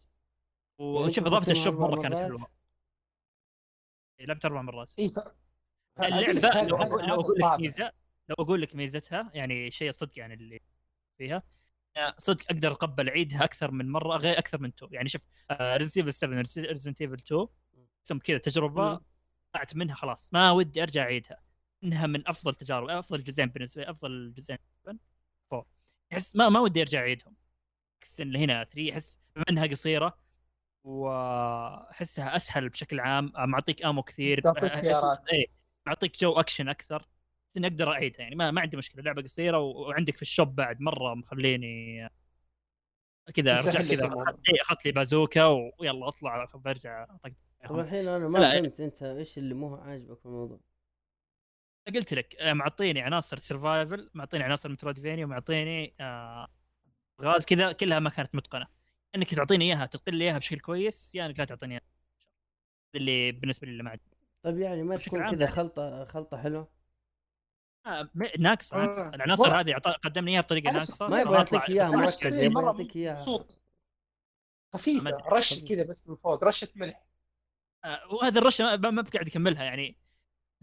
[0.79, 2.47] يعني وشوف إضافة ال shop مرة كانت؟ حلوة.
[4.21, 4.93] لعبت أربع مرات.
[4.99, 5.19] إي ف...
[6.01, 7.61] اللعبه لو أقول لو أقول لك.
[7.61, 7.93] ميزه
[8.29, 10.61] لو أقول لك ميزتها يعني شيء صدق يعني اللي
[11.19, 11.43] فيها.
[12.19, 14.89] صدق أقدر أقبل اعيدها أكثر من مرة غير أكثر من two.
[14.91, 15.23] يعني شوف
[15.53, 17.47] Resident Evil 7 Resident Evil 2
[18.05, 19.01] ثم كذا تجربة.
[19.53, 20.33] طلعت منها خلاص.
[20.33, 21.43] ما ودي أرجع أعيدها.
[21.85, 24.59] إنها من أفضل تجارب أفضل جزئين بالنسبة لي أفضل جزئين.
[25.51, 25.67] four
[26.13, 27.37] احس ما ما ودي ارجع اعيدهم.
[28.03, 30.19] احس إن هنا 3 احس بما انها قصيرة
[30.85, 33.33] واحسها اسهل بشكل عام.
[33.37, 34.41] معطيك ammo كثير.
[34.41, 35.29] تعطيك خيارات.
[35.87, 36.99] معطيك جو اكشن أكثر.
[37.51, 38.35] بس إني أقدر أعيدها يعني.
[38.35, 39.03] ما, ما عندي مشكلة.
[39.03, 42.09] لعبة قصيرة وعندك في ال shop بعد مرة مخليني
[43.35, 44.05] كذا رجعت كذا.
[44.49, 45.45] إيه، أخذت لي بازوكا
[45.79, 46.45] ويلا أطلع.
[46.55, 47.07] برجع
[47.69, 48.53] طب الحين أنا ما لا.
[48.53, 50.61] فهمت أنت إيش اللي مو عاجبك في الموضوع.
[51.95, 56.49] قلت لك آه، معطيني عناصر سرفايفل معطيني عناصر مترودفينيا ومعطيني آه
[57.23, 58.67] غاز كذا كلها ما كانت متقنة
[59.15, 61.85] إنك تعطيني إياها تقل لي إياها بشكل كويس يا إنك لا تعطيني إياها
[62.95, 65.47] اللي بالنسبة لي اللي ما عجبني طيب يعني ما تكون كذا يعني.
[65.47, 66.69] خلطة خلطة حلوة
[67.87, 69.09] آه م- ناقصة آه.
[69.15, 69.61] العناصر.
[69.61, 73.15] هذه أعط- قدمني إياها بطريقة ناقصة ما يبغى يعطيك إياها مركز يبغى يعطيك إياها
[74.75, 75.11] خفيفة.
[75.11, 77.05] رشة كذا بس من فوق رشة ملح
[77.85, 79.97] آه، وهذا الرشة ما, ما بقعد أكملها يعني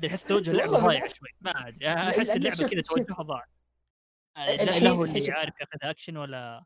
[0.05, 1.07] احس توجه اللعبة ضايع.
[1.07, 1.29] شوي.
[1.41, 2.81] ما أدري أحس اللعبة كذا.
[2.81, 3.45] توجهها ضاع
[4.37, 6.65] آه، لا هو اللي عارف ياخذها اكشن ولا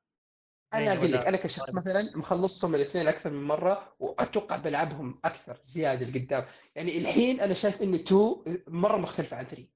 [0.73, 6.05] أنا أقول لك أنا كشخص مثلا مخلصهم الاثنين أكثر من مرة وأتوقع بلعبهم أكثر زيادة
[6.05, 6.45] لقدام.
[6.75, 8.35] يعني الحين أنا شايف إن 2
[8.67, 9.67] مرة مختلفة عن 3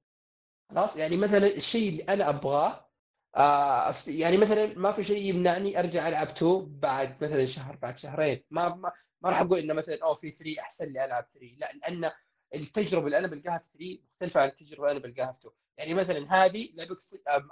[0.69, 2.89] خلاص؟ يعني مثلا الشيء اللي أنا أبغاه
[3.35, 8.43] آه يعني مثلا ما في شيء يمنعني أرجع ألعب 2 بعد مثلا شهر بعد شهرين.
[8.49, 11.71] ما ما, ما راح أقول إنه مثلا أو في 3 أحسن لي ألعب 3 لا
[11.73, 12.11] لأن
[12.53, 15.93] التجربة اللي أنا بلقاها في 3 مختلفة عن التجربة اللي أنا بلقاها في 2 يعني
[15.93, 16.97] مثلا هذه لعبه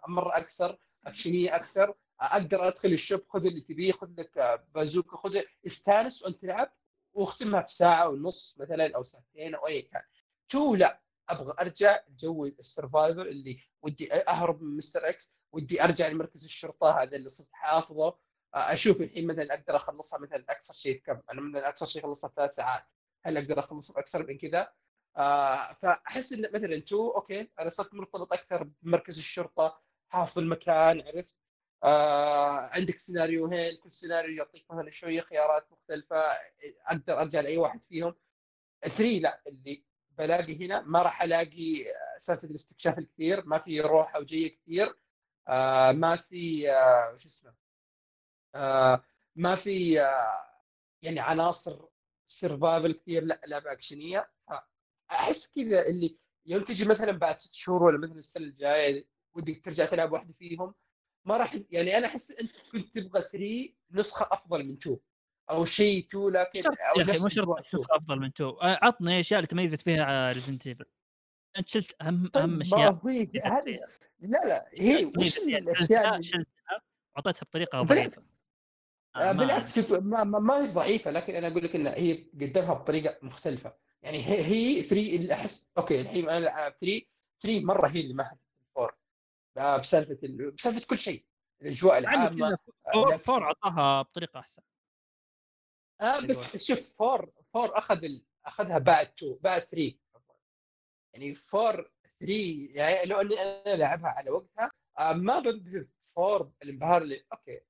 [0.07, 5.41] مرة أكثر أكشنية أكثر أقدر أدخل ال shop خذ اللي تبيه خذ لك بازوكا خذ
[5.65, 6.73] استأنس وأنت تلعب
[7.13, 10.01] واختمها في ساعة ونص مثلا أو ساعتين أو أي كان.
[10.49, 15.09] two لا أبغى أرجع جو ال survival اللي ودي أهرب من Mr.
[15.09, 18.17] X ودي أرجع لمركز الشرطة هذا اللي صرت حافظه.
[18.53, 22.27] أشوف الحين مثلا أقدر أخلصها مثلا اقصر شيء في كم؟ أنا مثلا اقصر شيء اخلصها
[22.27, 22.83] في ثلاث ساعات.
[23.25, 24.73] هل أقدر أخلصها أكثر من كذا؟
[25.17, 31.35] آه فأحس إن مثلا two أوكي أنا صرت مرتبط أكثر بمركز الشرطة حافظ المكان عرفت؟
[31.83, 36.17] آه عندك سيناريوهين كل سيناريو يعطيك مثلا شوية خيارات مختلفة
[36.87, 38.15] أقدر أرجع لأي واحد فيهم.
[38.83, 41.85] 3 لا اللي بلاقي هنا ما راح ألاقي
[42.17, 44.95] سالفة الاستكشاف الكثير ما في روحه وجيه كثير.
[45.47, 47.53] آه ما في آه شو اسمه؟
[48.55, 49.03] آه
[49.35, 50.45] ما في آه
[51.01, 51.85] يعني عناصر
[52.25, 54.31] survival كثير لا لعبه اكشنيه
[55.11, 59.85] أحس كذا اللي يوم تجي مثلا بعد ست شهور ولا مثلا السنة الجاية ودك ترجع
[59.85, 60.73] تلعب واحدة فيهم
[61.25, 64.97] ما راح يعني أنا أحس أنت كنت تبغى 3 نسخة أفضل من 2
[65.49, 67.81] أو شيء 2 لكن أو يا نفس مو شرط 2.
[67.81, 70.85] نسخة أفضل من two آه، عطني أشياء اللي تميزت فيها Resident Evil
[71.57, 72.91] أنت شلت أهم طيب أهم أشياء
[73.45, 73.79] هذه؟
[74.19, 76.81] لا لا هي وش الأشياء شلتها اللي شلتها
[77.15, 77.95] وعطيتها بطريقة ضعيفة.
[77.95, 78.47] بالعكس
[79.15, 82.13] آه، ما- بالعكس شوف ما, ما, ما هي ضعيفة لكن أنا أقول لك إن هي
[82.33, 83.75] قدمها بطريقة مختلفة.
[84.03, 87.05] يعني هي هي 3 اللي احس أوكي الحين أنا العب 3
[87.39, 88.37] 3 مرة هي اللي ما
[88.67, 88.95] الـ four
[89.57, 90.51] آه، بسالفة ال...
[90.51, 91.25] بسالفة كل شيء
[91.61, 92.57] الأجواء العامة كذا
[92.95, 94.61] آه، أعطاها بطريقة أحسن.
[96.01, 98.25] آه بس شوف four four أخذ ال...
[98.45, 99.97] أخذها بعد 2 بعد 3
[101.13, 102.33] يعني four 3
[102.71, 105.85] يعني لو أني أنا لعبها على وقتها آه ما بنبهر.
[106.15, 107.61] four الانبهار اللي أوكي.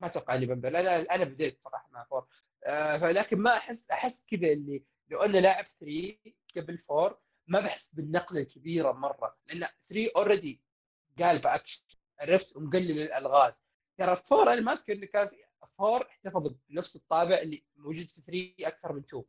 [0.00, 2.26] ما أتوقع إني بنبهر أنا أنا بديت صراحة مع four
[2.66, 6.16] آه فلكن ما احس أحس كذا اللي لو أنا لاعب 3
[6.56, 10.62] قبل four ما بحس بالنقلة الكبيرة مرة لأن 3 already
[11.18, 11.82] قالب اكشن
[12.20, 13.66] عرفت؟ ومقلل الألغاز.
[13.98, 15.36] ترى four أنا ما أذكر إنه كان في
[15.76, 19.24] four احتفظ بنفس الطابع اللي موجود في 3 أكثر من 2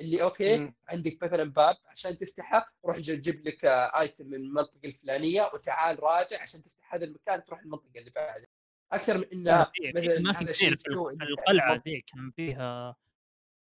[0.00, 0.72] اللي okay.
[0.88, 6.62] عندك مثلا باب عشان تفتحه روح جيب لك item من المنطقة الفلانية وتعال راجع عشان
[6.62, 8.46] تفتح هذا المكان تروح المنطقة اللي بعدها.
[8.92, 10.88] أكثر من إنه مثلا ما في كثير في
[11.22, 12.96] القلعة ذي كان فيها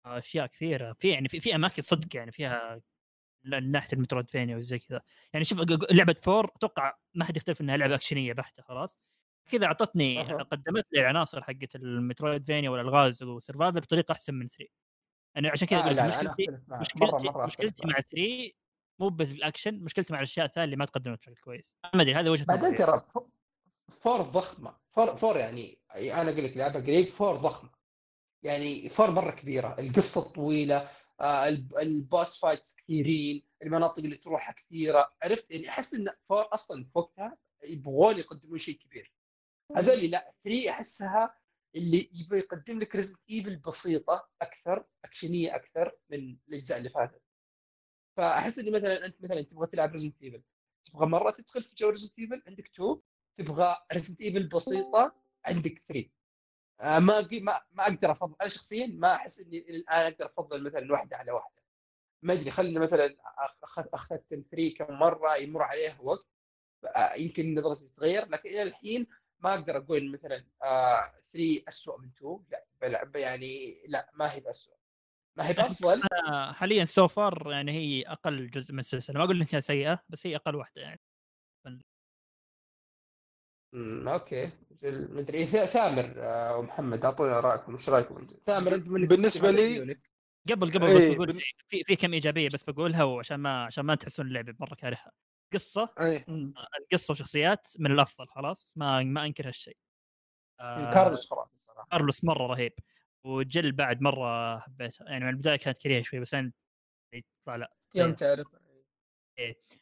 [0.06, 0.92] أشياء كثيرة.
[0.92, 2.80] في يعني في, في أماكن صدق يعني فيها
[3.62, 5.02] ناحية الـ Metroidvania وزي كذا.
[5.32, 5.58] يعني شوف
[5.90, 9.00] لعبة four أتوقع ما حد يختلف إنها لعبة أكشنية بحتة خلاص.
[9.50, 10.42] كذا أعطتني أها.
[10.42, 14.72] قدمت لي العناصر حقت الـ Metroidvania والألغاز والـ survival بطريقة أحسن من 3
[15.36, 18.06] أنا عشان كذا آه أقول لك مشكلتي مشكلتي مرة أختلف مشكلتي مع معك.
[18.10, 18.50] 3
[19.00, 21.76] مو بالاكشن مشكلتي مع الأشياء الثانية اللي ما تقدمت بشكل كويس.
[21.94, 22.98] ما أدري هذا وجهة بعدين نظري ترى
[23.90, 24.76] four ضخمة.
[24.88, 27.70] four four يعني أنا أقول لك لعبة قريب four ضخمة.
[28.42, 29.76] يعني four مرة كبيرة.
[29.78, 30.90] القصة طويلة
[31.20, 35.10] آه الب- الـ boss fights كثيرين المناطق اللي تروحها كثيرة.
[35.22, 39.12] عرفت؟ يعني أحس إن four أصلا في وقتها يبغون يقدمون شيء كبير.
[39.76, 41.34] هذول لا 3 أحسها
[41.76, 47.22] اللي يبغى يقدم لك Resident Evil بسيطة أكثر أكشنية أكثر من الأجزاء اللي فاتت.
[48.16, 50.42] فأحس اني مثلا أنت مثلا تبغى تلعب Resident Evil
[50.84, 52.96] تبغى مرة تدخل في جو Resident Evil عندك 2
[53.36, 55.14] تبغى Resident Evil بسيطة
[55.44, 56.21] عندك 3 آه
[56.82, 58.34] ما أقي- ما ما أقدر أفضل.
[58.40, 61.62] أنا شخصيا ما أحس إني الآن أقدر أفضل مثلا واحدة على واحدة
[62.22, 63.16] ما أدري خلينا مثلا
[63.94, 66.26] أخذت 3 كم مرة يمر عليه وقت.
[66.96, 69.06] آه، يمكن نظرتي تتغير لكن إلى الحين
[69.40, 70.44] ما أقدر أقول مثلا
[71.32, 72.44] 3 اسوء من 2
[72.82, 74.74] لا يعني لا ما هي باسوء
[75.36, 76.02] ما هي بأفضل.
[76.54, 79.18] حاليا so far يعني هي أقل جزء من السلسلة.
[79.18, 81.00] ما أقول إنها سيئة بس هي أقل واحدة يعني.
[83.74, 84.50] أمم، okay.
[84.82, 89.84] جل- مدري ثا- ثامر آه، ومحمد أعطونا رأيكم إيش رأيكم أنتم؟ ثامر أنت تكتب على
[89.84, 90.00] لي-.
[90.50, 93.84] قبل قبل بس إيه، بقول بن- في في كم إيجابية بس بقولها وعشان ما عشان
[93.84, 95.12] ما تحسون اللعبه مرة كارهها
[95.52, 95.88] قصة
[96.28, 99.76] أمم، القصة وشخصيات من الأفضل خلاص؟ ما ما أنكر هالشيء.
[100.60, 102.72] آه، كارلوس خرافي الصراحه كارلوس مرة رهيب.
[103.24, 106.52] وجل بعد مرة حبيتها يعني من البداية كانت كريهة شوي بس أنا
[107.46, 108.02] طلع لا.
[108.02, 108.46] يوم تعرف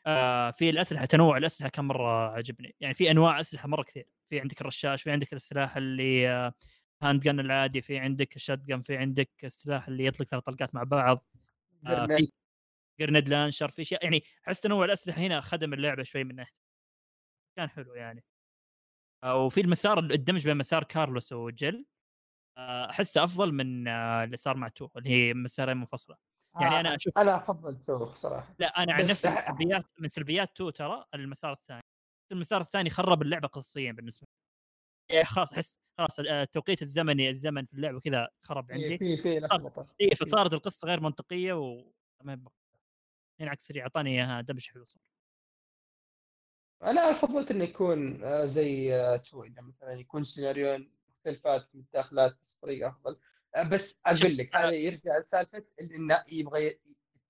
[0.06, 2.74] آه في الأسلحة تنوع الأسلحة كان مرة عجبني.
[2.80, 4.06] يعني في أنواع أسلحة مرة كثير.
[4.30, 6.54] في عندك الرشاش في عندك السلاح اللي آه
[7.02, 10.82] هاند جن العادي في عندك الشات جن في عندك السلاح اللي يطلق ثلاث طلقات مع
[10.82, 11.26] بعض
[11.86, 12.28] آه في
[13.00, 14.04] grenade launcher في أشياء.
[14.04, 16.54] يعني أحس تنوع الأسلحة هنا خدم اللعبة شوي من ناحية.
[17.56, 18.24] كان حلو يعني.
[19.24, 21.84] آه وفي المسار الدمج بين مسار كارلوس وجيل
[22.58, 26.29] آه، أحسه أفضل من آه، اللي صار مع two اللي هي مسارين منفصلة.
[26.60, 30.56] يعني أنا أشوف- أنا أفضل two صراحة لا أنا عن نفسي من سلبيات من سلبيات
[30.56, 31.80] two ترى المسار الثاني.
[32.32, 34.26] المسار الثاني خرب اللعبة قصصيا بالنسبة
[35.10, 35.14] لي.
[35.16, 38.98] يعني خلاص أحس خلاص آه، التوقيت الزمني الزمن في اللعبة كذا خرب في عندي.
[38.98, 41.92] في في لخبطه اي فصارت القصة غير منطقية و
[42.24, 42.52] ما هي بق-
[43.40, 45.02] هنا عكس سريع أعطاني إياها دمج حلو صار.
[46.82, 52.58] أنا فضلت إنه يكون آه، زي آه، two انه مثلا يكون سيناريوهين مختلفات متداخلات بس
[52.58, 53.12] بطريقة أفضل.
[53.12, 53.16] آه،
[53.72, 56.78] بس أقول لك هذا يرجع لسالفة إنه يبغى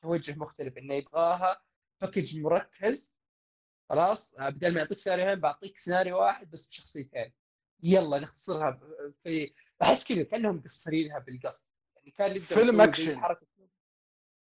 [0.03, 1.63] توجه مختلف إنه يبغاها
[2.01, 3.19] package مركز
[3.91, 7.33] خلاص؟ آه، بدل ما يعطيك سيناريوهين بعطيك سيناريو واحد بس بشخصيتين.
[7.83, 8.81] يلا نختصرها
[9.21, 9.53] في
[9.83, 11.71] أحس كذا كأنهم مقصرينها بالقصد.
[11.97, 13.47] يعني كان يقدر فيلم حركه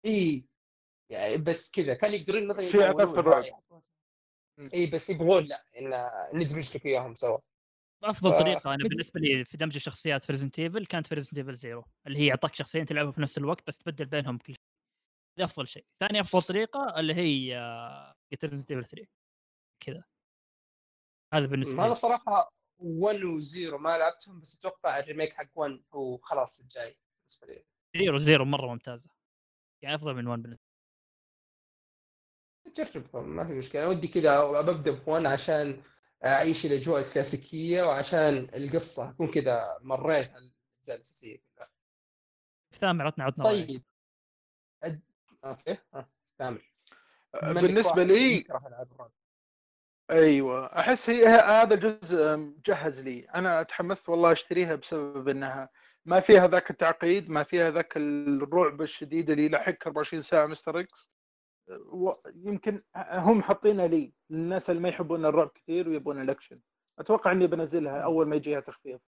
[0.06, 0.46] إي
[1.10, 3.44] يعني بس كذا كان يقدرون مثلا في عبث في الرعب.
[4.74, 7.38] إي بس يبغون لا ان ندمج لك إياهم سوا.
[8.10, 11.38] أفضل ف- طريقة أنا بالنسبة لي في دمج الشخصيات في Resident Evil كانت في Resident
[11.38, 14.66] Evil Zero اللي هي يعطاك شخصيتين تلعبهم في نفس الوقت بس تبدل بينهم كل شيء.
[15.38, 15.86] هذا أفضل شيء.
[16.00, 17.56] ثاني أفضل طريقة اللي هي
[18.44, 19.08] Resident Evil 3
[19.84, 20.04] كذا.
[21.34, 21.96] هذا بالنسبة أنا لي.
[21.96, 27.48] صراحة 1 و0 ما لعبتهم بس أتوقع الـ remake حق 1 هو خلاص الجاي بالنسبة
[27.48, 27.64] لي.
[28.00, 29.10] zero zero مرة ممتازة.
[29.82, 30.66] يعني أفضل من 1 بالنسبة
[32.78, 33.90] جربهم ما في مشكلة.
[33.90, 35.84] ودي كذا ببدا ب 1 عشان
[36.26, 39.10] أعيش الاجواء الكلاسيكية وعشان القصة.
[39.10, 41.38] أكون كذا مريت على الأجزاء الأساسية.
[41.58, 41.70] كلها
[42.72, 43.44] ثامر عطنا عطنا.
[43.44, 43.84] طيب
[44.84, 45.02] أد...
[45.46, 45.78] okay.
[45.94, 46.62] ها استعمل
[47.44, 48.46] بالنسبة لي
[50.12, 53.20] أيوه أحس هي هذا الجزء مجهز لي.
[53.20, 55.70] أنا تحمست والله أشتريها بسبب إنها
[56.06, 60.80] ما فيها ذاك التعقيد ما فيها ذاك الرعب الشديد اللي يلحقك 24 ساعة Mr.
[60.80, 61.15] X.
[62.36, 64.14] يمكن هم حاطينها لي.
[64.30, 66.60] للناس اللي ما يحبون الرعب كثير ويبون الأكشن.
[67.00, 69.00] أتوقع إني بنزلها أول ما يجيها تخفيض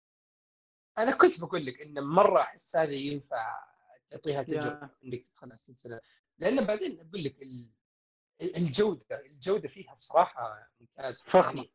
[0.97, 3.63] أنا كنت بقول لك انه مرة أحس هذا ينفع
[4.09, 4.89] تعطيها تجربة.
[5.05, 6.01] إنك تدخل السلسلة.
[6.39, 7.73] لأن بعدين أقول لك ال-
[8.57, 11.23] الجودة الجودة فيها صراحة ممتازة.
[11.25, 11.55] فخمة.
[11.57, 11.71] يعني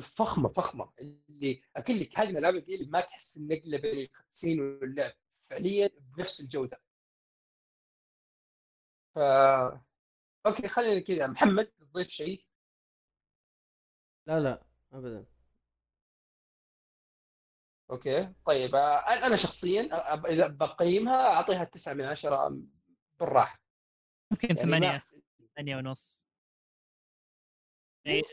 [0.00, 0.92] فخمة فخمة.
[1.00, 5.12] اللي أقول لك هذه الالعاب اللي ما تحس النقله بين ال cutscene واللعب.
[5.50, 6.80] فعليا بنفس الجودة.
[9.14, 9.18] ف
[10.46, 11.26] okay خلينا كذا.
[11.26, 12.44] محمد تضيف شيء؟
[14.26, 14.62] لا لا
[14.92, 15.26] ابدا.
[17.90, 22.58] okay طيب آه، أنا شخصيا أ- إذا بقيمها أعطيها تسعة من عشرة
[23.20, 23.58] بالراحة.
[24.32, 24.98] يمكن يعني ثمانية ما
[25.56, 26.26] ثمانية ونص.
[28.06, 28.24] بعيد.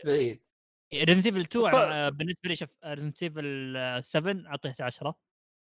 [0.94, 5.14] Resident Evil 2 ف- آه، بالنسبة لي شوف Resident Evil 7 اعطيته 10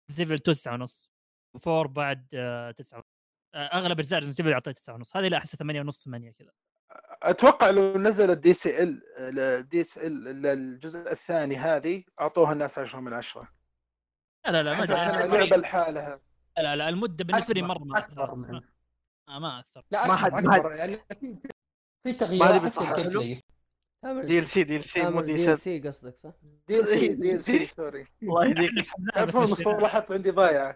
[0.10, 1.10] Resident Evil 2 9 ونص.
[1.68, 2.28] 4 بعد
[2.78, 3.04] 9
[3.56, 5.18] أغلب اجزاء Resident Evil اعطيته 9 ونص.
[5.18, 6.52] هذه لا احسها 8 ونص 8 كذا.
[7.24, 13.00] أتوقع لو نزلت دي سي ال دي سي ال الجزء الثاني هذه أعطوها الناس 10
[13.00, 13.48] من 10
[14.46, 14.96] لا لا لا ما أدري.
[15.00, 16.20] عشان أنا- لعبة لحالها.
[16.58, 18.62] لا لا المدة بالنسبة لي مرة ما اثرت من- ما-
[19.30, 21.50] آه، ما اثر لا ما حد- يعني في في-
[22.04, 23.40] في تغييرات حتى بيصحح ال game
[24.04, 26.32] دي ال سي دي ال سي مو دي ال سي قصدك صح؟
[26.68, 28.72] دي ال سي دي ال سي سوري الله يهديك
[29.14, 30.76] تعرفون المصطلحات عندي ضايعة.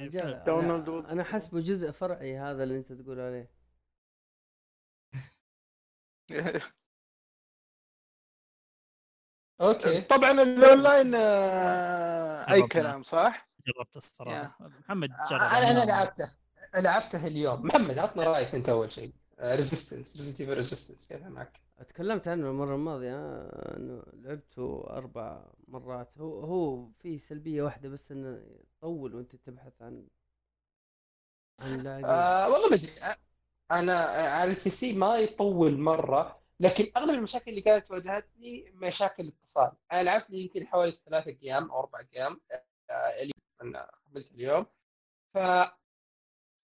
[0.00, 3.50] رجال أنا, أنا حسبه جزء فرعي هذا اللي أنت تقول عليه.
[9.60, 10.00] okay.
[10.00, 12.62] طبعا الأونلاين آه، أي.
[12.68, 14.56] كلام صح؟ جربت الصراحة.
[14.60, 15.40] محمد أنا جرب.
[15.40, 16.30] أنا لعبته.
[16.74, 17.66] لعبته اليوم.
[17.66, 19.14] محمد عطنا رأيك أنت أول شيء.
[19.40, 21.60] Resistance Resident Evil Resistance كيف معك.
[21.88, 26.18] تكلمت عنه المرة الماضية آه، إنه لعبته أربع مرات.
[26.18, 28.42] هو هو في سلبية واحدة بس إنه
[28.76, 30.08] يطول وأنت تبحث عن
[31.60, 32.04] عن لاعبين.
[32.04, 32.92] آه والله ما أدري.
[33.70, 39.72] أنا على ال PC ما يطول مرة لكن أغلب المشاكل اللي كانت واجهتني مشاكل اتصال
[39.92, 42.40] أنا لعبت يمكن حوالي ثلاثة أيام أو أربع أيام
[42.90, 43.32] آه، اللي
[43.62, 44.66] أنا قبلت اليوم.
[45.34, 45.38] ف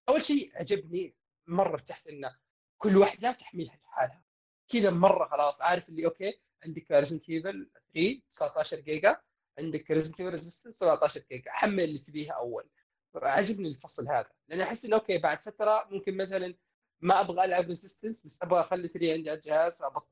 [0.09, 1.15] أول شيء عجبني
[1.47, 2.37] مرة ارتحت إنه
[2.79, 4.23] كل واحدة تحملها لحالها.
[4.69, 9.21] كذا مرة خلاص عارف اللي okay عندك Resident Evil 3 19 جيجا.
[9.59, 11.51] عندك Resident Evil Resistance 17 جيجا.
[11.51, 12.69] حمل اللي تبيها أول.
[13.15, 14.31] عجبني الفصل هذا.
[14.49, 16.55] لأن أحس إنه okay بعد فترة ممكن مثلا
[17.01, 20.07] ما أبغى ألعب Resistance بس أبغى أخلي 3 عندي على الجهاز آه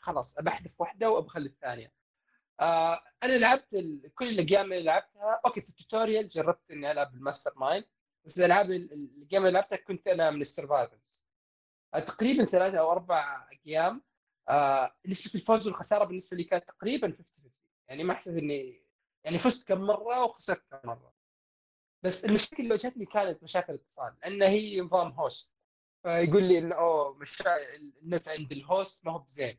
[0.00, 1.92] خلاص بحذف واحدة وابغى اخلي الثانية.
[2.60, 4.14] آه أنا لعبت ال...
[4.14, 5.40] كل الاجيام اللي لعبتها.
[5.46, 7.84] okay في ال tutorial جربت إني ألعب ال mastermind
[8.24, 11.24] بس الألعاب ال- ال- الاجيام اللي لعبتها كنت أنا من ال survivors.
[11.94, 14.02] آه تقريبا ثلاثة أو أربع أيام
[14.48, 17.52] آه نسبة الفوز والخسارة بالنسبة لي كانت تقريبا 50 50
[17.88, 18.74] يعني ما احس إني
[19.24, 21.12] يعني فزت كم مرة وخسرت كم مرة.
[22.02, 25.54] بس المشاكل اللي واجهتني كانت مشاكل اتصال لأن هي نظام host
[26.02, 27.42] فيقول لي إنه أوه مش
[28.02, 29.58] النت عند ال host ما هو بزين.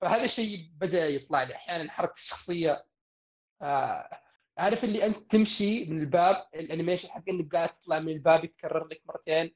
[0.00, 1.54] فهذا الشيء بدأ يطلع لي.
[1.54, 2.86] أحيانا حركة الشخصية
[3.62, 4.20] آه
[4.58, 8.86] عارف اللي أنت تمشي من الباب ال animation حق إنك قاعد تطلع من الباب يتكرر
[8.86, 9.54] لك مرتين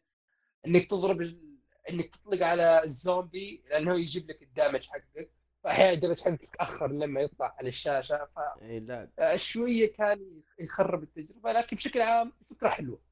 [0.67, 1.50] إنك تضرب.
[1.91, 5.31] إنك تطلق على الزومبي لأنه يجيب لك ال damage حقك
[5.65, 8.39] فاحيانا ال damage حقك يتاخر لما يطلع على الشاشة ف
[9.37, 13.03] شوية كان يخرب التجربة لكن بشكل عام فكرة حلوة.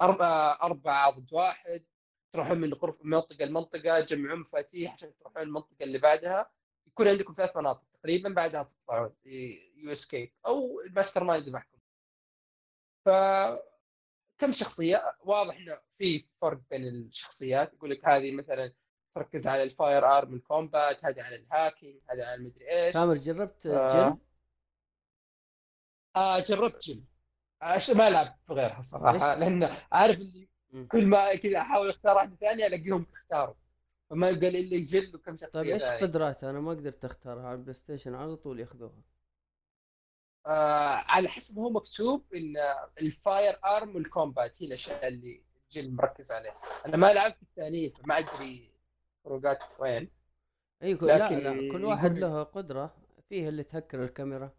[0.00, 1.84] أربعة أربعة ضد واحد
[2.32, 6.50] تروحون من غرفة من منطقة لمنطقة تجمعون مفاتيح عشان تروحون المنطقة اللي بعدها.
[6.86, 9.14] يكون عندكم ثلاث مناطق تقريبا بعدها تطلعون
[9.76, 11.78] you escape أو ال mastermind معكم.
[13.04, 13.08] ف
[14.40, 18.72] كم شخصية واضح إنه في فرق بين الشخصيات يقول لك هذه مثلا
[19.14, 23.16] تركز على ال firearm ال combat هذه على ال hacking هذه على المدري إيش تامر
[23.16, 24.10] جربت آه.
[24.10, 24.18] Jill؟
[26.16, 27.04] آه جربت Jill
[27.62, 30.48] آه ما لعبت بغيرها صراحة؟ لأن عارف اللي.
[30.88, 33.54] كل ما كذا أحاول أختار واحدة ثانية ألاقيهم اختاروا
[34.10, 35.82] فما يبقى الا Jill وكم شخصية طيب إيش.
[35.82, 39.02] قدراتها؟ أنا ما قدرت أختارها على البلاي ستيشن على طول ياخذوها
[40.46, 42.52] آه على حسب هو مكتوب إن
[43.00, 45.42] ال firearm وال combat هي الأشياء اللي
[45.72, 46.60] Jill مركز عليها.
[46.86, 48.70] أنا ما لعبت الثانية فما أدري
[49.24, 50.10] فروقات وين.
[50.82, 52.94] اي كل لا لكن لا كل واحد له قدرة.
[53.28, 54.52] فيه اللي تهكر الكاميرا.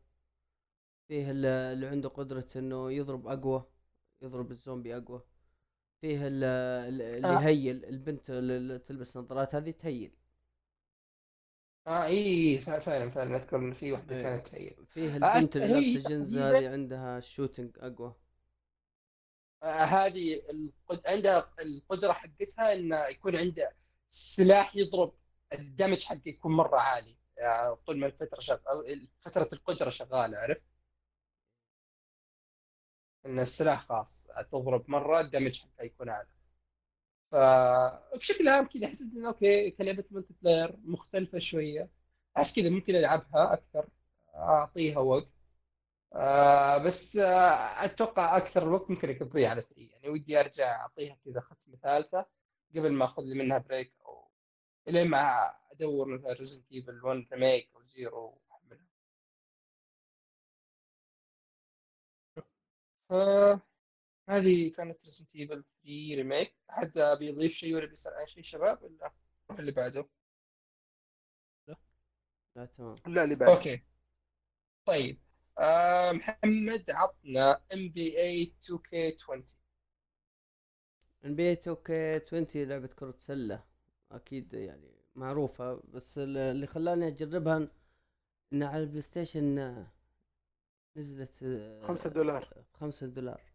[1.07, 3.63] فيه اللي اللي عنده قدرة إنه يضرب أقوى
[4.21, 5.21] يضرب الزومبي أقوى.
[6.01, 7.41] فيه ال- ال- اللي آه.
[7.41, 10.11] يهيل البنت اللي تلبس نظارات هذه تهيل.
[11.87, 14.23] آه اي فعلا فعلا اذكر ان في واحدة إيه.
[14.23, 18.15] كانت هي فيه آه، البنت اللي لابسه جنز هذه عندها ال shooting أقوى
[19.63, 21.07] آه، هذه القد...
[21.07, 23.75] عندها القدرة حقتها إنه يكون عنده
[24.09, 25.13] سلاح يضرب
[25.53, 30.65] ال damage حقه يكون مرة عالي يعني طول ما الفترة شغال فترة القدرة شغالة عرفت؟
[33.25, 36.27] إن السلاح خاص تضرب مرة ال damage حقه يكون أعلى
[37.31, 41.89] فبشكل عام كذا حسيت إنه okay كلعبة multiplayer مختلفة شوية.
[42.37, 43.89] أحس كذا ممكن ألعبها أكثر
[44.35, 45.29] أعطيها وقت.
[46.13, 51.41] آه بس آه أتوقع أكثر الوقت ممكن اقضيه على 3 يعني ودي أرجع أعطيها كذا
[51.41, 52.25] ختمة ثالثة
[52.75, 54.31] قبل ما أخذ لي منها break أو
[54.87, 58.85] الين ما أدور مثلا Resident Evil 1 remake أو Zero وأحملها.
[64.29, 65.65] هذه كانت Resident Evil 3
[66.15, 68.93] remake أحد بيضيف شيء ولا بيسأل عن شيء شباب ولا
[69.49, 70.07] نروح اللي بعده؟
[71.67, 72.65] لا.
[72.65, 72.95] تمام.
[73.07, 73.83] لا اللي بعد okay.
[74.85, 75.19] طيب.
[75.59, 79.45] آه محمد عطنا ام بي اي 2 كي 20
[81.25, 83.63] ان بي 2 كي 20 لعبة كرة سلة.
[84.11, 87.69] أكيد يعني معروفة بس ال- اللي خلاني أجربها إن-
[88.53, 89.91] ان على ال PlayStation آه،
[90.97, 92.63] نزلت آه، خمسة دولار.
[92.73, 93.50] خمسة دولار.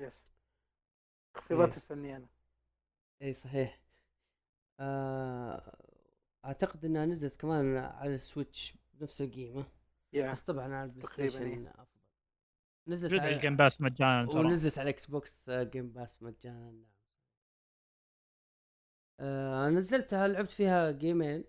[0.00, 0.32] yes.
[1.34, 1.76] تخفيضات إيه.
[1.76, 2.28] السنية أنا.
[3.22, 3.80] اي صحيح.
[4.80, 5.76] آه
[6.44, 9.66] أعتقد إنها نزلت كمان على ال Switch بنفس القيمة
[10.12, 10.30] يا.
[10.30, 12.00] بس طبعا على ال PlayStation أفضل.
[12.88, 14.40] نزلت على ال Game Pass مجانا ترى.
[14.40, 16.86] ونزلت على ال Xbox Game Pass مجانا نعم.
[19.20, 21.44] آه نزلتها لعبت فيها جيمين.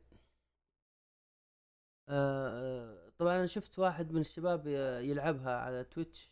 [2.09, 4.67] آه آه، طبعا أنا شفت واحد من الشباب
[5.01, 6.30] يلعبها على Twitch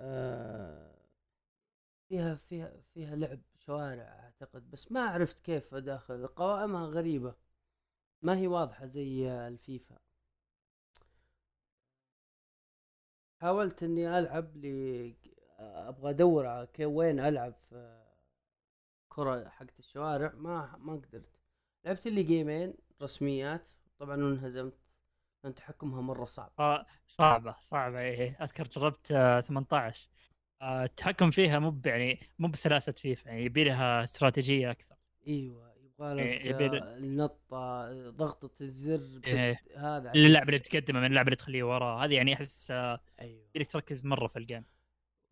[0.00, 0.94] آه
[2.08, 7.34] فيها فيها فيها لعب شوارع أعتقد بس ما عرفت كيف داخل قوائمها غريبة.
[8.22, 9.98] ما هي واضحة زي الفيفا.
[13.40, 15.16] حاولت إني ألعب لي
[15.58, 18.04] أبغى أدور على وين ألعب في
[19.08, 20.32] كرة حقت الشوارع.
[20.34, 21.40] ما ما قدرت.
[21.84, 23.68] لعبت لي جيمين رسميات.
[23.98, 24.78] طبعا انهزمت.
[25.48, 26.52] لأن تحكمها مرة صعب.
[26.58, 28.00] آه، صعبة صعبة.
[28.00, 30.08] إيه أذكر جربت آه، 18
[30.62, 34.96] آه، التحكم فيها مو يعني مو بسلاسة فيفا يعني يبي لها استراتيجية أكثر.
[35.28, 39.60] أيوه يبغى لك إيه، يبي آه، النطة آه، ضغطة الزر إيه.
[39.76, 42.04] هذا عشان اللاعب اللي تقدمه من اللاعب اللي تخليه وراه.
[42.04, 43.42] هذه يعني أحس آه، أيوه.
[43.48, 44.64] يبيلك تركز مرة في ال game.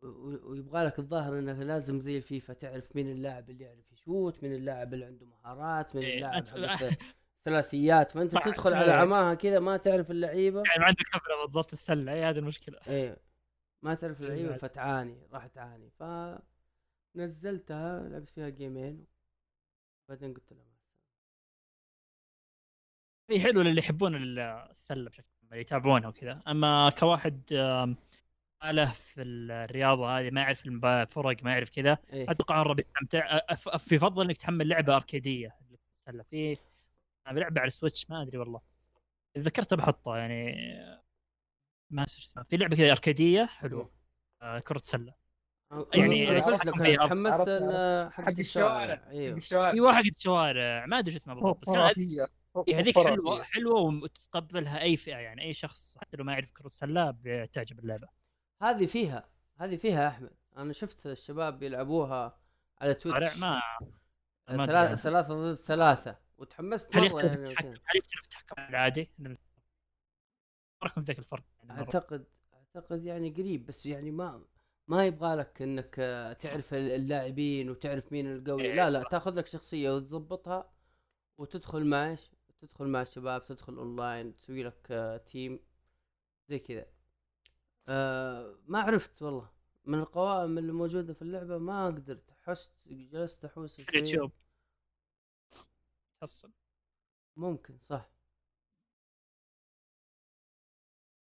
[0.03, 4.95] ويبغى لك الظاهر انك لازم زي الفيفا تعرف مين اللاعب اللي يعرف يشوت مين اللاعب
[4.95, 6.45] اللي عنده مهارات مين إيه، اللاعب
[7.47, 9.01] ثلاثيات فأنت صح، تدخل على إيه.
[9.01, 10.63] عماها كذا ما تعرف اللعيبة.
[10.67, 12.79] يعني ما عندك خبرة بالضبط السلة اي هذه المشكلة.
[12.89, 13.17] إيه
[13.83, 14.59] ما تعرف اللعيبة بعد.
[14.59, 15.91] فتعاني راح تعاني.
[15.91, 16.03] ف
[17.17, 19.07] نزلتها لعبت فيها جيمين
[20.09, 21.07] بعدين قلت لها مع السلامه
[23.27, 26.43] في حلو للي يحبون السلة بشكل عام يتابعونها وكذا.
[26.49, 27.97] أما كواحد آم،
[28.63, 32.31] ما له في الرياضة هذه ما يعرف الفرق ما يعرف كذا إيه.
[32.31, 35.57] أتوقع أف- أف- يفضل إنك تحمل لعبة أركيدية
[36.09, 36.57] السله في
[37.33, 38.61] لعبة على السويتش ما أدري والله.
[39.39, 40.55] ذكرتها بحطها يعني.
[41.91, 43.91] ما أنسى شو اسمها في لعبة كذا أركيدية حلوة.
[44.43, 45.15] آه كرة سلة.
[45.95, 47.41] يعني قلت لك تحمست
[48.13, 48.97] حق الشوارع.
[48.97, 49.37] حق أيوه.
[49.37, 49.71] الشوارع.
[49.73, 52.79] في واحد الشوارع ما أدري شو اسمها بالضبط بس كان هذه- خرافية.
[52.79, 52.99] هذيك.
[52.99, 55.43] حلوة حلوة وتتقبلها أي فئة يعني.
[55.43, 58.09] أي شخص حتى لو ما يعرف كرة السله بتعجب اللعبة.
[58.63, 59.29] هذه فيها
[59.61, 60.31] هذه فيها أحمد.
[60.57, 62.39] أنا شفت الشباب يلعبوها
[62.81, 63.39] على Twitch.
[63.39, 63.61] ما
[64.49, 64.95] ثلاثة.
[64.95, 66.26] ثلاثة ضد ثلاثة.
[66.39, 67.69] وتحمست هل يختلف يعني التحكم.
[67.69, 69.11] هل يختلف التحكم العادي؟
[70.95, 71.81] في ذاك الفرق؟ يعني.
[71.81, 74.45] أعتقد أعتقد يعني قريب بس يعني ما
[74.89, 79.03] ما يبغى لك إنك آه، تعرف اللاعبين وتعرف مين القوي إيه، لا لا.
[79.11, 80.73] تاخذ لك شخصية وتظبطها
[81.39, 82.31] وتدخل مع إيش؟
[82.61, 85.61] تدخل مع الشباب تدخل أونلاين تسوي لك آه، team
[86.49, 86.87] زي كذا
[87.89, 89.51] آه ما عرفت والله
[89.85, 94.33] من القوائم اللي موجودة في اللعبة ما قدرت حست جلست أحوس في اليوتيوب
[96.27, 96.53] تحصل
[97.37, 98.11] ممكن صح.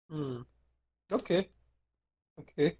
[0.09, 0.45] مم.
[1.13, 1.51] okay.
[2.39, 2.77] okay.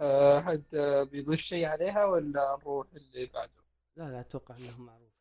[0.00, 3.62] آه، حد آه، بيضيف شيء عليها ولا نروح اللي بعده؟
[3.96, 5.12] لا لا أتوقع انه معروف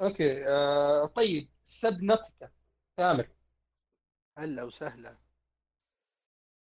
[0.00, 0.48] okay.
[0.48, 1.48] آه، طيب.
[1.64, 2.50] Subnautica
[2.96, 3.28] كامل
[4.38, 5.18] هلا وسهلا.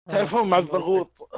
[0.09, 1.29] تعرفون مع الضغوط.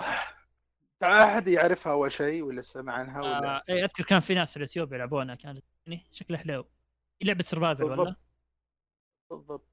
[1.03, 4.57] أحد يعرفها أول شيء ولا سمع عنها ولا آه اي أذكر كان في ناس في
[4.57, 6.65] اليوتيوب يلعبونها كانت يعني شكلها حلو.
[7.23, 8.17] لعبة survival ولا؟
[9.31, 9.69] بالضبط.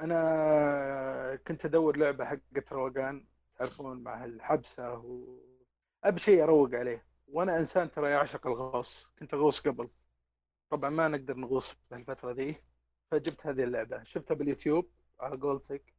[0.00, 3.26] أنا كنت أدور لعبة حقت روقان
[3.56, 5.38] تعرفون مع الحبسة و
[6.04, 7.06] أبي شيء أروق عليه.
[7.28, 9.88] وأنا إنسان ترى يعشق الغوص كنت أغوص قبل.
[10.70, 12.62] طبعا ما نقدر نغوص في الفترة ذي.
[13.10, 14.02] فجبت هذه اللعبة.
[14.02, 14.90] شفتها باليوتيوب
[15.20, 15.94] على قولتك.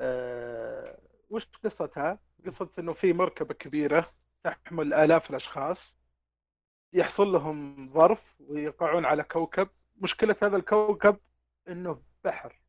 [0.00, 0.98] أه...
[1.30, 4.06] وش قصتها؟ قصة إنه في مركبة كبيرة
[4.44, 5.98] تحمل آلاف الأشخاص
[6.92, 9.68] يحصل لهم ظرف ويقعون على كوكب.
[9.96, 11.16] مشكلة هذا الكوكب
[11.68, 12.60] إنه بحر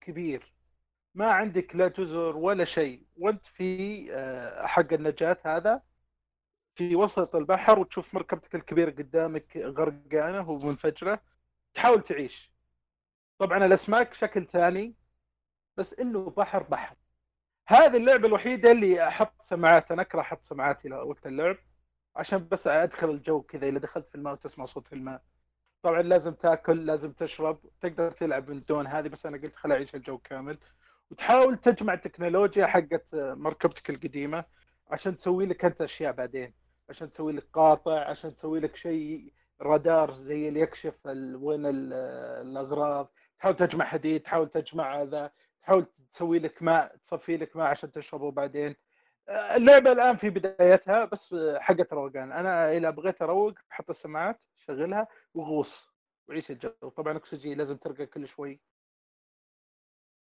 [0.00, 0.54] كبير.
[1.14, 3.06] ما عندك لا جزر ولا شيء.
[3.16, 5.82] وأنت في آه، حق النجاة هذا
[6.74, 11.20] في وسط البحر وتشوف مركبتك الكبيرة قدامك غرقانة ومنفجرة
[11.74, 12.52] تحاول تعيش.
[13.38, 14.94] طبعا الأسماك شكل ثاني
[15.76, 16.96] بس إنه بحر بحر.
[17.66, 21.56] هذه اللعبة الوحيدة اللي أحط سماعات أنا أكره أحط سماعاتي وقت اللعب
[22.16, 25.22] عشان بس أدخل الجو كذا إذا دخلت في الماء وتسمع صوت الماء.
[25.82, 29.94] طبعا لازم تأكل لازم تشرب تقدر تلعب من دون هذه بس أنا قلت خل أعيش
[29.94, 30.58] الجو كامل.
[31.10, 34.44] وتحاول تجمع التكنولوجيا حقت مركبتك القديمة
[34.90, 36.54] عشان تسوي لك أنت أشياء بعدين.
[36.88, 40.94] عشان تسوي لك قاطع عشان تسوي لك شيء رادار زي اللي يكشف
[41.34, 41.92] وين ال-
[42.48, 43.12] الأغراض.
[43.38, 45.30] تحاول تجمع حديد تحاول تجمع هذا.
[45.64, 48.76] تحاول تسوي لك ماء تصفي لك ماء عشان تشربه بعدين.
[49.28, 52.32] اللعبة الآن في بدايتها بس حقت روقان.
[52.32, 55.88] أنا إذا بغيت أروق أحط السماعات شغلها وغوص.
[56.28, 56.70] وعيش الجو.
[56.70, 58.60] طبعا أكسجين لازم ترقى كل شوي.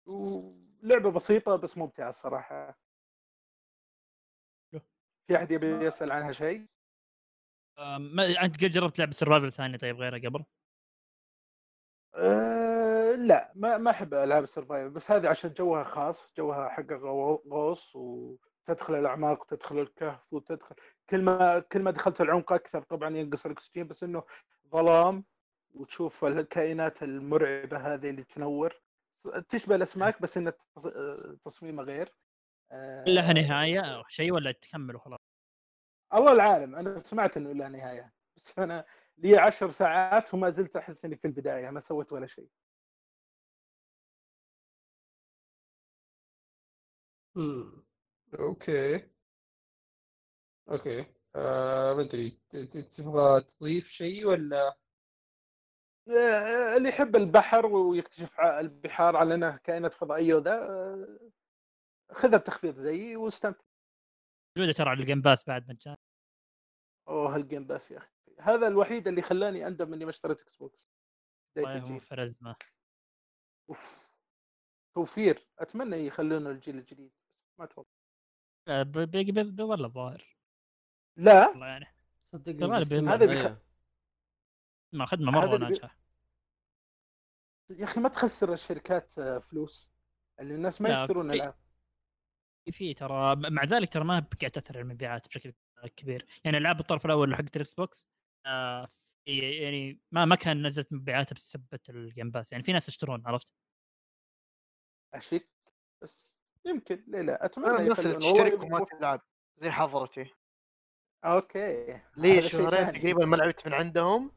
[0.07, 2.79] ولعبة بسيطة بس ممتعة الصراحة.
[5.27, 6.67] في أحد يبي يسأل عنها شيء؟
[7.79, 10.45] آه، ما أنت قد جربت لعبة survival ثانية طيب غيرها قبل؟
[13.27, 17.43] لا ما ما أحب ألعاب ال survival بس هذه عشان جوها خاص جوها حق غو-
[17.53, 20.75] غوص وتدخل الأعماق وتدخل الكهف وتدخل
[21.11, 24.23] كل ما كل ما دخلت العمق أكثر طبعا ينقص الأكسجين بس إنه
[24.73, 25.25] ظلام
[25.75, 28.81] وتشوف الكائنات المرعبة هذه اللي تنور.
[29.49, 30.53] تشبه الأسماك بس إن
[31.45, 32.15] تصميمها غير.
[32.73, 35.19] أه لها نهاية أو شيء ولا تكمل وخلاص؟
[36.15, 38.85] الله العالم أنا سمعت إنه لا نهاية بس أنا
[39.19, 42.49] لي عشر ساعات وما زلت أحس إني في البداية ما سويت ولا شيء.
[48.39, 49.11] okay.
[50.69, 51.15] okay.
[51.37, 52.31] آه ما أدري.
[52.49, 54.77] ت- ت- تبغى تضيف شيء ولا؟
[56.09, 61.31] آه، اللي يحب البحر ويكتشف ع- البحار على انها كائنات فضائية وذا آه،
[62.13, 63.65] خذها بتخفيض زيي واستمتع.
[64.57, 65.97] موجوده ترى على ال Game Pass بعد مجان
[67.09, 68.11] أوه هال Game Pass يا أخي.
[68.41, 70.89] هذا الوحيد اللي خلاني أندم إني ما اشتريت Xbox
[71.57, 72.21] بداية والله الجيل.
[72.21, 72.57] ازمه
[73.71, 74.15] أوف.
[74.95, 75.49] توفير.
[75.59, 77.13] أتمنى يخلونه الجيل الجديد.
[77.59, 77.89] ما أتوقع.
[78.69, 80.37] لا، ب- بيجي بي- بيظل الظاهر.
[81.19, 81.87] لا؟ والله يعني.
[82.33, 83.59] بيستمر، هذا بيخ-.
[84.93, 85.99] ما خدمه مرة اللي بي- ناجحه
[87.71, 89.91] يا أخي ما تخسر الشركات آه، فلوس.
[90.41, 91.55] اللي الناس ما لا، يشترون في- العاب
[92.71, 95.53] في ترى مع ذلك ترى ما قاعد تأثر على المبيعات بشكل
[95.97, 96.27] كبير.
[96.45, 98.09] يعني العاب الطرف الأول حق ال Xbox
[98.47, 98.89] آه
[99.25, 103.27] في- يعني ما ما كان نزلت مبيعاتها بسبة ال Game Pass يعني في ناس يشترون
[103.27, 103.53] عرفت؟
[105.15, 105.49] اشك
[106.03, 106.35] بس
[106.67, 109.21] يمكن ليه لا؟ أتمنى الناس اللي تشترك وما تلعب
[109.57, 110.35] زي حضرتي.
[111.25, 112.93] okay لي هذا شيء شهرين.
[112.93, 114.33] تقريبا ما لعبت من عندهم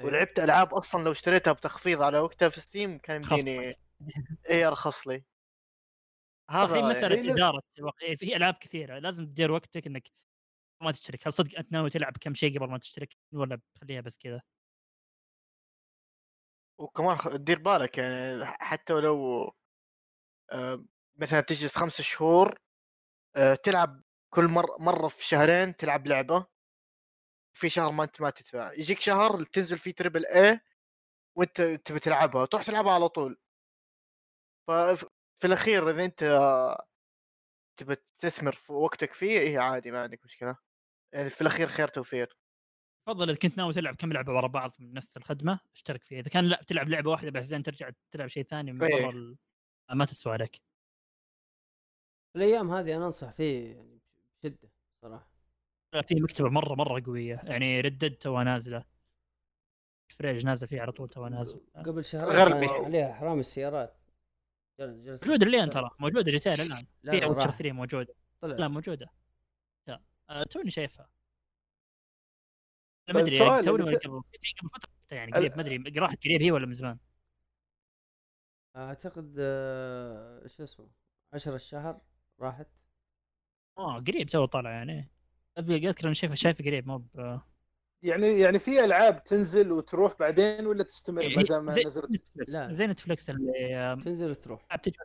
[0.00, 0.10] أيوه.
[0.10, 3.22] ولعبت ألعاب أصلا لو اشتريتها بتخفيض على وقتها في Steam كان.
[3.22, 3.74] يمديني
[4.50, 5.24] اي أرخص لي.
[6.50, 7.62] هذا مسألة يعني- اداره
[8.18, 10.08] في ألعاب كثيرة لازم تدير وقتك إنك
[10.82, 11.26] ما تشترك.
[11.26, 14.42] هل صدق أنت ناوي تلعب كم شيء قبل ما تشترك؟ ولا بتخليها بس كذا.
[16.80, 19.44] وكمان دير بالك يعني حتى لو
[20.52, 20.84] آه،
[21.16, 22.58] مثلا تجلس خمس شهور
[23.36, 24.02] آه، تلعب
[24.34, 26.46] كل مرة مرة في شهرين تلعب لعبة.
[27.56, 28.72] في شهر ما أنت ما تدفع.
[28.72, 30.60] يجيك شهر تنزل فيه تربل اي
[31.38, 33.38] وأنت تبي تلعبها تروح تلعبها على طول.
[34.68, 35.06] ففي
[35.44, 36.24] الأخير إذا أنت
[37.78, 40.56] تبي تستثمر في وقتك فيه إيه عادي ما عندك مشكلة.
[41.14, 42.36] يعني في الأخير خير توفير
[43.06, 46.20] تفضل إذا كنت ناوي تلعب كم لعبة ورا بعض من نفس الخدمة؟ اشترك فيها.
[46.20, 48.78] إذا كان لا تلعب لعبة واحدة بعدين ترجع تلعب شيء ثاني من.
[48.78, 49.36] برا
[49.94, 50.60] ما تسوى عليك.
[52.36, 54.00] الأيام هذه أنا أنصح فيه يعني
[54.42, 54.70] بشدة
[55.02, 55.28] صراحة.
[55.94, 57.40] لا، في مكتبة مرة مرة قوية.
[57.44, 58.84] يعني ردد توها نازلة.
[60.08, 61.60] فريج نازل فيه على طول توها نازل.
[61.76, 62.66] قبل شهرين غربي.
[62.66, 63.96] كان عليها حرام السيارات.
[64.80, 65.90] موجودة الآن ترى.
[65.98, 66.86] موجودة جي تي الآن.
[67.02, 67.56] لا، في ويتشر راح.
[67.56, 68.14] 3 موجودة.
[68.40, 68.60] طلعت.
[68.60, 69.06] لا موجودة.
[69.86, 70.00] لا.
[70.30, 71.08] آه، توني شايفها.
[73.08, 73.36] لا طيب، ما أدري.
[73.36, 74.22] يعني توني ولا قبل.
[74.32, 75.98] في قبل فترة يعني قريب ما أدري.
[75.98, 76.98] راحت قريب هي ولا من زمان؟
[78.76, 80.88] أعتقد آه، شو اسمه
[81.32, 82.00] 10 الشهر.
[82.40, 82.66] راحت؟
[83.78, 85.08] آه قريب تو طالع يعني.
[85.58, 87.40] أذكر إني شايفه شايفه قريب مو ب-
[88.02, 92.72] يعني يعني في ألعاب تنزل وتروح بعدين ولا تستمر ما هي دام ما نزلت؟ لا.
[92.72, 94.76] زي نتفلكس اللي آه، تنزل وتروح.
[94.76, 94.96] بتجي.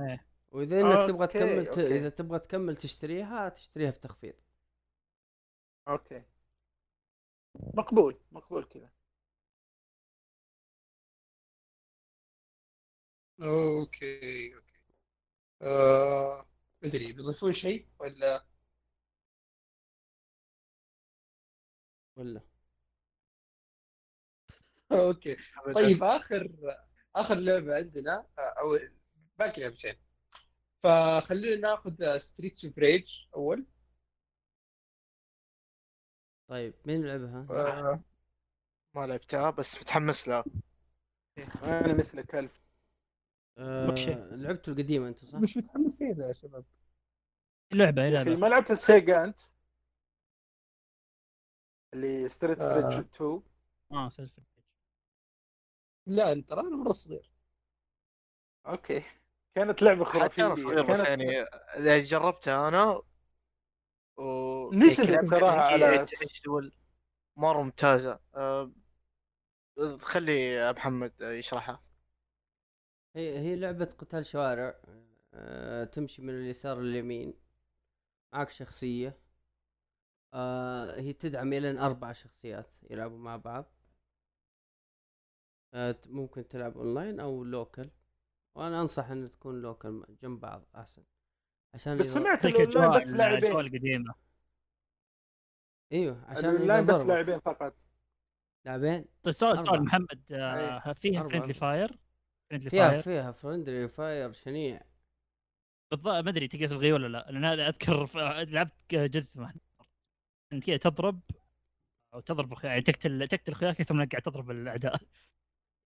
[0.00, 0.26] إيه.
[0.50, 1.78] وإذا إنك تبغى أوكي، تكمل ت...
[1.78, 4.34] إذا تبغى تكمل تشتريها تشتريها بتخفيض.
[5.88, 6.22] أوكي.
[7.74, 8.90] مقبول مقبول كذا.
[13.42, 14.72] أوكي أوكي.
[15.62, 16.46] آه
[16.82, 18.46] ما ادري بيضيفون شيء ولا؟
[22.16, 22.40] ولا.
[24.92, 25.36] أوكي.
[25.74, 26.48] طيب آخر
[27.16, 28.78] آخر لعبة عندنا أو
[29.38, 29.94] باقي لعبتين.
[30.82, 33.66] فخلينا ناخذ Streets of Rage أول.
[36.48, 38.02] طيب مين لعبها؟ آه،
[38.94, 40.44] ما لعبتها بس متحمس لها.
[41.62, 42.61] أنا مثلك ألف.
[43.58, 43.94] آه.
[44.34, 46.64] لعبته القديمة أنت صح؟ مش متحمسين يا شباب.
[47.72, 48.36] لعبه يا لا أخي لا.
[48.36, 49.40] ما لعبت السيجا أنت؟
[51.94, 52.80] اللي Street آه.
[52.80, 53.42] of Rage 2
[53.92, 54.66] آه سلسلة ال Rage.
[56.06, 57.32] لا أنت ترى أنا مرة صغير.
[58.66, 59.02] أوكي.
[59.54, 60.46] كانت لعبة حتى خرافية.
[60.46, 61.42] أنا صغير بس يعني
[61.76, 63.02] اللي جربتها أنا
[64.16, 66.72] و نزلت صراحة هي على- دول
[67.36, 68.20] مرة ممتازة.
[68.34, 68.72] أه،
[70.00, 71.82] خلي محمد يشرحها.
[73.16, 74.80] هي هي لعبة قتال شوارع
[75.34, 77.34] آه تمشي من اليسار لليمين.
[78.34, 79.18] معك شخصية.
[80.34, 83.64] آه هي تدعم إلى أربع شخصيات يلعبوا مع بعض.
[85.74, 87.90] ت- ممكن تلعب أونلاين أو local
[88.54, 91.04] وأنا أنصح إن تكون local جنب بعض أحسن.
[91.74, 93.52] عشان بس سمعت الاجواء لاعبين.
[93.60, 94.14] القديمه
[95.92, 97.74] إيوه عشان الاونلاين إذا بس لاعبين فقط.
[98.64, 99.56] لاعبين؟ طيب سؤال.
[99.66, 101.28] سؤال محمد آه فيها أربعة.
[101.30, 101.98] friendly fire؟
[102.52, 104.82] friendly فيها fire فيها friendly fire شنيع.
[105.90, 108.10] بالضبط ما أدري تقدر تلغيه ولا لا لأن هذا أذكر
[108.44, 109.60] لعبت جزء واحد
[110.52, 111.20] أنت كذا تضرب
[112.14, 115.00] أو تضرب يعني تقتل تقتل اخوياك أكثر من انك قاعد تضرب الأعداء.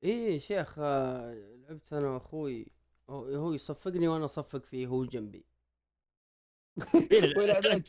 [0.02, 2.66] إيه شيخ آه، لعبت أنا وأخوي
[3.10, 5.44] هو يصفقني وأنا أصفق فيه هو جنبي.
[7.38, 7.88] عليك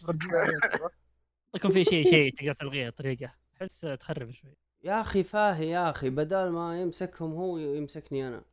[1.56, 3.34] يكون في شيء شيء تقدر تلغيه طريقة.
[3.62, 4.58] أحس تخرب شوي.
[4.84, 8.44] يا أخي فاهي يا أخي بدل ما يمسكهم هو يمسكني أنا.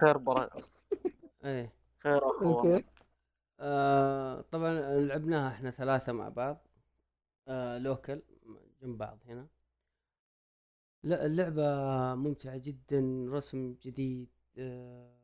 [0.00, 0.50] خير برا
[1.44, 1.72] إيه.
[1.98, 2.42] خير اخوه
[2.72, 2.84] أوكي.
[3.60, 6.66] آه طبعا لعبناها إحنا ثلاثة مع بعض.
[7.48, 8.22] آه لوكل
[8.82, 9.46] جنب بعض هنا.
[11.02, 11.62] لا اللعبة
[12.14, 14.28] ممتعة جدا رسم جديد
[14.58, 15.18] آه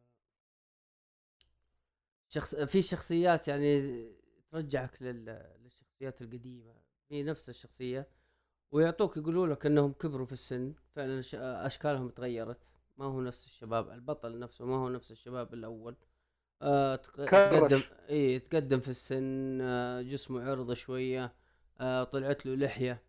[2.29, 4.07] شخص في شخصيات يعني
[4.51, 5.25] ترجعك لل...
[5.63, 6.75] للشخصيات القديمة.
[7.09, 8.09] في نفس الشخصية.
[8.73, 10.75] ويعطوك يقولوا لك إنهم كبروا في السن.
[10.97, 12.59] فعلا ش- أشكالهم تغيرت.
[12.99, 15.97] ما هو نفس الشباب البطل نفسه ما هو نفس الشباب الأول
[16.63, 16.97] آه.
[16.97, 17.81] تقدم
[18.11, 21.33] إي تقدم في السن آه جسمه عرض شوية
[21.81, 23.03] آه طلعت له لحية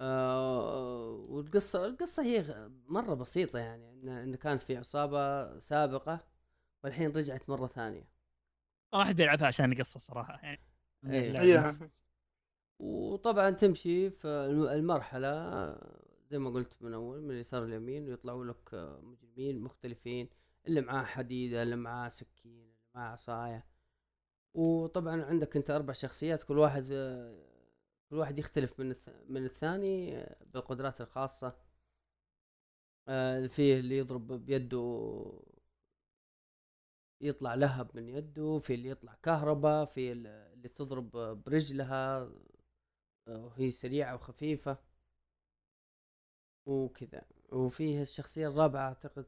[0.00, 6.20] آه والقصة القصة هي مرة بسيطة يعني ان إن كانت في عصابة سابقة
[6.84, 8.08] والحين رجعت مرة ثانية
[8.92, 10.60] ما حد بيلعبها عشان القصة صراحة يعني
[11.04, 11.60] إيه.
[11.60, 11.90] نفسها.
[12.78, 18.44] وطبعا تمشي في الم- المرحلة آه، زي ما قلت من أول من اليسار لليمين ويطلعوا
[18.44, 20.28] لك آه، مجرمين مختلفين
[20.66, 23.66] اللي معاه حديدة اللي معاه سكين اللي معاه عصاية
[24.54, 27.46] وطبعا عندك أنت أربع شخصيات كل واحد آه،
[28.10, 28.94] كل واحد يختلف من.
[29.28, 31.56] من الثاني آه، بالقدرات الخاصة
[33.08, 34.78] آه، فيه اللي يضرب بيده
[37.20, 41.10] يطلع لهب من يده في اللي يطلع كهرباء في ال- اللي تضرب
[41.44, 42.30] برجلها
[43.26, 44.78] وهي سريعة وخفيفة
[46.66, 47.24] وكذا.
[47.52, 49.26] وفيه الشخصية الرابعة أعتقد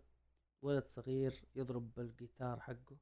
[0.62, 2.96] ولد صغير يضرب بالجيتار حقه.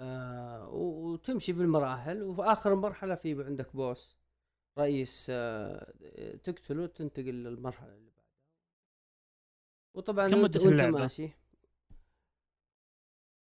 [0.00, 4.18] آه وتمشي بالمراحل وفي آخر مرحلة في عندك بوس
[4.78, 5.94] رئيس آه
[6.44, 8.24] تقتله تنتقل للمرحلة اللي بعدها.
[9.94, 11.30] وطبعا كم مدة وأنت اللعبة؟ ماشي.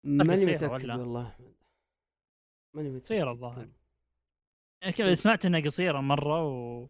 [0.03, 1.35] ماني قصيرة متأكد؟ والله.
[2.73, 3.05] ماني متأكد.
[3.05, 3.69] قصيرة الظاهر.
[4.81, 6.89] يعني كذا سمعت إنها قصيرة مرة و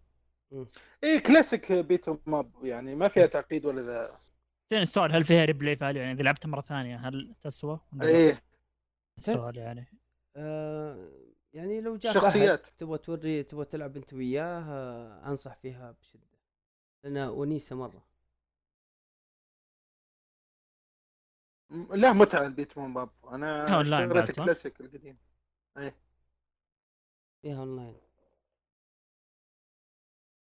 [1.04, 4.20] إيه classic beat 'em up يعني ما فيها تعقيد ولا ذا.
[4.72, 8.44] زين السؤال هل فيها replay value يعني إذا لعبتها مرة ثانية هل تسوى؟ إيه.
[9.18, 9.86] السؤال يعني.
[10.36, 11.12] آه
[11.54, 12.68] يعني لو جاك شخصيات.
[12.68, 16.28] تبغى توري تبغى تلعب أنت وياه آه أنصح فيها بشدة.
[17.04, 18.06] لانها ونيسه مرة.
[21.92, 25.18] لا متعة البيت أنا أونلاين بعد، اشتريت صح؟ الكلاسيك القديم.
[27.42, 28.11] فيها أونلاين.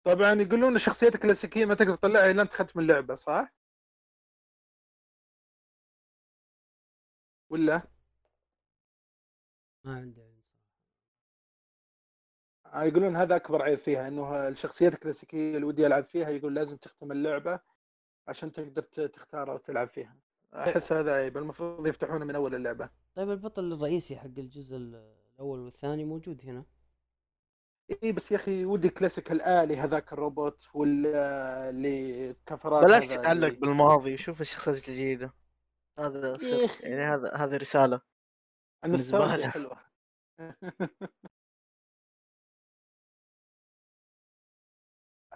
[0.05, 3.53] طبعا يقولون الشخصيات الكلاسيكية ما تقدر تطلعها إلا أنت ختم اللعبة صح؟
[7.51, 7.83] ولا؟
[9.85, 10.21] ما عندي
[12.67, 16.77] آه، يقولون هذا أكبر عيب فيها إنه الشخصيات الكلاسيكية اللي ودي ألعب فيها يقول لازم
[16.77, 17.61] تختم اللعبة
[18.29, 20.17] عشان تقدر تختارها وتلعب فيها.
[20.55, 22.91] أحس هذا عيب المفروض يفتحونه من أول اللعبة.
[23.15, 26.65] طيب البطل الرئيسي حق الجزء ال- الأول والثاني موجود هنا؟
[28.03, 33.59] اي بس يا أخي ودي كلاسيك الآلي هذاك الروبوت واللي كفرات بلاش هذا تتعلق اللي-
[33.61, 35.33] بالماضي شوف الشخصيات الجديدة.
[35.99, 36.69] هذا إيه.
[36.81, 38.01] يعني هذا هذه رسالة.
[38.83, 39.81] بالنسبة حلوة.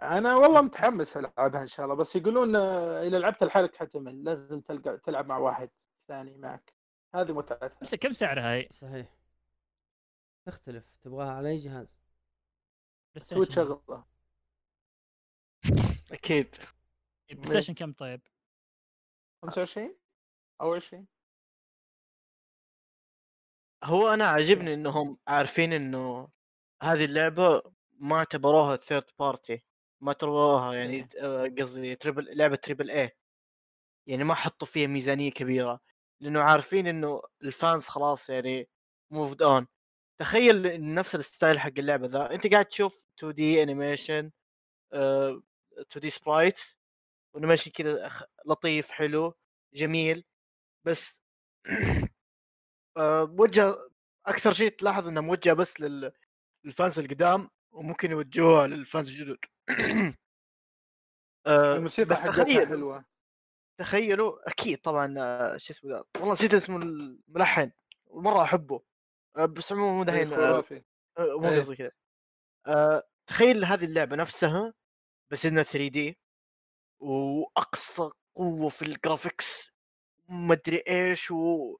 [0.03, 4.61] أنا والله متحمس ألعبها إن شاء الله بس يقولون آه، إذا لعبت لحالك حتمل لازم
[4.61, 5.71] تلقى تلعب مع واحد
[6.09, 6.75] ثاني معك.
[7.15, 7.79] هذه متعتها.
[7.83, 9.15] بس كم سعرها هي؟ صحيح.
[10.47, 12.04] تختلف تبغاها على أي جهاز؟
[13.19, 14.05] سويت شغله
[16.13, 16.57] أكيد.
[17.31, 18.21] بلاي ستيشن كم طيب؟
[19.43, 19.97] 25
[20.61, 21.07] أو 20
[23.85, 26.29] هو أنا عاجبني إنهم عارفين إنه
[26.83, 27.63] هذه اللعبة
[27.99, 29.65] ما اعتبروها third party
[30.01, 31.09] ما اعتبروها يعني إيه.
[31.21, 33.11] آه، قصدي triple لعبة triple A
[34.07, 35.81] يعني ما حطوا فيها ميزانية كبيرة
[36.21, 38.69] لأنه عارفين إنه ال fans خلاص يعني
[39.11, 39.67] moved on
[40.21, 44.31] تخيل نفس ال style حق اللعبة ذا أنت قاعد تشوف 2D animation
[44.95, 46.79] 2D sprites
[47.37, 48.11] animation كذا
[48.47, 49.35] لطيف حلو
[49.75, 50.25] جميل
[50.87, 51.23] بس
[52.97, 53.75] آه، موجه
[54.27, 56.13] أكثر شيء تلاحظ إنه موجه بس لل-
[56.65, 59.39] لل fans القدام وممكن يوجهوها لل fans الجدد.
[61.47, 63.05] آه، الموسيقى بس تخيل حلوة.
[63.81, 67.71] تخيلوا أكيد طبعا آه، شو اسمه ذا والله نسيت اسم الملحن
[68.07, 68.83] ومرة أحبه.
[69.37, 70.65] بس عموما مو دحين آه،
[71.19, 71.61] آه، مو إيه.
[71.61, 71.91] قصدي كذا.
[72.67, 74.75] آه، تخيل هذه اللعبة نفسها
[75.31, 76.19] بس إنها 3D
[77.01, 79.71] وأقصى قوة في ال graphics
[80.29, 81.77] مدري إيش و...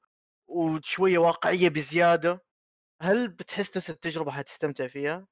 [0.47, 2.45] وشوية واقعية بزيادة.
[3.01, 5.27] هل بتحس نفس التجربة حتستمتع فيها؟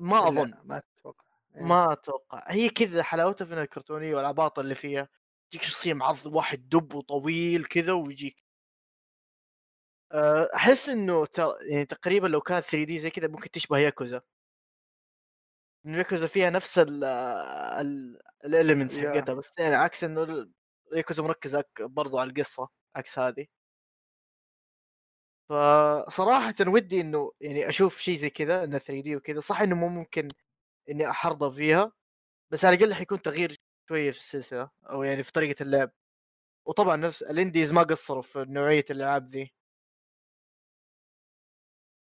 [0.00, 0.54] ما أظن.
[0.64, 1.24] ما أتوقع.
[1.56, 1.62] إيه.
[1.62, 2.44] ما أتوقع.
[2.46, 5.08] هي كذا حلاوتها في انها كرتونيه والعباطه اللي فيها.
[5.52, 8.45] يجيك شخصية معض واحد دب وطويل كذا ويجيك
[10.54, 11.26] أحس إنه.
[11.70, 14.20] يعني تقريبا لو كانت 3 دي زي كذا ممكن تشبه ياكوزا
[15.84, 18.98] ياكوزا فيها نفس ال ال الاليمنتس.
[18.98, 20.48] حقتها بس يعني عكس إنه
[20.92, 23.46] ياكوزا مركز برضو على القصة عكس هذه
[25.50, 29.88] فصراحة ودي إنه يعني أشوف شيء زي كذا إنه 3 دي وكذا صح إنه مو
[29.88, 30.28] ممكن
[30.90, 31.92] إني احرضى فيها
[32.52, 33.56] بس على الأقل حيكون تغيير
[33.88, 35.92] شوية في السلسلة أو يعني في طريقة اللعب
[36.66, 39.54] وطبعا نفس الانديز ما قصروا في نوعية الألعاب ذي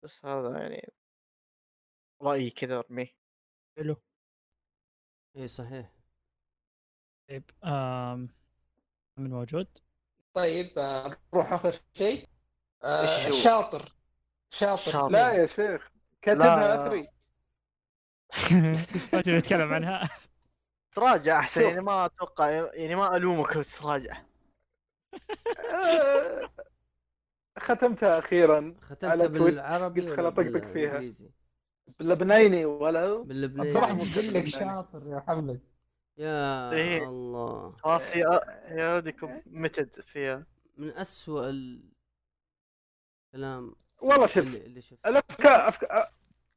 [0.07, 0.93] بس هذا يعني
[2.23, 3.15] رأيي كذا ارميه
[3.79, 3.97] حلو
[5.37, 5.93] اي صحيح
[7.29, 8.29] طيب آم،
[9.19, 9.79] من موجود؟
[10.35, 12.29] طيب آه، نروح آخر شيء
[12.85, 13.93] آه، إيش هو؟ الشاطر
[14.51, 15.13] شاطر شاطر.
[15.13, 15.93] لا يا شيخ
[16.23, 16.87] كاتبها لا.
[16.87, 17.09] اثري
[19.13, 20.11] ما تبي نتكلم عنها؟
[20.93, 21.71] تراجع أحسن شوف.
[21.71, 24.23] يعني ما أتوقع يعني ما ألومك لو تراجع
[25.75, 26.51] آه،
[27.59, 31.03] ختمتها أخيرا ختمتها على بالعربي قلت خل أطقطق فيها.
[31.99, 33.69] باللبنيني ولا؟ باللبناني.
[33.69, 35.61] الصراحة قل لك شاطر يا محمد
[36.19, 37.09] يا إيه.
[37.09, 37.73] الله.
[37.79, 40.47] خلاص يا يا ودكم متد فيها.
[40.79, 41.51] من أسوأ
[43.35, 45.09] الكلام والله شوف اللي, اللي شفته.
[45.09, 46.09] الافكار أفك...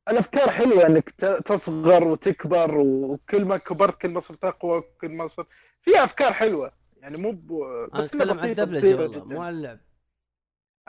[0.10, 5.28] الأفكار حلوة إنك ت- تصغر وتكبر وكل ما كبرت كل ما صرت أقوى كل ما
[5.28, 5.48] صرت
[5.82, 6.72] في أفكار حلوة.
[6.98, 7.52] يعني مو ب...
[7.94, 9.24] أنا بس إنها أتكلم عن الدبلجة والله.
[9.26, 9.80] مو عن اللعب.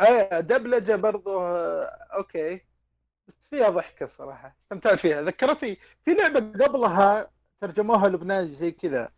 [0.01, 1.85] آه دبلجة برضو آه،
[2.17, 2.61] أوكي.
[3.29, 5.23] بس فيها ضحكة صراحة استمتعت فيها.
[5.23, 9.13] ذكرتني في لعبة قبلها ترجموها لبناني زي كذا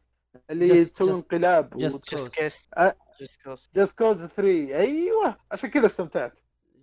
[0.50, 2.14] اللي تسوي انقلاب Just
[2.76, 2.96] آه.
[3.74, 4.40] Just Cause 3
[4.76, 6.32] أيوه عشان كذا استمتعت.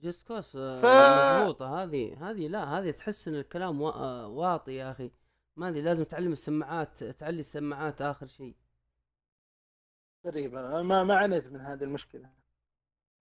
[0.03, 1.83] Just Cause ف- مضبوطة.
[1.83, 5.11] هذه هذه لا هذه تحس إن الكلام آه، واطي يا أخي.
[5.55, 8.55] ما أدري لازم تعلم السماعات تعلي السماعات آخر شيء.
[10.25, 12.29] أنا ما ما عانيت من هذه المشكلة.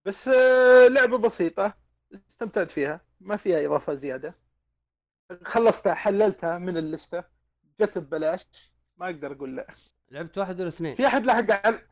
[0.04, 1.74] بس آه، لعبة بسيطة
[2.30, 4.34] استمتعت فيها ما فيها إضافة زيادة.
[5.44, 7.24] خلصتها حللتها من اللستة
[7.80, 9.66] جت ببلاش ما أقدر أقول لا.
[10.10, 11.86] لعبت واحد ولا اثنين؟ في أحد لحق على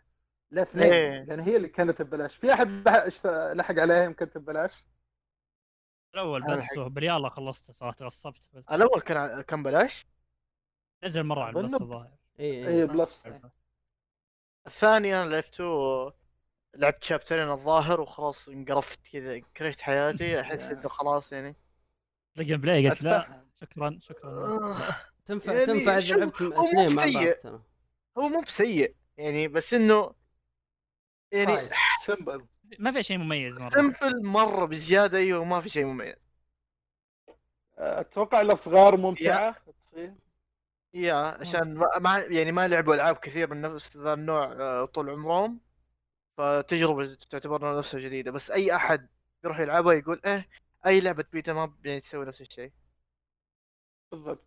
[0.51, 1.23] لا اثنين إيه.
[1.25, 2.37] لأن هي اللي كانت ببلاش.
[2.37, 2.69] في أحد
[3.55, 4.85] لحق, عليها يمكن ببلاش؟
[6.15, 8.69] الأول بس بريال خلصته صراحة غصبت بس.
[8.69, 10.07] الأول كان كان بلاش
[11.05, 12.11] نزل مرة على أظن- الظاهر.
[12.41, 13.29] إي إي A plus.
[14.67, 16.13] الثاني أنا لعبته
[16.77, 21.57] لعبت chapter ين الظاهر وخلاص انقرفت كذا كرهت حياتي أحس إنه خلاص يعني.
[22.39, 23.43] ال gameplay قلت لا.
[23.61, 24.31] شكرا شكرا.
[24.31, 24.97] آه.
[25.27, 27.61] تنفع يعني تنفع إذا لعبت هو مو اثنين مع بعض
[28.19, 30.15] هو مو بسيء يعني بس إنه
[31.33, 31.69] يعني.
[32.05, 32.47] simple
[32.79, 33.71] ما في شيء مميز مرة.
[33.71, 36.17] simple مرة بزيادة أيوه ما في شيء مميز.
[37.79, 40.15] أتوقع الأصغار ممتعة تصير
[40.95, 45.11] يا عشان ما ما- يعني ما لعبوا ألعاب كثير من نفس ذا النوع آه، طول
[45.11, 45.61] عمرهم.
[46.37, 49.09] فتجربة تعتبر نفسها جديدة بس أي أحد
[49.45, 50.49] يروح يلعبها يقول إيه
[50.87, 52.73] أي لعبة beat 'em up يعني تسوي نفس الشيء.
[54.13, 54.47] بالضبط.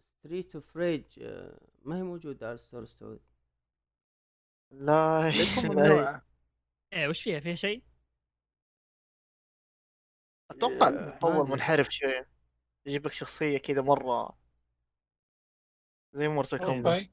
[0.00, 1.04] Streets of Rage
[1.82, 3.20] ما هي موجودة على ال store السعودي
[4.70, 5.28] لا.
[6.92, 7.82] إيه وش فيها؟ فيها شيء؟
[10.50, 11.50] أتوقع أدري.
[11.50, 12.28] منحرف شوية.
[12.86, 14.38] يجيب لك شخصية كذا مرة.
[16.12, 17.10] زي Mortal Kombat okay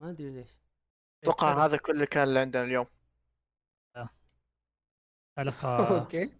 [0.00, 0.59] ما أدري ليش.
[1.22, 2.86] أتوقع هذا كل اللي كان اللي عندنا اليوم
[5.36, 6.32] حلقة Okay.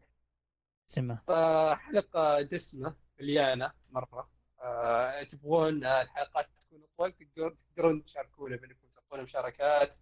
[0.87, 4.31] سمه آه، حلقة دسمة مليانة مرة.
[4.63, 9.97] آه، تبغون آه، الحلقات تكون أطول تقدرون تقدرون تشاركونا بأنكم تعطونا مشاركات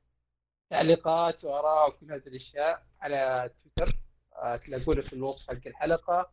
[0.71, 3.99] تعليقات وآراء وكل هذه الأشياء على تويتر.
[4.43, 6.33] آه، تلاقونه في الوصف حق الحلقة.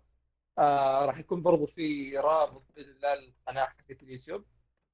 [0.57, 4.45] آه، راح يكون برضو في رابط باذن الله القناه حقت اليوتيوب.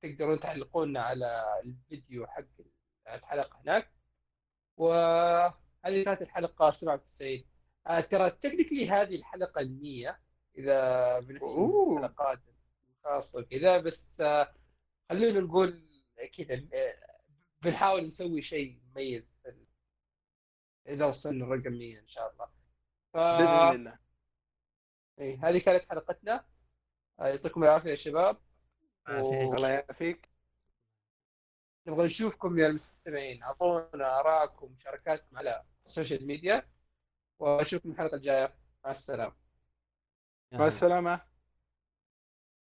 [0.02, 2.44] تقدرون تعلقونا على الفيديو حق
[3.15, 3.91] الحلقة هناك.
[4.77, 7.45] وهذه كانت الحلقة 97
[7.88, 10.19] آه، ترى تكنيكلي هذه الحلقة ال 100
[10.57, 11.59] إذا بنحسب.
[11.97, 12.39] الحلقات
[13.05, 14.53] الخاصة كذا بس آه،
[15.09, 15.89] خلينا نقول
[16.38, 17.21] كذا آه،
[17.61, 19.67] بنحاول نسوي شيء مميز في ال-
[20.88, 22.45] إذا وصلنا الرقم 100 إن شاء الله.
[23.13, 23.17] ف...
[23.17, 23.99] بإذن الله.
[25.19, 26.45] إيه، هذه كانت حلقتنا.
[27.19, 28.38] يعطيكم العافية يا شباب.
[29.55, 30.29] الله يعافيك.
[31.87, 33.43] نبغى نشوفكم يا المستمعين.
[33.43, 36.67] أعطونا ارائكم ومشاركاتكم على السوشيال ميديا.
[37.39, 38.53] وأشوفكم الحلقة الجاية.
[38.85, 39.33] مع السلامة.
[40.51, 40.67] مع.
[40.67, 41.30] السلامة.